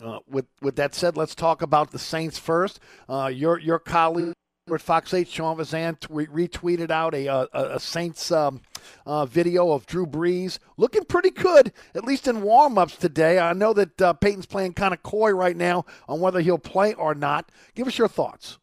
[0.02, 2.80] Uh, with with that said, let's talk about the Saints first.
[3.08, 4.34] Uh, your your colleague
[4.70, 8.60] at Fox 8, Sean Vazan, tweet, retweeted out a a, a Saints um,
[9.06, 13.38] uh, video of Drew Brees looking pretty good, at least in warm-ups today.
[13.38, 16.94] I know that uh, Payton's playing kind of coy right now on whether he'll play
[16.94, 17.50] or not.
[17.74, 18.58] Give us your thoughts.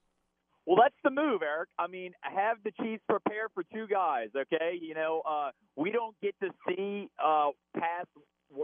[0.66, 1.70] Well, that's the move, Eric.
[1.78, 4.78] I mean, have the Chiefs prepare for two guys, okay?
[4.82, 8.08] You know, uh, we don't get to see uh, past,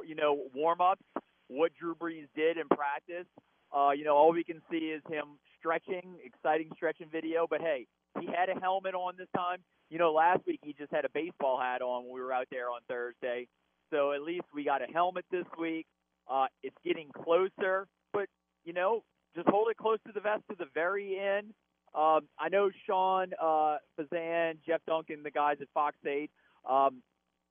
[0.08, 1.04] you know, warm-ups
[1.52, 3.28] what Drew Brees did in practice.
[3.76, 7.46] Uh, you know, all we can see is him stretching, exciting stretching video.
[7.50, 7.88] But hey,
[8.20, 9.60] he had a helmet on this time.
[9.90, 12.48] You know, last week he just had a baseball hat on when we were out
[12.52, 13.48] there on Thursday.
[13.92, 15.86] So at least we got a helmet this week.
[16.30, 18.28] Uh, it's getting closer, but
[18.64, 19.04] you know,
[19.36, 21.54] just hold it close to the vest to the very end.
[21.94, 26.32] Um, I know Sean uh, Fazan, Jeff Duncan, the guys at Fox 8,
[26.70, 27.02] um,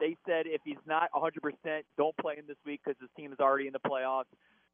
[0.01, 1.31] they said if he's not 100%,
[1.97, 4.25] don't play him this week because his team is already in the playoffs.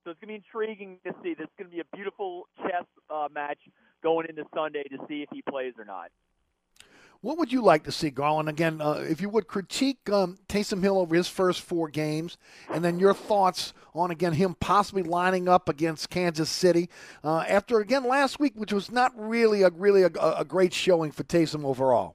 [0.05, 1.35] So it's going to be intriguing to see.
[1.35, 3.59] This is going to be a beautiful chess uh, match
[4.03, 6.11] going into Sunday to see if he plays or not.
[7.23, 8.49] What would you like to see, Garland?
[8.49, 12.37] Again, uh, if you would critique um, Taysom Hill over his first four games,
[12.71, 16.89] and then your thoughts on again him possibly lining up against Kansas City
[17.25, 21.11] uh, after again last week, which was not really a really a, a great showing
[21.11, 22.15] for Taysom overall.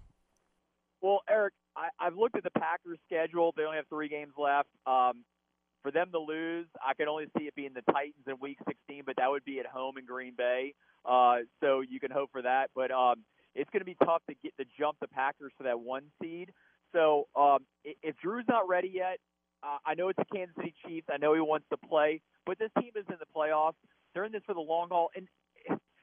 [1.01, 3.53] Well, Eric, I, I've looked at the Packers' schedule.
[3.57, 4.69] They only have three games left.
[4.85, 5.23] Um,
[5.81, 9.01] for them to lose, I can only see it being the Titans in Week 16,
[9.05, 10.73] but that would be at home in Green Bay.
[11.03, 12.69] Uh, so you can hope for that.
[12.75, 13.23] But um,
[13.55, 16.51] it's going to be tough to get to jump the Packers for that one seed.
[16.93, 19.17] So um, if Drew's not ready yet,
[19.63, 21.07] uh, I know it's the Kansas City Chiefs.
[21.11, 23.73] I know he wants to play, but this team is in the playoffs.
[24.13, 25.09] They're in this for the long haul.
[25.15, 25.27] And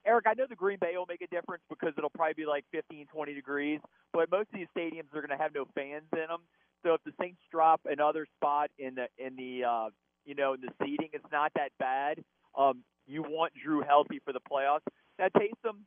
[0.09, 2.65] Eric, I know the Green Bay will make a difference because it'll probably be like
[2.73, 3.81] 15, 20 degrees,
[4.13, 6.41] but most of these stadiums are going to have no fans in them.
[6.83, 9.89] So if the Saints drop another spot in the in the uh,
[10.25, 12.23] you know in the seating, it's not that bad.
[12.57, 14.81] Um, you want Drew healthy for the playoffs.
[15.19, 15.81] Now Taysom,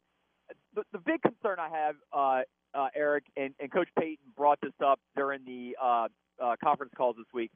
[0.75, 2.41] the, the big concern I have, uh,
[2.77, 6.07] uh, Eric, and, and Coach Payton brought this up during the uh,
[6.41, 7.51] uh, conference calls this week.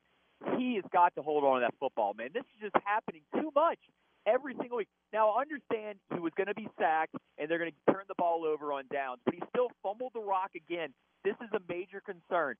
[0.57, 2.29] He has got to hold on to that football, man.
[2.33, 3.79] This is just happening too much
[4.25, 4.87] every single week.
[5.13, 8.15] Now, I understand he was going to be sacked and they're going to turn the
[8.17, 10.93] ball over on downs, but he still fumbled the rock again.
[11.23, 12.55] This is a major concern.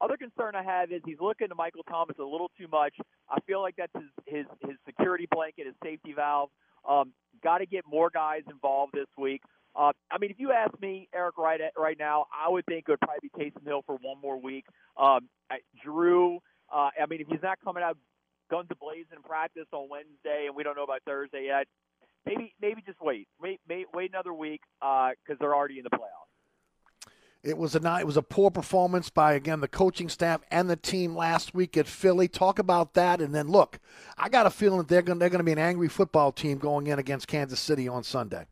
[0.00, 2.94] Other concern I have is he's looking to Michael Thomas a little too much.
[3.28, 6.50] I feel like that's his his, his security blanket, his safety valve.
[6.88, 7.12] Um,
[7.42, 9.42] Got to get more guys involved this week.
[9.74, 12.84] Uh, I mean, if you ask me, Eric, right at, right now, I would think
[12.88, 14.64] it would probably be Taysom Hill for one more week.
[14.96, 15.28] Um,
[15.82, 16.36] Drew,
[16.74, 17.96] uh, I mean, if he's not coming out
[18.50, 21.66] guns ablazing in practice on Wednesday, and we don't know about Thursday yet,
[22.26, 25.90] maybe maybe just wait, wait, wait, wait another week because uh, they're already in the
[25.90, 26.30] playoffs.
[27.42, 30.76] It was a it was a poor performance by again the coaching staff and the
[30.76, 32.28] team last week at Philly.
[32.28, 33.78] Talk about that, and then look,
[34.18, 36.58] I got a feeling that they're going they're going to be an angry football team
[36.58, 38.44] going in against Kansas City on Sunday.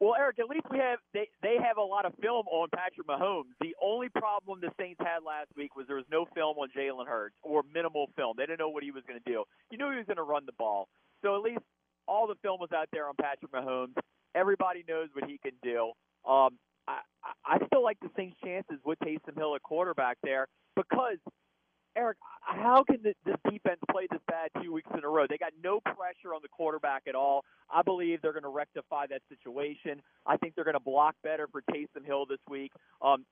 [0.00, 3.06] Well, Eric, at least we have they they have a lot of film on Patrick
[3.06, 3.52] Mahomes.
[3.60, 7.06] The only problem the Saints had last week was there was no film on Jalen
[7.06, 8.34] Hurts or minimal film.
[8.36, 9.44] They didn't know what he was going to do.
[9.70, 10.88] You knew he was going to run the ball,
[11.22, 11.62] so at least
[12.06, 13.94] all the film was out there on Patrick Mahomes.
[14.34, 15.92] Everybody knows what he can do.
[16.28, 17.00] Um, I,
[17.44, 20.46] I still like the Saints' chances with Taysom Hill at quarterback there
[20.76, 21.18] because,
[21.96, 25.26] Eric, how can this defense play this bad two weeks in a row?
[25.28, 27.42] They got no pressure on the quarterback at all.
[27.72, 30.02] I believe they're going to rectify that situation.
[30.26, 32.72] I think they're going to block better for Taysom Hill this week.
[33.02, 33.24] Um,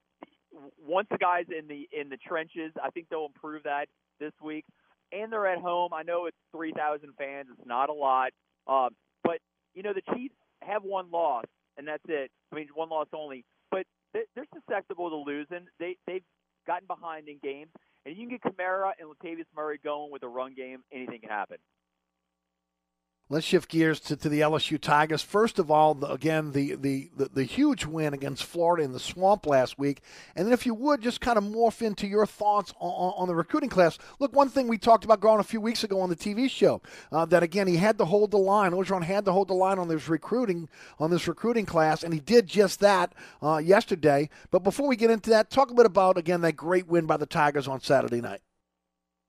[0.85, 3.87] once the guys in the in the trenches, I think they'll improve that
[4.21, 4.65] this week.
[5.13, 5.93] And they're at home.
[5.93, 7.49] I know it's 3,000 fans.
[7.53, 8.31] It's not a lot.
[8.67, 8.91] Um,
[9.23, 9.39] but,
[9.75, 11.45] you know, the Chiefs have one loss
[11.77, 12.31] and that's it.
[12.53, 15.67] I mean, one loss only, but they're susceptible to losing.
[15.79, 16.23] They they've
[16.67, 17.71] gotten behind in games,
[18.07, 20.83] and you can get Kamara and Latavius Murray going with a run game.
[20.93, 21.59] Anything can happen.
[23.31, 25.23] Let's shift gears to, to the LSU Tigers.
[25.23, 29.01] First of all, the, again, the, the, the, the, huge win against Florida in the
[29.01, 30.03] swamp last week.
[30.37, 33.35] And then, if you would, just kind of morph into your thoughts on, on the
[33.35, 33.97] recruiting class.
[34.19, 36.83] Look, one thing we talked about going a few weeks ago on the TV show
[37.13, 38.73] uh, that, again, he had to hold the line.
[38.73, 40.69] Orgeron had to hold the line on this recruiting
[40.99, 44.29] on this recruiting class, and he did just that uh, yesterday.
[44.51, 47.17] But before we get into that, talk a bit about, again, that great win by
[47.17, 48.43] the Tigers on Saturday night.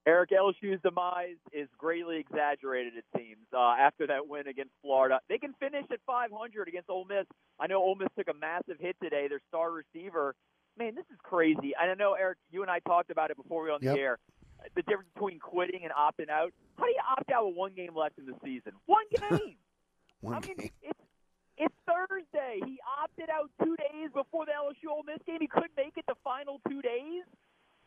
[0.07, 5.19] Eric LSU's demise is greatly exaggerated, it seems, uh, after that win against Florida.
[5.29, 7.25] They can finish at 500 against Ole Miss.
[7.59, 9.27] I know Ole Miss took a massive hit today.
[9.27, 10.35] Their star receiver,
[10.77, 11.73] man, this is crazy.
[11.81, 13.95] And I know, Eric, you and I talked about it before we were on yep.
[13.95, 14.19] the air.
[14.75, 16.53] The difference between quitting and opting out.
[16.77, 18.73] How do you opt out with one game left in the season?
[18.85, 19.57] One game.
[20.21, 20.69] one I mean, game.
[20.81, 20.99] It's,
[21.57, 22.59] it's Thursday.
[22.65, 25.37] He opted out two days before the LSU Ole Miss game.
[25.39, 27.23] He couldn't make it the final two days.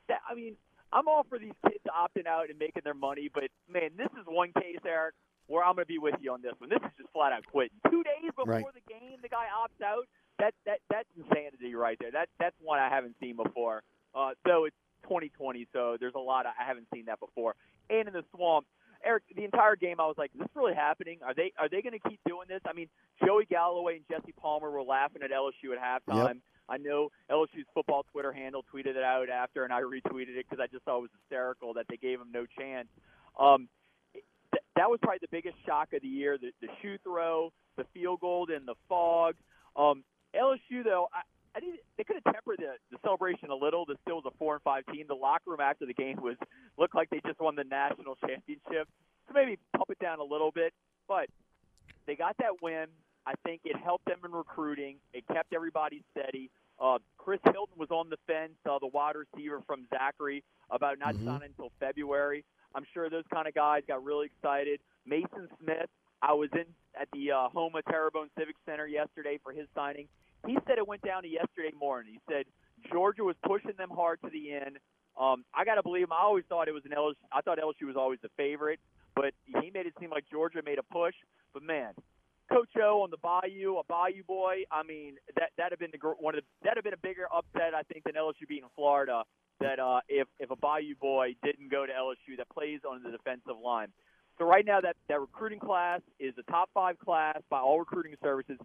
[0.08, 0.56] That I mean,
[0.92, 4.24] I'm all for these kids opting out and making their money, but man, this is
[4.26, 5.14] one case, Eric,
[5.46, 6.70] where I'm going to be with you on this one.
[6.70, 7.76] This is just flat out quitting.
[7.90, 8.64] Two days before right.
[8.72, 10.04] the game, the guy opts out.
[10.38, 12.12] That that that's insanity right there.
[12.12, 13.82] That that's one I haven't seen before.
[14.14, 17.54] Uh, so it's 2020, so there's a lot of, I haven't seen that before.
[17.90, 18.66] And in the swamp,
[19.04, 21.18] Eric, the entire game I was like, is this really happening?
[21.24, 22.60] Are they are they going to keep doing this?
[22.66, 22.88] I mean,
[23.24, 26.34] Joey Galloway and Jesse Palmer were laughing at LSU at halftime.
[26.34, 26.36] Yep.
[26.68, 30.62] I know LSU's football Twitter handle tweeted it out after, and I retweeted it because
[30.62, 32.88] I just thought it was hysterical that they gave him no chance.
[33.38, 33.68] Um,
[34.12, 37.84] th- that was probably the biggest shock of the year: the, the shoe throw, the
[37.94, 39.34] field goal in the fog.
[39.76, 40.04] Um,
[40.34, 41.22] LSU, though, I,
[41.56, 43.84] I need, they could have tempered the, the celebration a little.
[43.84, 45.06] This still was a four and five team.
[45.08, 46.36] The locker room after the game was
[46.76, 48.88] looked like they just won the national championship.
[49.26, 50.72] So maybe pump it down a little bit,
[51.06, 51.28] but
[52.06, 52.86] they got that win.
[53.26, 54.96] I think it helped them in recruiting.
[55.12, 56.50] It kept everybody steady.
[56.80, 61.14] Uh, Chris Hilton was on the fence, uh, the wide receiver from Zachary, about not
[61.14, 61.24] Mhm.
[61.24, 62.44] signing until February.
[62.74, 64.80] I'm sure those kind of guys got really excited.
[65.04, 65.90] Mason Smith,
[66.22, 70.08] I was in at the uh, home of Terrebonne Civic Center yesterday for his signing.
[70.46, 72.14] He said it went down to yesterday morning.
[72.14, 72.44] He said
[72.92, 74.78] Georgia was pushing them hard to the end.
[75.18, 76.12] Um, I got to believe him.
[76.12, 77.16] I always thought it was an LSU.
[77.32, 78.78] I thought LSU was always the favorite,
[79.16, 81.14] but he made it seem like Georgia made a push.
[81.52, 81.92] But man,
[82.50, 84.62] Coach O on the Bayou, a Bayou boy.
[84.70, 87.26] I mean, that that'd have been the one of the that'd have been a bigger
[87.34, 89.24] upset, I think, than LSU beating Florida.
[89.60, 93.10] That uh, if if a Bayou boy didn't go to LSU that plays on the
[93.10, 93.88] defensive line.
[94.38, 98.14] So right now, that that recruiting class is a top five class by all recruiting
[98.22, 98.56] services.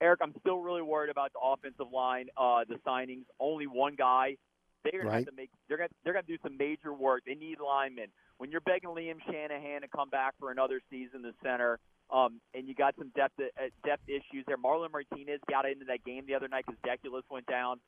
[0.00, 3.24] Eric, I'm still really worried about the offensive line, uh, the signings.
[3.38, 4.36] Only one guy.
[4.82, 5.16] They're gonna Right.
[5.18, 5.50] have to make.
[5.68, 7.24] They're gonna they're gonna do some major work.
[7.26, 8.06] They need linemen.
[8.38, 11.78] When you're begging Liam Shanahan to come back for another season, the center,
[12.10, 14.56] um, and you got some depth uh, depth issues there.
[14.56, 17.78] Marlon Martinez got into that game the other night because Deculus went down.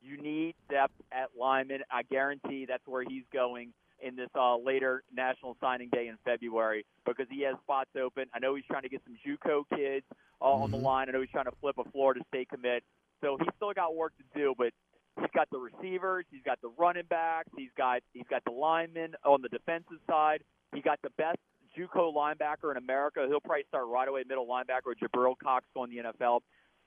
[0.00, 1.82] You need depth at lineman.
[1.90, 6.84] I guarantee that's where he's going in this uh, later national signing day in February
[7.06, 8.26] because he has spots open.
[8.34, 10.06] I know he's trying to get some JUCO kids
[10.40, 11.08] uh, on the line.
[11.08, 12.82] I know he's trying to flip a Florida State commit.
[13.20, 14.72] So he's still got work to do, but
[15.18, 19.14] he's got the receivers, he's got the running backs, he's got he's got the linemen
[19.24, 20.42] on the defensive side.
[20.74, 21.38] He got the best
[21.76, 23.24] JUCO linebacker in America.
[23.28, 26.40] He'll probably start right away middle linebacker, Jabril Cox going the NFL.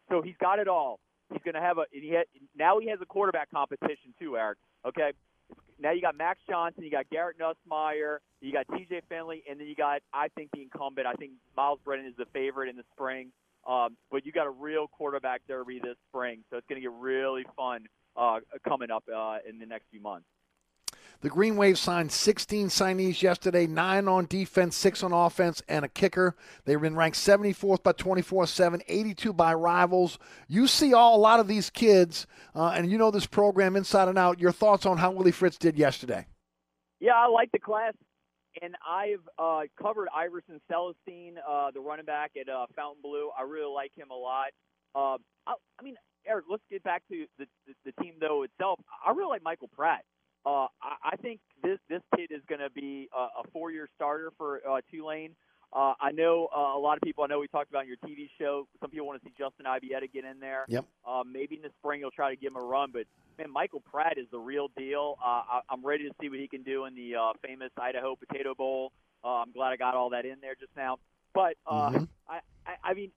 [0.10, 1.00] So he's got it all.
[1.32, 2.26] He's going to have a and he had,
[2.56, 4.58] now he has a quarterback competition too, Eric.
[4.86, 5.12] Okay,
[5.84, 9.02] now you got Max Johnson, you got Garrett Nussmeier, you got T.J.
[9.10, 11.06] Finley, and then you got I think the incumbent.
[11.06, 13.32] I think Miles Brennan is the favorite in the spring.
[13.68, 16.92] Um, but you got a real quarterback derby this spring, so it's going to get
[17.00, 17.86] really fun
[18.18, 20.26] uh, coming up uh, in the next few months.
[21.22, 25.88] The Green Wave signed 16 signees yesterday, nine on defense, six on offense, and a
[25.88, 26.36] kicker.
[26.66, 30.20] They've been ranked 74th by 24 7, 82 by rivals.
[30.48, 34.10] You see all a lot of these kids, uh, and you know this program inside
[34.10, 34.40] and out.
[34.40, 36.26] Your thoughts on how Willie Fritz did yesterday?
[37.00, 37.94] Yeah, I like the class,
[38.62, 43.32] and I've uh, covered Iverson Celestine, uh, the running back at uh, Fontainebleau.
[43.38, 44.48] I really like him a lot.
[44.96, 45.18] Uh,
[45.48, 45.96] I, I mean,
[46.28, 48.80] Eric, let's get back to the, the, the team though itself.
[49.06, 50.04] I really like Michael Pratt.
[50.46, 54.32] Uh, I, I think this this kid is going to be a, a four-year starter
[54.38, 55.36] for uh, Tulane.
[55.72, 57.24] Uh, I know uh, a lot of people.
[57.24, 58.68] I know we talked about in your TV show.
[58.80, 60.66] Some people want to see Justin Ibieta get in there.
[60.68, 60.86] Yep.
[61.08, 63.06] Uh, maybe in the spring he'll try to give him a run, but
[63.40, 65.18] man, Michael Pratt is the real deal.
[65.24, 68.16] Uh, I, I'm ready to see what he can do in the uh, famous Idaho
[68.16, 68.92] Potato Bowl.
[69.24, 71.00] Uh, I'm glad I got all that in there just now.
[71.34, 72.08] But uh, Mhm.
[72.30, 73.12] I, I, I mean,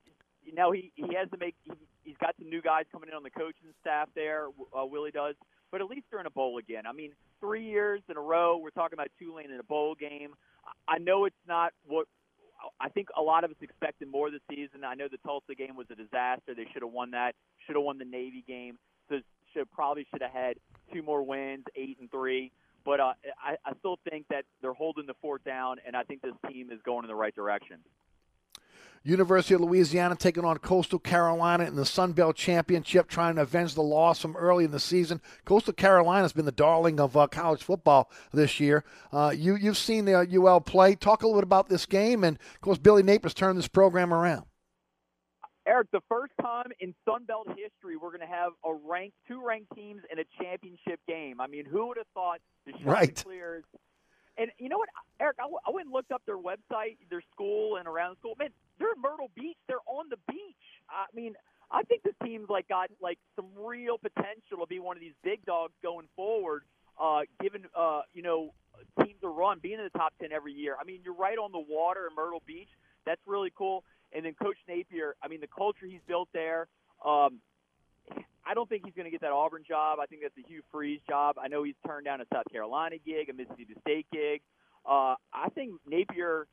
[0.54, 1.56] now he he has to make.
[1.64, 1.72] He,
[2.04, 4.46] he's got some new guys coming in on the coaching staff there.
[4.72, 5.34] Uh, Willie does,
[5.70, 6.86] but at least they're in a bowl again.
[6.86, 10.34] I mean, three years in a row, we're talking about Tulane in a bowl game.
[10.88, 12.06] I know it's not what
[12.80, 14.84] I think a lot of us expected more this season.
[14.84, 16.54] I know the Tulsa game was a disaster.
[16.54, 17.34] They should have won that.
[17.66, 18.78] Should have won the Navy game.
[19.08, 19.16] So
[19.52, 20.56] should probably should have had
[20.92, 22.52] two more wins, eight and three.
[22.84, 23.12] But uh,
[23.42, 26.70] I, I still think that they're holding the fort down, and I think this team
[26.70, 27.78] is going in the right direction.
[29.06, 33.74] University of Louisiana taking on Coastal Carolina in the Sun Belt Championship, trying to avenge
[33.74, 35.20] the loss from early in the season.
[35.44, 38.84] Coastal Carolina has been the darling of uh, college football this year.
[39.12, 40.96] Uh, you you've seen the UL play.
[40.96, 44.12] Talk a little bit about this game, and of course, Billy Napier's turned this program
[44.12, 44.44] around.
[45.66, 49.44] Eric, the first time in Sun Belt history we're going to have a ranked two
[49.44, 51.40] ranked teams in a championship game.
[51.40, 53.24] I mean, who would have thought the Right.
[54.38, 54.88] And you know what,
[55.20, 55.36] Eric?
[55.40, 58.34] I, w- I went and looked up their website, their school, and around school.
[58.38, 59.56] Man, they're in Myrtle Beach.
[59.66, 60.66] They're on the beach.
[60.90, 61.34] I mean,
[61.70, 65.16] I think this team's like got like some real potential to be one of these
[65.24, 66.62] big dogs going forward.
[67.00, 68.52] Uh, given uh, you know
[69.02, 70.76] teams to run, being in the top ten every year.
[70.80, 72.68] I mean, you're right on the water in Myrtle Beach.
[73.04, 73.84] That's really cool.
[74.12, 76.68] And then Coach Napier, I mean, the culture he's built there.
[77.04, 77.40] Um,
[78.46, 79.98] I don't think he's going to get that Auburn job.
[80.00, 81.36] I think that's a Hugh Freeze job.
[81.40, 84.40] I know he's turned down a South Carolina gig, a Mississippi State gig.
[84.84, 86.46] Uh, I think Napier.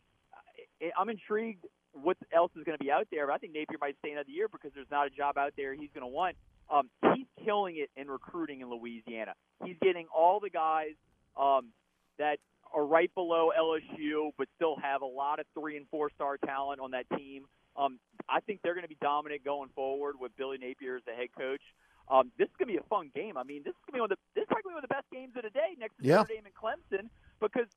[0.97, 3.95] I'm intrigued what else is going to be out there, but I think Napier might
[3.99, 6.35] stay another year because there's not a job out there he's going to want.
[6.71, 9.33] Um, he's killing it in recruiting in Louisiana.
[9.63, 10.93] He's getting all the guys
[11.39, 11.69] um,
[12.17, 12.37] that
[12.73, 16.79] are right below LSU, but still have a lot of three and four star talent
[16.79, 17.45] on that team.
[17.75, 17.99] Um,
[18.29, 21.29] I think they're going to be dominant going forward with Billy Napier as the head
[21.37, 21.61] coach.
[22.09, 23.37] Um, this is going to be a fun game.
[23.37, 24.89] I mean, this is going to be one of the this is probably one of
[24.89, 26.15] the best games of the day next to Yeah.
[26.17, 27.09] Notre Dame and Clemson
[27.39, 27.67] because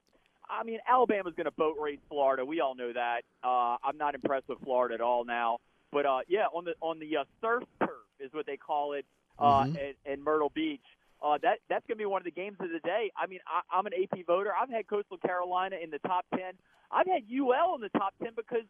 [0.50, 2.44] I mean Alabama's going to boat race Florida.
[2.44, 3.22] We all know that.
[3.44, 5.58] Uh, I'm not impressed with Florida at all now.
[5.92, 7.90] But uh, yeah, on the on the uh, surf turf
[8.20, 9.06] is what they call it
[9.38, 9.76] uh, Mhm.
[10.06, 10.80] at, at Myrtle Beach.
[11.22, 13.10] Uh, that that's going to be one of the games of the day.
[13.16, 14.52] I mean, I, I'm an AP voter.
[14.52, 16.54] I've had Coastal Carolina in the top ten.
[16.90, 18.66] I've had UL in the top ten because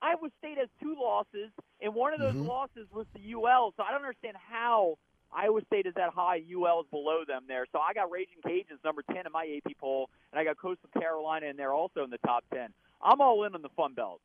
[0.00, 1.50] Iowa State has two losses,
[1.80, 2.46] and one of those Mhm.
[2.46, 3.72] losses was the UL.
[3.76, 4.96] So I don't understand how
[5.32, 7.66] Iowa State is that high, UL is below them there.
[7.72, 10.88] So I got Raging Cajuns number ten in my AP poll, and I got Coastal
[10.98, 12.72] Carolina in there also in the top ten.
[13.00, 14.20] I'm all in on the Fun Belt.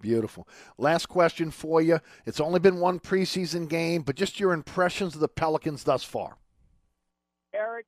[0.00, 0.48] Beautiful.
[0.78, 2.00] Last question for you.
[2.24, 6.38] It's only been one preseason game, but just your impressions of the Pelicans thus far.
[7.52, 7.86] Eric,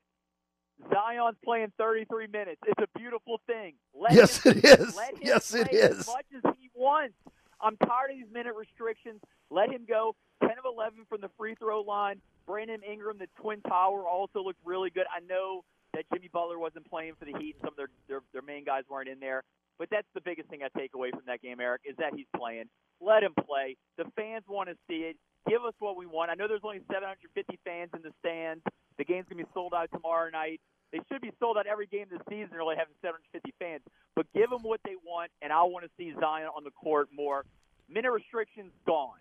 [0.91, 2.61] Zion's playing 33 minutes.
[2.67, 3.75] It's a beautiful thing.
[3.95, 5.01] Let Yes, him, it is.
[5.23, 6.01] Yes, it is.
[6.01, 6.43] As much as
[6.77, 7.15] wants.
[7.61, 9.21] I'm tired of these minute restrictions.
[9.51, 10.15] Let him go.
[10.43, 12.21] 10 of 11 from the free throw line.
[12.47, 15.07] Brandon Ingram, the Twin Tower, also looked really good.
[15.11, 18.21] I know that Jimmy Butler wasn't playing for the Heat, and some of their, their
[18.33, 19.43] their main guys weren't in there.
[19.79, 22.29] But that's the biggest thing I take away from that game, Eric, is that he's
[22.37, 22.65] playing.
[23.01, 23.77] Let him play.
[23.99, 25.17] The fans want to see it.
[25.49, 26.31] Give us what we want.
[26.31, 28.63] I know there's only 750 fans in the stands.
[28.97, 30.61] The game's going to be sold out tomorrow night.
[30.93, 33.83] They should be sold out every game this season, really having 750 fans.
[34.15, 37.09] But give them what they want, and I want to see Zion on the court
[37.15, 37.45] more.
[37.89, 39.19] Minute restrictions gone.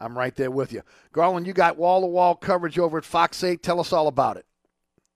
[0.00, 0.82] I'm right there with you.
[1.12, 3.62] Garland, you got wall to wall coverage over at Fox 8.
[3.62, 4.46] Tell us all about it.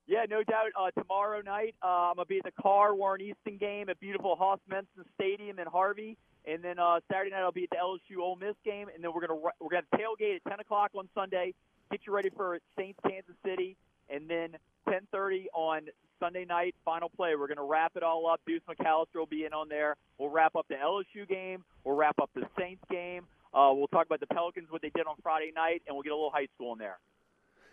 [0.07, 0.71] Yeah, no doubt.
[0.79, 4.37] Uh, tomorrow night, uh, I'm gonna be at the Karr Warren Easton game at beautiful
[4.37, 8.23] Hoss Memtsas Stadium in Harvey, and then uh, Saturday night I'll be at the LSU
[8.23, 11.55] Ole Miss game, and then we're gonna we're gonna tailgate at 10 o'clock on Sunday,
[11.91, 13.77] get you ready for Saints Kansas City,
[14.09, 14.57] and then
[14.89, 15.89] 10:30 on
[16.21, 17.37] Sunday night final play.
[17.37, 18.41] We're gonna wrap it all up.
[18.47, 19.97] Deuce McAllister will be in on there.
[20.19, 21.65] We'll wrap up the LSU game.
[21.85, 23.27] We'll wrap up the Saints game.
[23.53, 26.13] Uh, we'll talk about the Pelicans, what they did on Friday night, and we'll get
[26.13, 26.99] a little high school in there.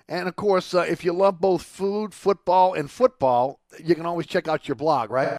[0.08, 4.28] And of course, uh, if you love both food, football, and football, you can always
[4.28, 5.38] check out your blog, right?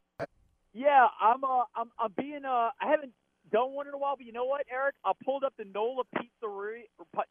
[0.73, 1.45] Yeah, I'm.
[1.45, 1.91] Uh, I'm.
[1.99, 2.45] I'm being.
[2.45, 3.13] Uh, I haven't
[3.53, 4.95] done one in a while, but you know what, Eric?
[5.05, 6.83] I pulled up the Nola Pizzeria,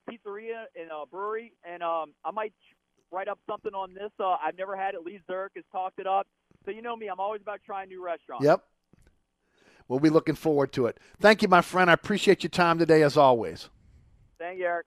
[0.10, 2.54] Pizzeria and uh, Brewery, and um, I might
[3.14, 4.12] write up something on this.
[4.20, 5.04] Uh, I've never had it.
[5.04, 6.28] Lee Zurik has talked it up.
[6.66, 7.08] So you know me.
[7.08, 8.44] I'm always about trying new restaurants.
[8.44, 8.64] Yep.
[9.88, 11.00] We'll be looking forward to it.
[11.20, 11.90] Thank you, my friend.
[11.90, 13.70] I appreciate your time today, as always.
[14.40, 14.86] Thank you, Eric.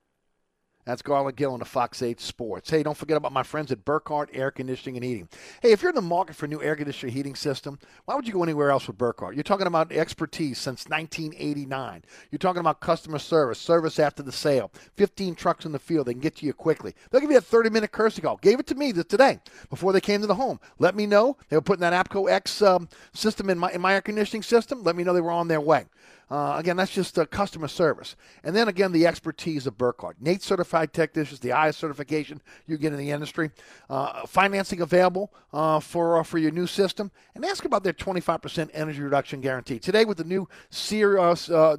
[0.87, 2.71] That's Garland Gillen of Fox 8 Sports.
[2.71, 5.29] Hey, don't forget about my friends at Burkhart Air Conditioning and Heating.
[5.61, 8.25] Hey, if you're in the market for a new air conditioning heating system, why would
[8.25, 9.35] you go anywhere else with Burkhart?
[9.35, 12.05] You're talking about expertise since 1989.
[12.31, 16.07] You're talking about customer service, service after the sale, 15 trucks in the field.
[16.07, 16.95] They can get to you quickly.
[17.11, 18.37] They'll give you a 30 minute courtesy call.
[18.37, 20.61] Gave it to me today before they came to the home.
[20.79, 21.37] Let me know.
[21.49, 24.85] They were putting that APCO X um, system in my, in my air conditioning system.
[24.85, 25.87] Let me know they were on their way.
[26.29, 28.17] Uh, again, that's just uh, customer service.
[28.43, 30.17] And then again, the expertise of Burkhardt.
[30.21, 33.51] Nate certified technicians, the IS certification you get in the industry,
[33.89, 38.71] uh, financing available uh, for uh, for your new system, and ask about their 25%
[38.73, 39.79] energy reduction guarantee.
[39.79, 41.77] Today with the new SEER, uh,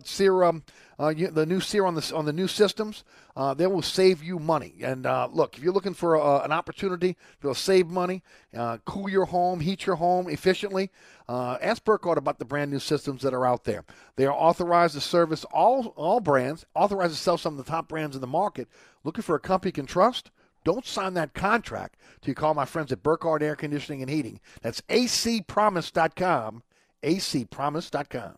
[0.99, 3.03] uh, the new SEER on the on the new systems,
[3.35, 4.73] uh, they will save you money.
[4.81, 8.23] And uh, look, if you're looking for uh, an opportunity to save money,
[8.55, 10.89] uh, cool your home, heat your home efficiently,
[11.29, 13.85] uh, ask Burkhardt about the brand new systems that are out there.
[14.15, 17.87] They are authorized to service all all brands, authorized to sell some of the top
[17.87, 18.67] brands in the market.
[19.03, 20.31] Looking for a company you can trust?
[20.63, 24.41] Don't sign that contract till you call my friends at Burkhardt Air Conditioning and Heating.
[24.61, 26.63] That's acpromise.com,
[27.03, 28.37] acpromise.com.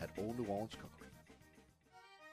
[0.00, 1.08] at Old New Orleans Cookery.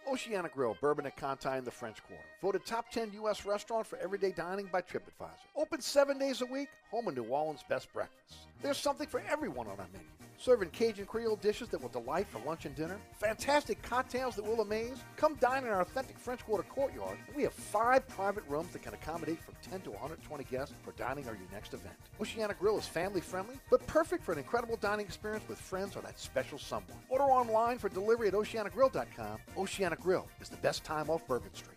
[0.08, 2.24] Oceana Grill, Bourbon at Conti in the French Quarter.
[2.42, 3.46] Voted top 10 U.S.
[3.46, 5.36] restaurant for everyday dining by TripAdvisor.
[5.56, 8.48] Open seven days a week, home of New Orleans' best breakfast.
[8.62, 10.08] There's something for everyone on our menu.
[10.38, 12.98] Serving Cajun Creole dishes that will delight for lunch and dinner.
[13.14, 14.98] Fantastic cocktails that will amaze.
[15.16, 17.18] Come dine in our authentic French Quarter courtyard.
[17.36, 21.26] We have five private rooms that can accommodate from 10 to 120 guests for dining
[21.26, 21.96] or your next event.
[22.22, 26.02] Oceana Grill is family friendly, but perfect for an incredible dining experience with friends or
[26.02, 26.98] that special someone.
[27.10, 29.40] Order online for delivery at oceanagrill.com.
[29.58, 31.77] Oceana Grill is the best time off Bourbon Street.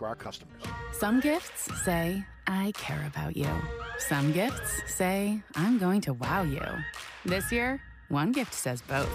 [0.00, 0.62] to our customers.
[0.92, 3.50] Some gifts say, I care about you.
[3.98, 6.62] Some gifts say, I'm going to wow you.
[7.24, 9.12] This year, one gift says both.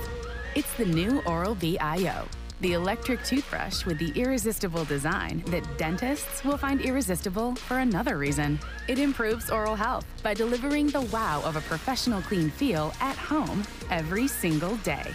[0.56, 2.28] It's the new Oral B IO,
[2.62, 8.60] the electric toothbrush with the irresistible design that dentists will find irresistible for another reason.
[8.88, 13.64] It improves oral health by delivering the wow of a professional clean feel at home
[13.90, 15.12] every single day.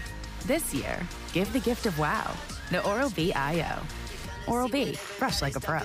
[0.46, 0.98] This year,
[1.32, 2.34] give the gift of wow.
[2.70, 3.82] The Oral B IO.
[4.50, 5.80] Oral B, brush like a pro.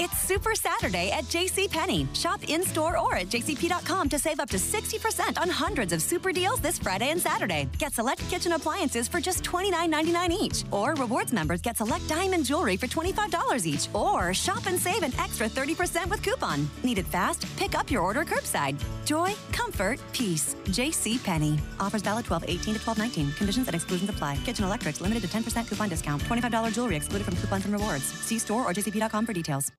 [0.00, 2.12] It's Super Saturday at JCPenney.
[2.16, 6.32] Shop in store or at jcp.com to save up to 60% on hundreds of super
[6.32, 7.68] deals this Friday and Saturday.
[7.78, 10.64] Get select kitchen appliances for just $29.99 each.
[10.72, 13.88] Or rewards members get select diamond jewelry for $25 each.
[13.94, 16.68] Or shop and save an extra 30% with coupon.
[16.82, 17.46] Need it fast?
[17.56, 18.82] Pick up your order curbside.
[19.04, 20.56] Joy, comfort, peace.
[20.70, 21.60] JCPenney.
[21.78, 23.32] Offers valid 12 18 to 12 19.
[23.32, 24.36] Conditions and exclusions apply.
[24.44, 26.22] Kitchen electrics limited to 10% coupon discount.
[26.22, 28.04] $25 jewelry excluded from coupons and rewards.
[28.04, 29.73] See store or jcp.com for details.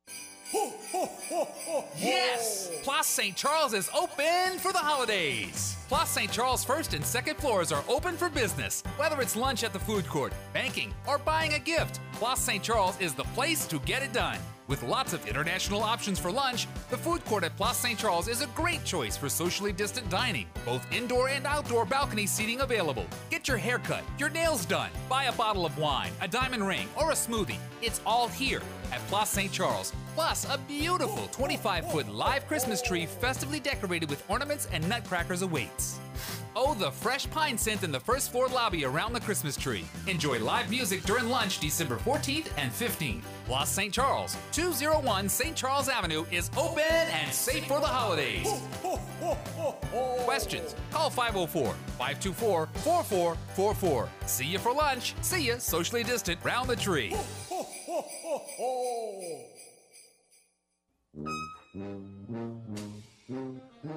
[1.98, 2.72] Yes!
[2.84, 3.36] Place St.
[3.36, 5.76] Charles is open for the holidays.
[5.88, 6.32] Place St.
[6.32, 8.84] Charles first and second floors are open for business.
[8.98, 12.64] Whether it's lunch at the food court, banking, or buying a gift, Place St.
[12.64, 14.40] Charles is the place to get it done.
[14.67, 17.99] With lots of international options for lunch, the food court at Place St.
[17.99, 20.47] Charles is a great choice for socially distant dining.
[20.65, 23.05] Both indoor and outdoor balcony seating available.
[23.29, 26.87] Get your hair cut, your nails done, buy a bottle of wine, a diamond ring,
[26.99, 27.59] or a smoothie.
[27.83, 29.51] It's all here at Place St.
[29.51, 29.93] Charles.
[30.15, 35.99] Plus, a beautiful 25 foot live Christmas tree festively decorated with ornaments and nutcrackers awaits.
[36.57, 39.84] Oh, the fresh pine scent in the first floor lobby around the Christmas tree.
[40.07, 43.23] Enjoy live music during lunch December 14th and 15th.
[43.45, 43.94] Plus, St.
[43.94, 45.53] Charles, 201 St.
[45.53, 48.48] Charles Avenue is open and safe for the holidays.
[50.23, 50.76] Questions?
[50.91, 54.10] Call 504 524 4444.
[54.26, 55.14] See you for lunch.
[55.22, 57.14] See you socially distant round the tree.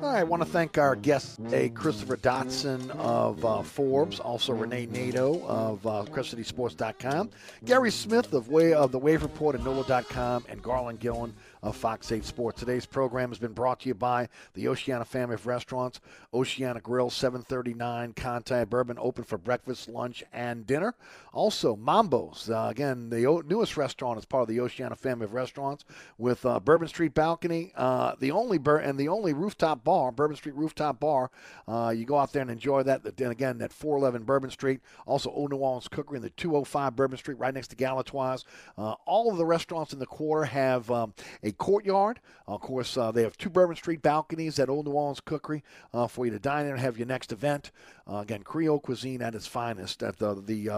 [0.02, 5.43] I want to thank our guests today, Christopher Dotson of uh, Forbes, also Rene Nadeau
[5.47, 7.31] of uh, CrescentCitySports.com,
[7.65, 12.12] Gary Smith of Way of the Wave Report and NOLA.com, and Garland Gillen of Fox
[12.12, 12.60] 8 Sports.
[12.60, 16.01] Today's program has been brought to you by the Oceana family of restaurants,
[16.32, 20.94] Oceana Grill, 739 Conti Bourbon, open for breakfast, lunch, and dinner.
[21.39, 25.85] Also, Mambo's, uh, again, the newest restaurant is part of the Oceana family of restaurants
[26.19, 30.36] with uh, Bourbon Street Balcony, uh, the only bur- and the only rooftop bar, Bourbon
[30.36, 31.31] Street Rooftop Bar.
[31.69, 33.05] Uh, you go out there and enjoy that.
[33.05, 34.81] And again, that 411 Bourbon Street.
[35.06, 38.44] Also, Old New Orleans Cookery in the 205 Bourbon Street, right next to Galatoire's.
[38.77, 42.19] Uh, all of the restaurants in the quarter have um, a courtyard.
[42.48, 45.62] Of course, uh, they have two Bourbon Street balconies at Old New Orleans Cookery
[46.09, 47.70] for you to dine in and have your next event.
[48.09, 50.70] Again, Creole cuisine at its finest at the the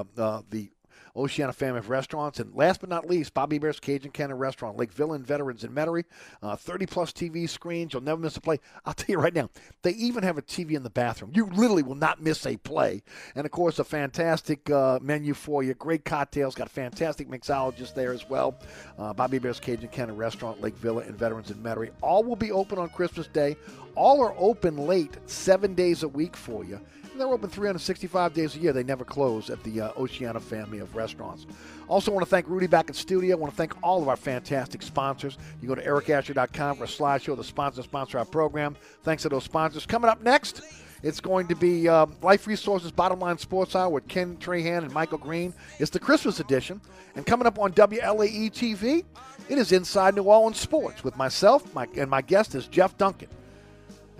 [0.51, 0.71] the
[1.17, 2.39] Oceana family of restaurants.
[2.39, 6.05] And last but not least, Bobby Hebert's Cajun Cannon Restaurant, Lake Villain Veterans in Metairie.
[6.43, 7.93] Uh, 30 plus TV screens.
[7.93, 8.59] You'll never miss a play.
[8.85, 9.51] I'll tell you right now,
[9.83, 11.33] they even have a TV in the bathroom.
[11.35, 13.03] You literally will not miss a play.
[13.35, 15.75] And of course, a fantastic uh, menu for you.
[15.75, 16.55] Great cocktails.
[16.55, 18.59] Got a fantastic mixologist there as well.
[18.99, 21.91] Uh, Bobby Hebert's Cajun Cannon Restaurant, Lake Villa and Veterans in Metairie.
[22.03, 23.57] All will be open on Christmas Day.
[23.97, 26.81] All are open late, seven days a week for you.
[27.21, 28.73] They're open 365 days a year.
[28.73, 31.47] They never close at the uh, Oceana family of restaurants.
[31.87, 33.37] Also, want to thank Rudy back in studio.
[33.37, 35.37] want to thank all of our fantastic sponsors.
[35.61, 38.75] You go to ericasher.com for a slideshow the sponsor sponsor our program.
[39.03, 39.85] Thanks to those sponsors.
[39.85, 40.63] Coming up next,
[41.03, 44.93] it's going to be um, Life Resources Bottom Line Sports Hour with Ken Trahan and
[44.95, 45.53] Michael Green.
[45.79, 46.81] It's the Christmas edition.
[47.17, 49.05] And coming up on WLAE TV,
[49.51, 53.29] it is Inside New Orleans Sports with myself my, and my guest is Jeff Duncan.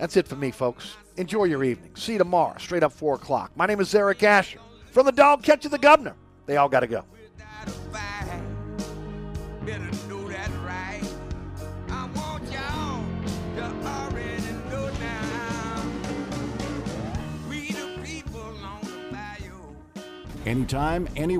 [0.01, 0.97] That's it for me, folks.
[1.17, 1.95] Enjoy your evening.
[1.95, 3.51] See you tomorrow, straight up 4 o'clock.
[3.55, 4.57] My name is Eric Asher.
[4.89, 6.15] From the dog catch the governor.
[6.47, 7.05] They all got to go.
[20.47, 21.39] Anytime, anywhere.